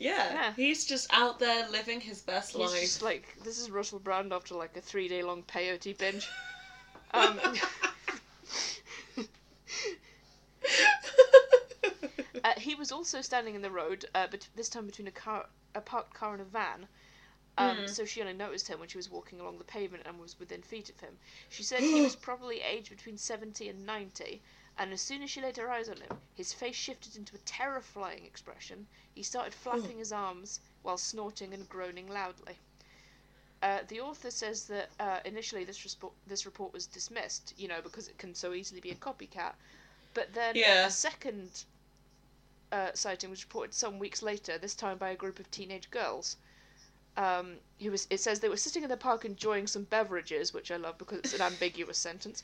[0.00, 0.32] Yeah.
[0.32, 0.52] Yeah.
[0.56, 2.80] He's just out there living his best He's life.
[2.80, 6.28] just like, this is Russell Brand after like a three day long peyote binge.
[7.12, 7.38] Um,
[12.44, 15.46] uh, he was also standing in the road, uh, but this time between a car,
[15.74, 16.88] a parked car and a van.
[17.58, 17.88] Um, Mhm.
[17.88, 20.62] So she only noticed him when she was walking along the pavement and was within
[20.62, 21.18] feet of him.
[21.50, 24.40] She said he was probably aged between 70 and 90,
[24.80, 27.40] and as soon as she laid her eyes on him, his face shifted into a
[27.40, 28.86] terrifying expression.
[29.14, 32.56] He started flapping his arms while snorting and groaning loudly.
[33.62, 37.82] Uh, the author says that uh, initially this, respo- this report was dismissed, you know,
[37.82, 39.54] because it can so easily be a copycat.
[40.14, 40.86] But then Yeah.
[40.86, 41.64] a second
[42.72, 46.38] uh, sighting was reported some weeks later, this time by a group of teenage girls.
[47.18, 50.70] Um, who was, it says they were sitting in the park enjoying some beverages, which
[50.70, 52.42] I love because it's an ambiguous sentence.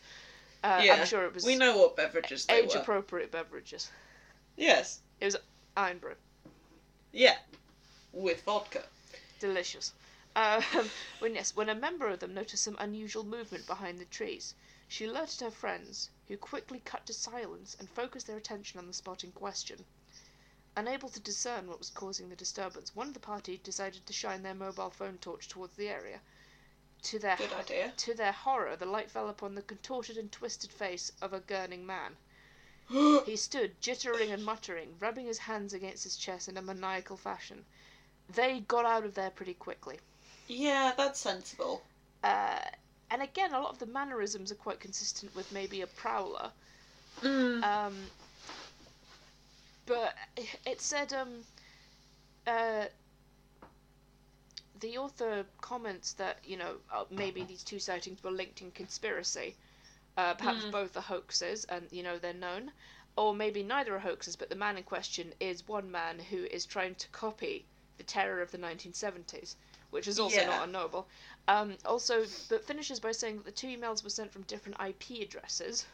[0.64, 0.94] Uh, yeah.
[0.94, 2.66] I'm sure it was We know what beverages they were.
[2.66, 2.80] age were.
[2.80, 3.90] appropriate beverages.
[4.56, 5.00] yes.
[5.20, 5.36] It was
[5.76, 6.14] Irn-Bru.
[7.12, 7.36] Yeah.
[8.12, 8.82] With vodka.
[9.40, 9.92] Delicious.
[10.34, 10.62] Um,
[11.20, 14.54] when yes, when a member of them noticed some unusual movement behind the trees,
[14.88, 18.92] she alerted her friends, who quickly cut to silence and focused their attention on the
[18.92, 19.84] spot in question.
[20.76, 24.42] Unable to discern what was causing the disturbance, one of the party decided to shine
[24.42, 26.20] their mobile phone torch towards the area.
[27.02, 27.92] To their Good idea.
[27.96, 31.84] to their horror, the light fell upon the contorted and twisted face of a gurning
[31.86, 32.16] man.
[33.26, 37.64] He stood, jittering and muttering, rubbing his hands against his chest in a maniacal fashion.
[38.34, 39.98] They got out of there pretty quickly.
[40.48, 41.82] yeah, that's sensible.
[42.24, 42.58] Uh,
[43.10, 46.50] and again, a lot of the mannerisms are quite consistent with maybe a prowler.
[47.22, 47.62] Mm.
[47.62, 47.96] Um,
[49.86, 50.14] but
[50.64, 51.44] it said um,
[52.46, 52.86] uh,
[54.80, 59.56] the author comments that you know uh, maybe these two sightings were linked in conspiracy,
[60.16, 60.70] uh, perhaps Mm.
[60.70, 62.72] both are hoaxes and you know they're known,
[63.16, 66.64] or maybe neither are hoaxes, but the man in question is one man who is
[66.66, 67.66] trying to copy
[67.98, 69.56] the terror of the 1970s,
[69.90, 70.44] which is also Yeah.
[70.44, 71.08] not unknowable.
[71.48, 75.22] Um, also, but finishes by saying that the two emails were sent from different IP
[75.22, 75.86] addresses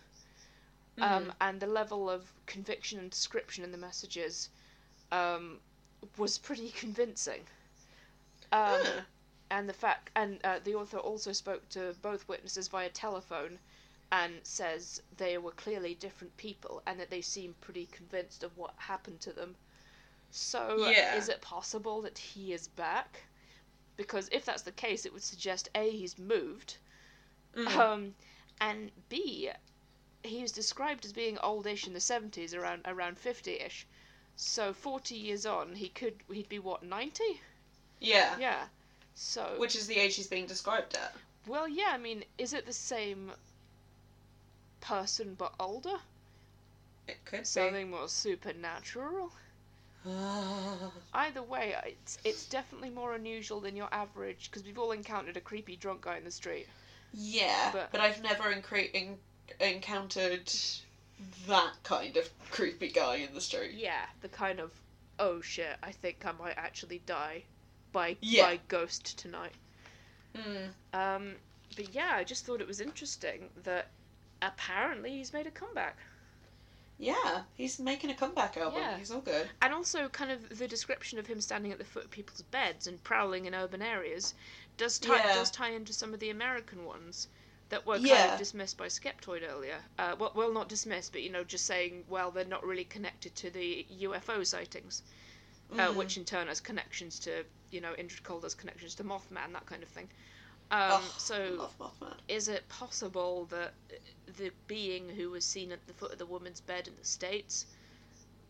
[1.01, 1.35] um, Mhm.
[1.41, 4.51] and the level of conviction and description in the messages
[5.11, 5.61] um,
[6.19, 7.47] was pretty convincing.
[8.53, 8.83] Um,
[9.51, 13.59] and the fact, and uh, the author also spoke to both witnesses via telephone,
[14.13, 18.75] and says they were clearly different people, and that they seemed pretty convinced of what
[18.77, 19.57] happened to them.
[20.31, 21.17] So, Yeah.
[21.17, 23.23] is it possible that he is back?
[23.97, 26.77] Because if that's the case, it would suggest a he's moved,
[27.55, 27.77] Mm.
[27.77, 28.15] um,
[28.61, 29.51] and B,
[30.23, 33.87] he was described as being oldish in the seventies, around around fifty ish.
[34.37, 37.41] So forty years on, he could he'd be what ninety?
[38.03, 38.35] Yeah.
[38.39, 38.63] Yeah.
[39.15, 41.15] So Which is the age he's being described at.
[41.47, 41.91] well, yeah.
[41.93, 43.31] I mean, is it the same
[44.81, 45.97] person but older?
[47.09, 49.33] It could Something more supernatural.
[50.05, 50.11] be.
[51.15, 55.41] Either way, it's it's definitely more unusual than your average because we've all encountered a
[55.41, 56.67] creepy drunk guy in the street.
[57.13, 59.19] yeah, But- but, I've never encre- en-
[59.61, 60.53] encountered
[61.47, 63.73] that kind of creepy guy in the street.
[63.75, 64.73] Yeah, the kind of
[65.21, 67.45] oh shit, I think I might actually die
[67.93, 68.45] by Yeah.
[68.47, 69.53] by ghost tonight.
[70.35, 70.69] Mm.
[70.95, 71.35] Um,
[71.77, 73.89] but yeah, I just thought it was interesting that
[74.41, 75.97] apparently he's made a comeback,
[76.99, 78.81] Yeah, he's making a comeback album.
[78.81, 78.97] Yeah.
[78.99, 79.49] He's all good.
[79.61, 82.87] and also kind of the description of him standing at the foot of people's beds
[82.87, 84.35] and prowling in urban areas
[84.77, 85.35] does tie Yeah.
[85.35, 87.29] does tie into some of the American ones
[87.71, 88.33] that were kind Yeah.
[88.35, 89.83] of dismissed by Skeptoid earlier.
[89.99, 93.35] Uh, well, well, not dismissed, but you know, just saying, well, they're not really connected
[93.37, 95.03] to the UFO sightings.
[95.71, 95.97] Uh, Mhm.
[95.97, 99.83] which in turn has connections to you know Indrid Cold's connections to Mothman, that kind
[99.83, 100.11] of thing.
[100.71, 101.63] Um, Oh, so
[102.29, 103.75] is it possible that
[104.27, 107.67] the being who was seen at the foot of the woman's bed in the states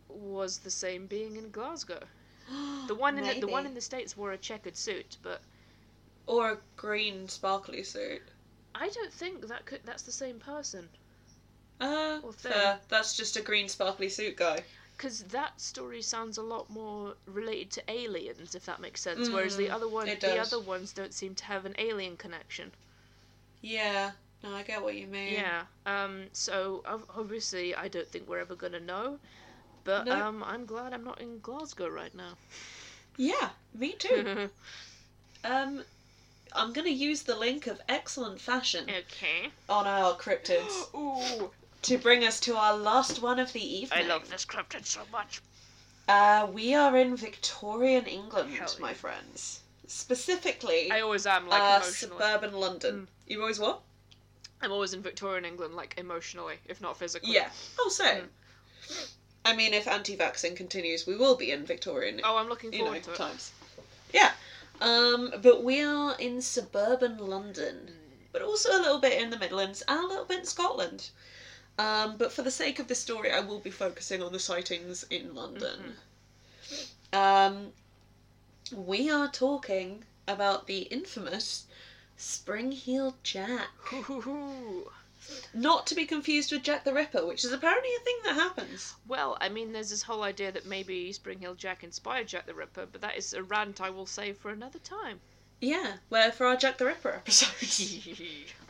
[0.09, 2.09] was the same being in Glasgow?
[2.87, 5.43] The one in the, the one in the states wore a checkered suit, but
[6.27, 8.33] or a green sparkly suit.
[8.75, 10.91] I don't think that could that's the same person.
[11.81, 12.81] Uh, fair.
[12.89, 14.65] That's just a green sparkly suit guy.
[15.03, 19.33] Because that story sounds a lot more related to aliens, if that makes sense.
[19.33, 22.71] Whereas the Mm, other one, the other ones don't seem to have an alien connection.
[23.63, 24.13] Yeah.
[24.43, 25.35] No, I get what you mean.
[25.35, 25.63] Yeah.
[25.87, 26.29] Um.
[26.33, 26.83] So
[27.17, 29.19] obviously, I don't think we're ever gonna know.
[29.85, 30.19] But Nope.
[30.19, 32.39] um, I'm glad I'm not in Glasgow right now.
[33.17, 34.51] Yeah, me too.
[35.45, 35.85] um,
[36.55, 39.51] I'm gonna use the link of excellent fashion okay.
[39.69, 41.51] on our cryptids Ooh.
[41.83, 44.05] To bring us to our last one of the evening.
[44.05, 45.41] I love this cryptid so much.
[46.09, 49.61] Uh, we are in Victorian England, my friends.
[49.87, 53.03] Specifically, I always am like uh, suburban London.
[53.03, 53.31] Mm.
[53.31, 53.83] You always what?
[54.61, 57.35] I'm always in Victorian England, like emotionally, if not physically.
[57.35, 57.51] Yeah.
[57.79, 58.29] Oh, same.
[58.89, 59.09] Mm.
[59.45, 62.85] I mean, if anti-vaxxing continues, we will be in Victorian Oh, I'm looking you know,
[62.87, 63.17] forward to it.
[63.17, 63.53] times.
[64.15, 64.31] Yeah.
[64.81, 67.93] Um, but we are in suburban London,
[68.33, 71.11] but also a little bit in the Midlands and a little bit in Scotland.
[71.79, 75.05] Um, but for the sake of this story, I will be focusing on the sightings
[75.11, 75.97] in London.
[77.13, 77.73] Um,
[78.75, 81.67] we are talking about the infamous
[82.17, 83.69] Spring-Heeled Jack.
[85.55, 88.95] Not to be confused with Jack the Ripper, which is apparently a thing that happens.
[89.07, 92.55] Well, I mean, there's this whole idea that maybe Spring Heel Jack inspired Jack the
[92.55, 95.21] Ripper, but that is a rant I will save for another time.
[95.61, 98.05] Yeah, where for our Jack the Ripper episodes.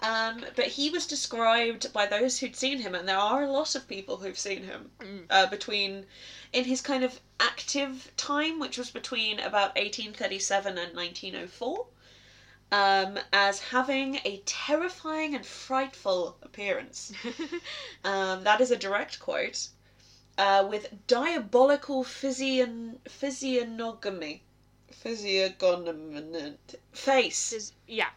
[0.00, 3.74] Um, but he was described by those who'd seen him, and there are a lot
[3.74, 5.26] of people who've seen him Mm.
[5.30, 6.06] uh, between
[6.52, 11.86] in his kind of active time, which was between about 1837 and 1904,
[12.72, 17.12] um, as having a terrifying and frightful appearance.
[18.04, 19.68] Um, that is a direct quote.
[20.36, 24.42] Uh, with diabolical physion- physiognomy.
[24.90, 26.58] Physiognomy.
[26.92, 27.72] Face.
[27.86, 28.10] Yeah,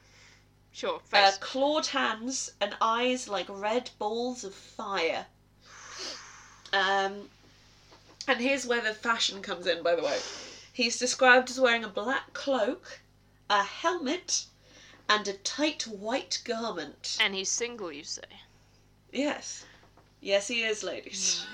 [0.77, 1.01] sure.
[1.11, 1.37] Uh, Face.
[1.37, 5.25] clawed hands and eyes like red balls of fire.
[6.71, 7.29] Um,
[8.27, 10.19] and here's where the fashion comes in, by the way.
[10.73, 12.99] He's described as wearing a black cloak,
[13.49, 14.45] a helmet,
[15.09, 17.17] and a tight white garment.
[17.19, 18.21] And he's single, you say?
[19.11, 19.65] Yes.
[20.21, 21.45] Yes, he is, ladies.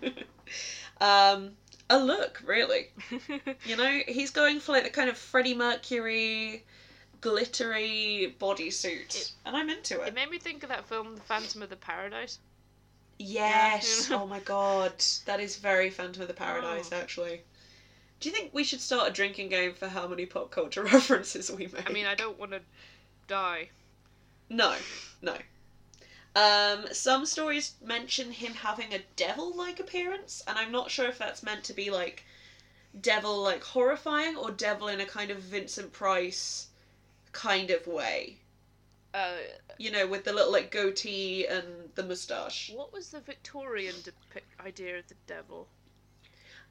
[1.00, 1.52] um,
[1.90, 2.90] a look, really.
[3.66, 6.64] You know, he's going for like the kind of Freddie Mercury,
[7.22, 10.14] glittery bodysuit, and I'm into it it.
[10.14, 12.38] made me think of that film, The Phantom of the Paradise.
[13.18, 14.08] Yes.
[14.10, 14.16] Yeah.
[14.20, 14.92] oh my god,
[15.26, 16.96] that is very Phantom of the Paradise, Oh.
[16.96, 17.42] actually.
[18.20, 21.50] Do you think we should start a drinking game for how many pop culture references
[21.50, 21.88] we make?
[21.88, 22.60] I mean, I don't want to
[23.26, 23.70] die.
[24.48, 24.76] No,
[25.22, 25.36] no.
[26.34, 31.42] Um, some stories mention him having a devil-like appearance, and I'm not sure if that's
[31.42, 32.24] meant to be like
[33.00, 36.68] devil, like horrifying, or devil in a kind of Vincent Price
[37.32, 38.38] kind of way.
[39.14, 39.36] Uh,
[39.78, 42.70] You know, with the little like goatee and the moustache.
[42.74, 45.68] what was the Victorian depic- idea of the devil?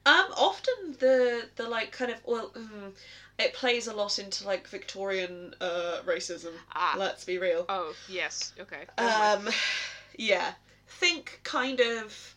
[0.03, 2.91] Um, often the the like kind of well, mm,
[3.38, 6.53] it plays a lot into like Victorian uh racism.
[6.73, 6.95] Ah.
[6.97, 7.65] Let's be real.
[7.69, 8.53] Oh, yes.
[8.59, 8.85] Okay.
[8.97, 9.47] Um,
[10.17, 10.53] yeah.
[10.88, 12.35] Think kind of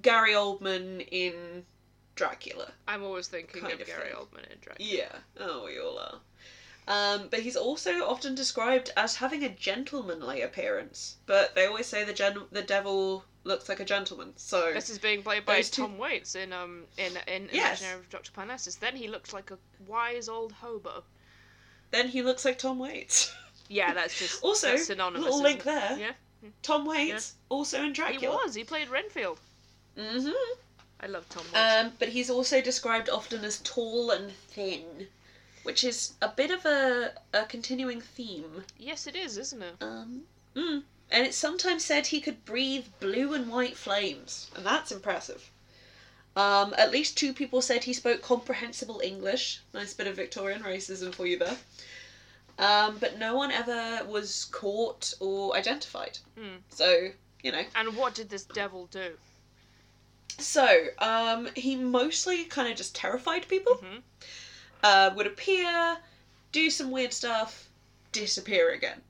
[0.00, 1.64] Gary Oldman in
[2.16, 2.72] Dracula.
[2.88, 4.16] I'm always thinking kind of, of Gary thing.
[4.16, 4.88] Oldman in Dracula.
[4.90, 5.12] Yeah.
[5.38, 6.18] Oh, we all are.
[6.88, 11.16] Um, but he's also often described as having a gentlemanly appearance.
[11.26, 14.32] But they always say the gen- the devil looks like a gentleman.
[14.36, 17.82] So This is being played by two- Tom Waits in um in in Yes.
[17.82, 18.32] Imaginarium of Dr.
[18.32, 18.74] Parnassus.
[18.76, 21.04] Then he looks like a wise old hobo.
[21.92, 23.32] then he looks like Tom Waits.
[23.68, 25.22] Yeah, that's just Also, that's synonymous.
[25.24, 25.96] little link there.
[25.98, 26.12] Yeah,
[26.62, 28.20] Tom Waits also in Dracula.
[28.20, 28.54] he was.
[28.54, 29.38] He played Renfield.
[29.96, 30.30] hmm
[31.00, 31.56] I love Tom Waits.
[31.86, 35.06] Um, but he's also described often as tall and thin,
[35.62, 38.64] which is a bit of a, a continuing theme.
[38.78, 39.74] yes, it is, isn't it?
[39.80, 40.22] Um,
[40.56, 40.82] mm.
[41.10, 45.50] And it's sometimes said he could breathe blue and white flames, and that's impressive.
[46.34, 49.60] Um, at least two people said he spoke comprehensible English.
[49.74, 51.56] Nice bit of Victorian racism for you there.
[52.58, 56.18] Um, but no one ever was caught or identified.
[56.38, 56.56] Hmm.
[56.70, 57.10] So,
[57.42, 57.64] you know.
[57.76, 59.12] And what did this devil do?
[60.38, 63.74] So, um, he mostly kind of just terrified people.
[63.74, 63.98] hmm
[64.82, 65.98] uh, would appear,
[66.52, 67.68] do some weird stuff,
[68.12, 69.00] disappear again.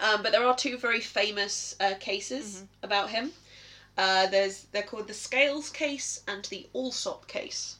[0.00, 2.68] Um, but there are two very famous uh, cases Mhm.
[2.82, 3.32] about him.
[3.96, 7.76] Uh, there's they're called the Scales case and the Alsop case.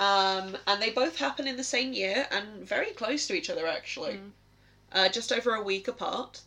[0.00, 3.66] Um, and they both happen in the same year and very close to each other
[3.66, 4.32] actually, Mhm.
[4.92, 6.40] uh, just over a week apart.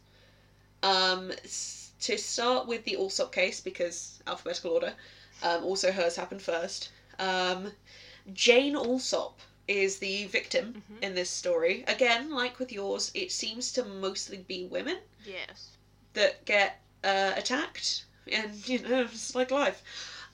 [0.84, 4.96] Um, s- to start with the Alsop case because alphabetical order.
[5.42, 6.90] Um, also hers happened first.
[8.34, 11.04] Jane Alsop is the victim Mhm.
[11.04, 11.84] in this story.
[11.88, 15.70] Again, like with yours, it seems to mostly be women Yes.
[16.14, 19.84] that get uh, attacked, and you know, it's like life.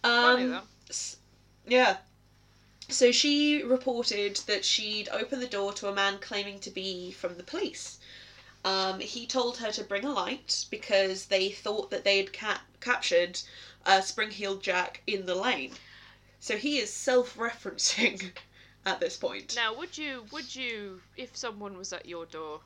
[0.02, 0.98] Funny Um, though.
[1.68, 1.98] yeah.
[2.88, 7.36] So she reported that she'd opened the door to a man claiming to be from
[7.38, 8.00] the police.
[8.64, 12.62] Um, he told her to bring a light because they thought that they had cap-
[12.80, 13.40] captured
[13.86, 15.74] uh, Spring-Heeled Jack in the lane.
[16.42, 18.32] So he is self-referencing
[18.86, 19.56] at this point.
[19.56, 22.62] Now, would you would you if someone was at your door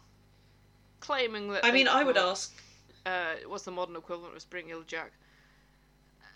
[1.02, 2.52] claiming that I mean, I would ask
[3.06, 5.12] uh, what's the modern equivalent of Spring Heel Jack?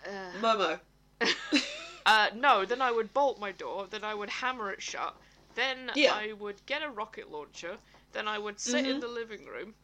[0.05, 0.79] Uh, Momo.
[2.05, 5.15] uh, no, then I would bolt my door, then I would hammer it shut,
[5.55, 6.13] then Yeah.
[6.13, 7.77] I would get a rocket launcher,
[8.11, 9.01] then I would sit in Mhm.
[9.01, 9.75] the living room,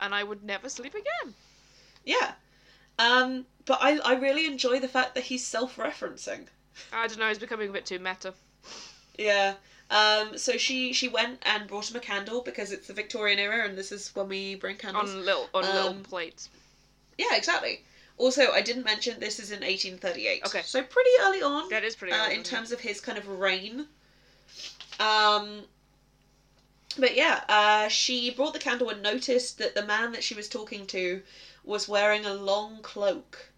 [0.00, 1.34] and I would never sleep again.
[2.04, 2.34] Yeah.
[2.98, 6.48] Um, but I, I really enjoy the fact that he's self-referencing.
[6.92, 8.34] I don't know, it's becoming a bit too meta.
[9.18, 9.54] Yeah.
[9.90, 13.66] Um, so she she went and brought him a candle because it's the Victorian era
[13.68, 15.10] and this is when we bring candles.
[15.10, 16.48] On little on little Um, plates.
[17.18, 17.84] Yeah, exactly.
[18.16, 20.42] Also, I didn't mention this is in 1838.
[20.46, 20.62] Okay.
[20.62, 22.50] So pretty early on That is pretty uh, in isn't it?
[22.50, 23.86] terms of his kind of reign.
[25.00, 25.62] Um,
[26.98, 30.48] but yeah, uh, she brought the candle and noticed that the man that she was
[30.48, 31.22] talking to
[31.64, 33.48] was wearing a long cloak.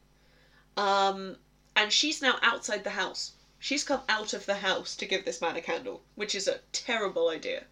[0.77, 1.37] Um,
[1.77, 3.33] and she's now outside the house.
[3.59, 6.59] She's come out of the house to give this man a candle, which is a
[6.73, 7.65] terrible idea.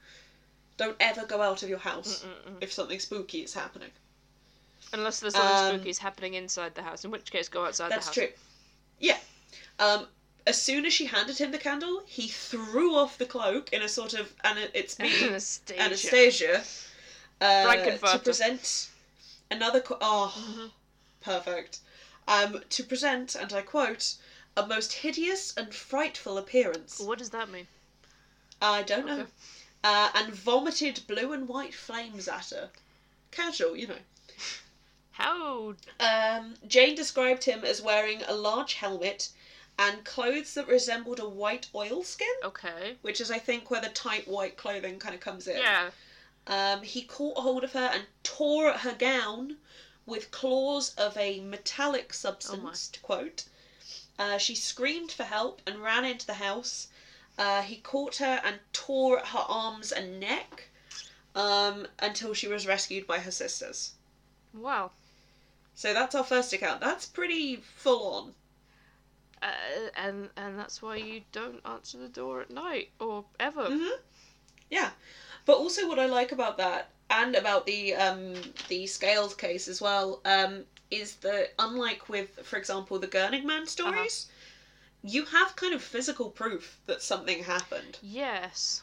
[0.78, 2.62] Don't ever go out of your house Mm-mm-mm.
[2.62, 3.90] if something spooky is happening.
[4.94, 7.90] Unless there's something Um, spooky is happening inside the house, in which case go outside
[7.90, 8.14] That's the house.
[8.14, 8.28] true.
[8.98, 9.18] Yeah.
[9.78, 10.06] Um,
[10.46, 13.88] as soon as she handed him the candle, he threw off the cloak in a
[13.88, 15.80] sort of and it's me Anastasia.
[15.80, 16.64] Anastasia
[17.40, 18.88] uh, to present
[19.50, 19.80] another.
[19.80, 20.70] Qu- oh, Mhm.
[21.20, 21.78] perfect.
[22.28, 24.14] Um, to present, and I quote,
[24.56, 27.00] a most hideous and frightful appearance.
[27.00, 27.66] What does that mean?
[28.60, 29.26] I don't know.
[29.82, 32.70] Uh, and vomited blue and white flames at her.
[33.32, 33.98] Casual, you know.
[35.12, 35.74] How?
[36.00, 39.30] Um, Jane described him as wearing a large helmet
[39.78, 42.96] and clothes that resembled a white oilskin, Okay.
[43.02, 45.58] which is I think where the tight white clothing kind of comes in.
[45.58, 45.90] Yeah.
[46.46, 49.56] Um, he caught hold of her and tore at her gown
[50.06, 53.44] with claws of a metallic substance, to quote.
[54.18, 56.88] Uh, she screamed for help and ran into the house.
[57.38, 60.68] Uh, he caught her and tore at her arms and neck
[61.34, 63.92] um, until she was rescued by her sisters.
[64.52, 64.90] Wow.
[65.74, 66.80] So that's our first account.
[66.80, 68.34] That's pretty full on.
[69.40, 73.66] Uh, and and that's why you don't answer the door at night or ever.
[73.66, 74.00] hmm
[74.70, 74.90] Yeah,
[75.46, 78.34] but also what I like about that and about the um,
[78.68, 83.66] the Scales case as well um, is that unlike with, for example, the Gurning Man
[83.66, 84.26] stories,
[85.02, 87.98] you have kind of physical proof that something happened.
[88.02, 88.82] Yes.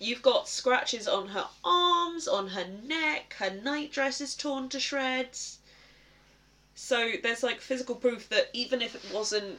[0.00, 5.58] You've got scratches on her arms, on her neck, her nightdress is torn to shreds.
[6.74, 9.58] So there's like physical proof that even if it wasn't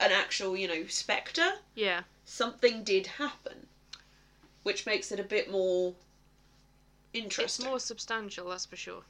[0.00, 2.02] an actual, you know, spectre, Yeah.
[2.24, 3.68] something did happen,
[4.64, 5.94] which makes it a bit more
[7.12, 9.02] It's more substantial, that's for sure.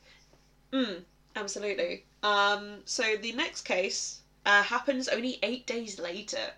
[0.73, 1.03] Mm,
[1.37, 2.05] absolutely.
[2.23, 6.53] Um, so the next case uh, happens only eight days later,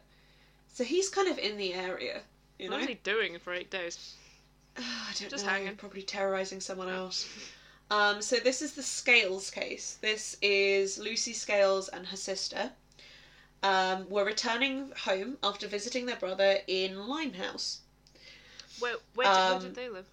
[0.72, 2.20] so he's kind of in the area,
[2.58, 2.72] you know.
[2.76, 4.14] What was he doing for eight days?
[4.76, 5.50] I don't Just know.
[5.52, 5.76] hanging.
[5.76, 7.28] Probably terrorizing someone else.
[7.90, 9.98] Um, so this is the Scales case.
[10.00, 12.70] This is Lucy Scales and her sister.
[13.62, 17.80] Um, were returning home after visiting their brother in Limehouse.
[18.80, 20.06] Where where, did, where Um, did they live?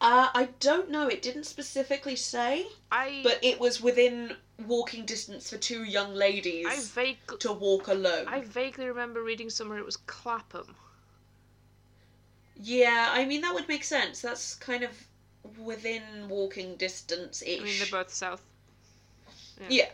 [0.00, 1.08] Uh, I don't know.
[1.08, 4.36] It didn't specifically say, I but it was within
[4.66, 8.26] walking distance for two young ladies I vaguely to walk alone.
[8.28, 10.74] I vaguely remember reading somewhere it was Clapham.
[12.56, 14.20] Yeah, I mean that would make sense.
[14.20, 14.90] That's kind of
[15.58, 17.60] within walking distance ish.
[17.60, 18.42] I mean, they're both south.
[19.68, 19.88] Yeah.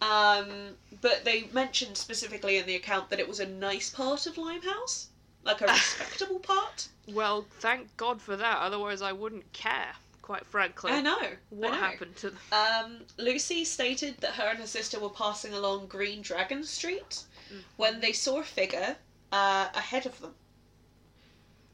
[0.00, 4.36] Um, but they mentioned specifically in the account that it was a nice part of
[4.36, 5.08] Limehouse,
[5.44, 6.88] like a respectable part.
[7.08, 8.58] Well, thank God for that.
[8.58, 9.92] Otherwise, I wouldn't care.
[10.22, 10.92] Quite frankly.
[10.92, 11.18] I know.
[11.50, 11.80] What I know.
[11.82, 12.38] happened to them?
[12.52, 17.24] Um, Lucy stated that her and her sister were passing along Green Dragon Street
[17.76, 18.96] when they saw a figure
[19.32, 20.34] uh, ahead of them.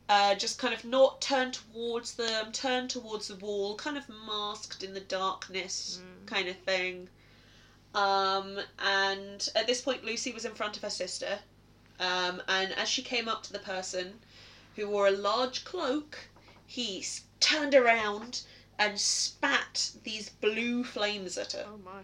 [0.08, 4.82] Uh, just kind of not turned towards them, turned towards the wall, kind of masked
[4.82, 6.26] in the darkness, Mm.
[6.26, 7.08] kind of thing.
[7.94, 11.38] Um, and at this point, Lucy was in front of her sister.
[12.00, 14.20] Um, and as she came up to the person
[14.76, 16.18] who wore a large cloak,
[16.66, 18.42] he s- turned around
[18.78, 21.66] and spat these blue flames at her.
[21.66, 22.02] Oh my.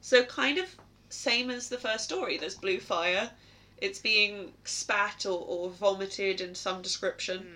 [0.00, 0.74] So kind of
[1.08, 2.36] same as the first story.
[2.36, 3.30] There's blue fire.
[3.78, 7.46] It's being spat or, or vomited in some description.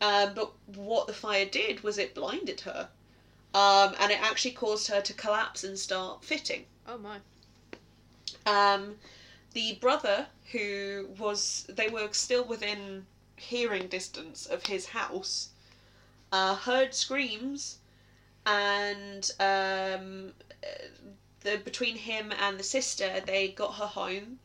[0.00, 0.28] Mm.
[0.28, 2.88] Um, but what the fire did was it blinded her.
[3.54, 6.66] Um, and it actually caused her to collapse and start fitting.
[6.86, 7.18] Oh my.
[8.46, 8.96] Um,
[9.58, 13.04] the brother who was they were still within
[13.34, 15.48] hearing distance of his house
[16.30, 17.78] uh, heard screams
[18.46, 20.32] and um,
[21.40, 24.38] the between him and the sister they got her home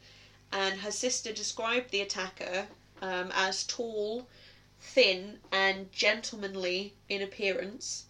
[0.51, 2.67] and her sister described the attacker
[3.03, 4.27] um, as tall
[4.81, 8.05] thin and gentlemanly in appearance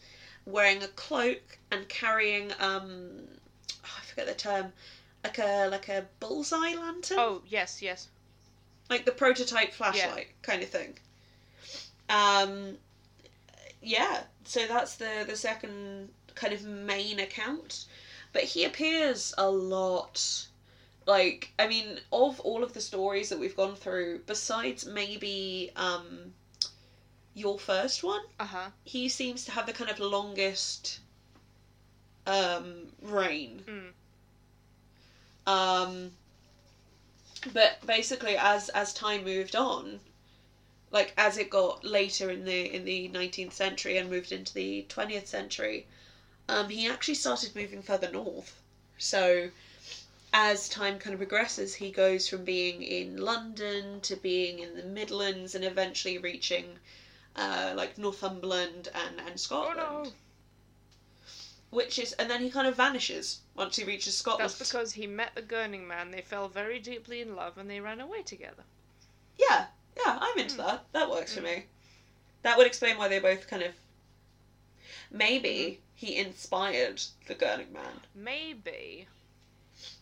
[0.46, 3.28] wearing a cloak and carrying um
[3.84, 4.72] oh, I forget the term
[5.24, 8.10] like a like a bullseye lantern Oh yes, yes.
[8.90, 10.98] like the prototype flashlight kind of thing
[12.10, 12.78] um
[13.82, 17.86] yeah so that's the the second kind of main account
[18.34, 20.48] but he appears a lot
[21.06, 26.34] like i mean of all of the stories that we've gone through besides maybe um
[27.34, 28.70] your first one Uh huh.
[28.84, 31.00] he seems to have the kind of longest
[32.28, 33.92] um reign Mm.
[35.48, 36.12] Um
[37.54, 40.02] but basically as as time moved on
[40.92, 44.84] like as it got later in the in the 19th century and moved into the
[44.90, 45.86] 20th century
[46.50, 48.62] um he actually started moving further north
[48.98, 49.50] so
[50.34, 54.84] as time kind of progresses he goes from being in london to being in the
[54.84, 56.80] midlands and eventually reaching
[57.36, 60.14] uh like northumberland and and Oh scotland no.
[61.74, 65.08] Which is and then he kind of vanishes once he reaches scotland That's because he
[65.08, 66.12] met the Gurning man.
[66.12, 68.64] They fell very deeply in love, and they ran away together.
[69.38, 69.68] Yeah,
[69.98, 70.66] yeah, I'm into Mm.
[70.66, 70.86] that.
[70.94, 71.44] That works for Mm.
[71.46, 71.66] me.
[72.44, 73.74] That would explain why they both kind of.
[75.12, 78.02] Maybe he inspired the Gurning Man.
[78.14, 79.08] Maybe.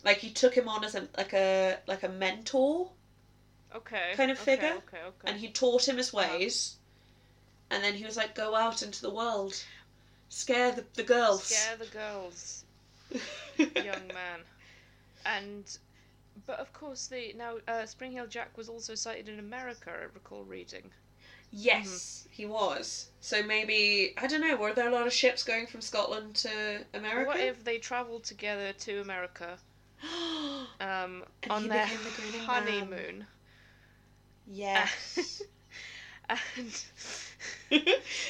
[0.04, 2.92] Like he took him on as a like a like a mentor,
[3.74, 4.14] Okay.
[4.16, 5.02] Kind of okay, figure, Okay.
[5.02, 5.32] Okay.
[5.32, 6.38] and he taught him his Uh-huh.
[6.38, 6.76] ways.
[7.70, 9.64] And then he was like, "Go out into the world,
[10.32, 12.66] scare the the girls." Scare the girls,
[13.76, 14.42] young man.
[15.26, 15.78] And
[16.46, 19.92] but of course, the now uh, Spring Heel Jack was also sighted in America.
[19.92, 20.92] I recall reading.
[21.52, 23.10] Yes, he was.
[23.20, 24.56] So maybe I don't know.
[24.56, 27.28] Were there a lot of ships going from Scotland to America?
[27.28, 29.60] What if they travelled together to America
[30.80, 32.48] um, on their the Grinning Man.
[32.48, 33.28] honeymoon?
[34.48, 35.42] yes.
[36.30, 36.84] and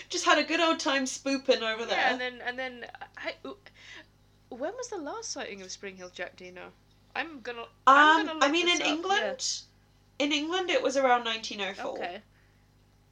[0.10, 1.98] Just had a good old time spooping over there.
[1.98, 2.86] yeah, and then and then
[3.18, 3.34] I,
[4.50, 6.36] when was the last sighting of Spring Heel Jack?
[6.36, 6.70] Do you know?
[7.16, 7.66] I'm gonna.
[7.88, 8.94] I'm um, gonna I mean, in up, yeah.
[8.94, 9.62] England,
[10.20, 11.92] in England, it was around 1904.
[11.92, 12.22] Okay.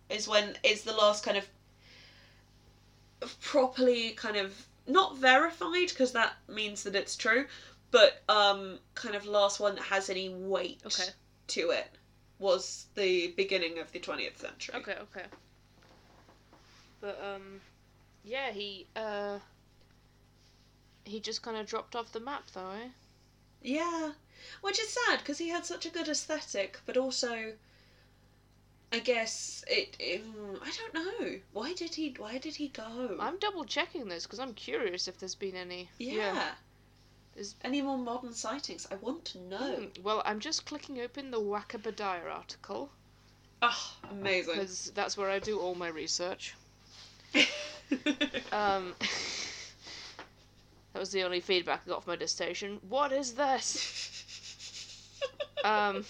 [0.09, 1.47] Is when is the last kind of
[3.41, 7.45] properly kind of not verified because that means that it's true,
[7.91, 11.09] but um, kind of last one that has any weight Okay.
[11.47, 11.87] to it
[12.39, 14.75] was the beginning of the 20th century.
[14.75, 14.95] Okay.
[15.01, 15.25] Okay.
[17.01, 17.61] But um,
[18.23, 19.39] yeah, he uh,
[21.05, 22.89] he just kind of dropped off the map, though, eh?
[23.61, 24.11] Yeah,
[24.61, 27.53] which is sad because he had such a good aesthetic, but also,
[28.91, 29.95] I guess it.
[29.99, 32.15] it mm, I don't know why did he.
[32.17, 33.17] Why did he go?
[33.19, 35.89] I'm double checking this because I'm curious if there's been any.
[35.97, 36.51] yeah.
[37.35, 38.85] There's- Any more modern sightings?
[38.91, 39.57] I want to know.
[39.75, 42.89] Hmm, Well, I'm just clicking open the Wackabadiah article
[43.61, 44.55] Oh, amazing.
[44.55, 46.55] because that's where I do all my research.
[48.51, 48.95] Um,
[50.93, 52.79] that was the only feedback I got from my dissertation.
[52.87, 53.95] What is this?
[55.61, 56.05] Um,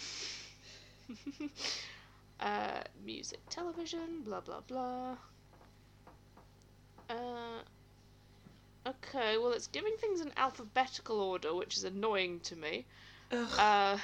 [2.40, 5.18] uh, music, television, blah blah blah.
[7.10, 7.62] Uh,
[8.88, 12.86] okay, well, it's giving things in alphabetical order, which is annoying to me.
[13.32, 13.98] Ugh, Uh,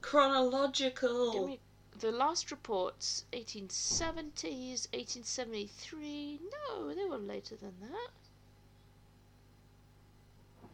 [0.00, 1.58] chronological.
[2.00, 6.40] The last reports, 1870s, 1873.
[6.52, 8.10] No, they were later than that.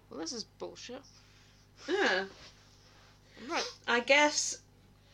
[0.08, 1.02] Well, this is bullshit.
[1.88, 2.24] Yeah.
[3.48, 3.64] Right.
[3.86, 4.58] I guess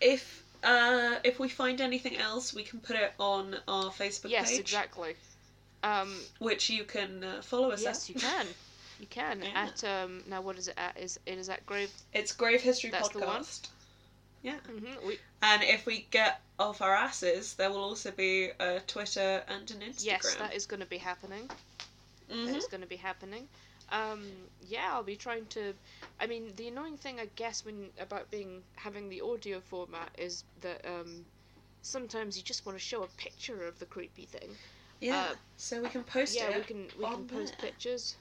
[0.00, 4.50] if uh if we find anything else, we can put it on our Facebook yes,
[4.50, 5.16] page, exactly.
[5.82, 8.14] Um, which you can uh, follow us yes, at.
[8.14, 8.46] you can.
[9.00, 9.68] You can Yeah.
[9.68, 12.90] at um now what is it at is it is at Grave It's Grave History
[12.90, 13.42] That's the one?
[13.42, 13.68] Podcast.
[14.42, 14.58] Yeah.
[14.66, 19.42] hmm we, And if we get off our asses, there will also be a Twitter
[19.48, 20.04] and an Instagram.
[20.04, 21.48] yes that is going to be happening
[22.30, 22.46] Mhm.
[22.46, 23.48] that is going to be happening
[23.90, 24.20] um
[24.60, 25.74] yeah I'll be trying to
[26.20, 30.44] I mean the annoying thing I guess when about being having the audio format is
[30.60, 31.26] that um
[31.82, 34.56] sometimes you just want to show a picture of the creepy thing
[35.00, 35.16] Yeah.
[35.32, 36.50] uh, so we can post yeah it.
[36.52, 37.70] Yeah, we can we can post there.
[37.70, 38.16] pictures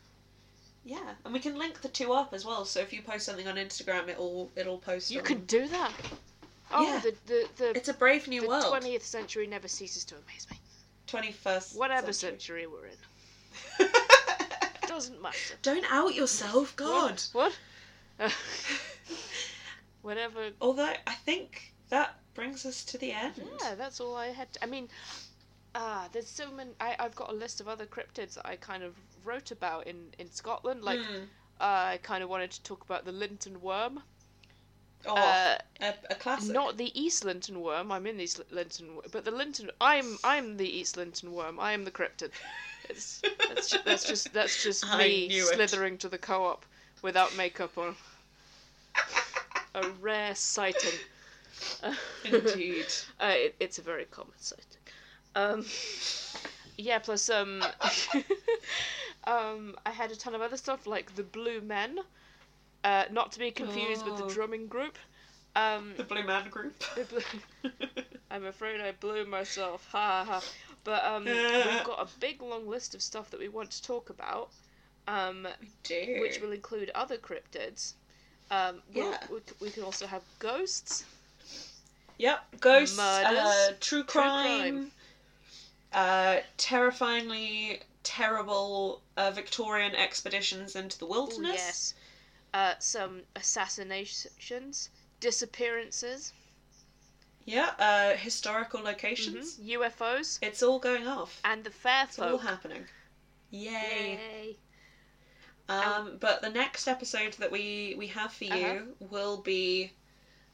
[0.83, 2.65] Yeah, and we can link the two up as well.
[2.65, 5.11] So if you post something on Instagram, it'll it'll post.
[5.11, 5.25] you on...
[5.25, 5.91] can do that
[6.73, 6.99] oh Yeah.
[6.99, 8.65] the the the, It's a brave new the world.
[8.65, 10.57] 20th century never ceases to amaze me
[11.07, 11.77] Twenty first.
[11.77, 13.87] whatever century we're in
[14.87, 17.21] doesn't matter Don't out yourself, God.
[17.33, 17.55] What?
[18.19, 18.33] what?
[20.01, 20.49] Whatever.
[20.59, 23.33] Although I think that brings us to the end.
[23.61, 24.51] Yeah, that's all I had.
[24.53, 24.89] To, I mean,
[25.75, 26.71] ah, there's so many.
[26.79, 30.13] I I've got a list of other cryptids that I kind of wrote about in
[30.19, 30.83] in Scotland.
[30.83, 31.23] Like, Hmm.
[31.59, 34.03] uh, I kind of wanted to talk about the Linton worm.
[35.05, 36.53] Oh, Uh, a, a classic.
[36.53, 37.91] not the East Linton worm.
[37.91, 39.71] I'm in the East Linton, but the Linton.
[39.81, 41.59] I'm I'm the East Linton worm.
[41.59, 42.31] I am the cryptid.
[42.89, 46.65] It's that's just, that's just that's just me slithering to the co-op
[47.01, 47.95] without makeup on.
[49.75, 50.99] A rare sighting.
[52.25, 52.85] Indeed.
[53.19, 54.65] Uh, it, it's a very common sighting.
[55.35, 55.65] Um,
[56.77, 57.63] yeah, plus um,
[59.25, 61.99] um, I had a ton of other stuff like the Blue Men,
[62.83, 64.27] uh, not to be confused with Oh.
[64.27, 64.97] the drumming group.
[65.55, 66.81] Um, the Blue Man Group.
[67.09, 67.71] Blue-
[68.31, 69.85] I'm afraid I blew myself.
[69.91, 70.39] Ha ha.
[70.39, 70.41] ha.
[70.85, 74.09] But um, we've got a big long list of stuff that we want to talk
[74.09, 74.49] about,
[75.07, 75.47] um,
[75.83, 76.17] do.
[76.21, 77.93] which will include other cryptids.
[78.49, 79.17] Um, we'll- Yeah.
[79.29, 81.03] we, we can also have ghosts.
[82.17, 82.61] Yep.
[82.61, 82.97] Ghosts.
[82.97, 83.37] Murders.
[83.37, 84.91] Uh, true True crime.
[85.93, 91.53] Uh, terrifyingly terrible uh, Victorian expeditions into the Ooh, wilderness.
[91.53, 91.93] yes.
[92.53, 94.89] Uh, some assassinations,
[95.19, 96.33] disappearances,
[97.45, 97.71] Yeah.
[97.79, 99.57] Uh, historical locations.
[99.57, 101.39] mhm, UFOs, It's all going off.
[101.43, 102.87] and the fair It's all happening.
[103.49, 104.13] Yay.
[104.13, 104.57] Yay.
[105.69, 108.85] Um, but the next episode that we we have for you Uh-huh.
[109.09, 109.93] will be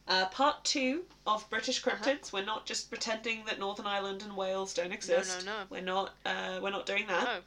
[0.08, 1.96] uh, part two of British Uh-huh.
[1.98, 2.32] cryptids.
[2.32, 5.46] We're not just pretending that Northern Ireland and Wales don't exist.
[5.46, 5.52] no.
[5.54, 5.66] no, no.
[5.70, 6.16] We're not.
[6.26, 7.24] Uh, we're not doing that.
[7.26, 7.40] No.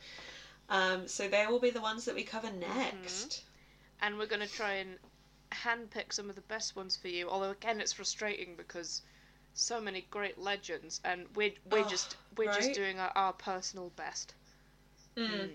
[0.77, 2.61] Um, so they will be the ones that we cover Mm-hmm.
[2.79, 3.45] next.
[4.03, 4.99] And we're going to try and
[5.53, 7.29] handpick some of the best ones for you.
[7.29, 9.03] Although again, it's frustrating because
[9.53, 12.57] so many great legends, and we're we're Oh, just we're right?
[12.61, 14.35] just doing our, our personal best.
[15.17, 15.29] Mm.
[15.29, 15.51] Mm.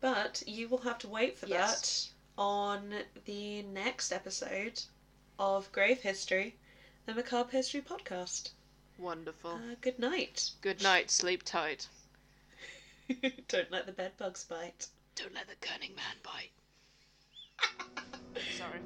[0.00, 2.10] But you will have to wait for Yes.
[2.36, 2.94] that on
[3.26, 4.80] the next episode
[5.40, 6.54] of Grave History,
[7.06, 8.50] the Macabre History podcast.
[8.98, 9.52] Wonderful.
[9.52, 10.50] Uh, good night.
[10.60, 11.10] Good night.
[11.10, 11.88] Sleep tight.
[13.48, 14.88] Don't let the bed bugs bite.
[15.16, 16.50] Don't let the Cunning Man bite.
[18.58, 18.80] Sorry.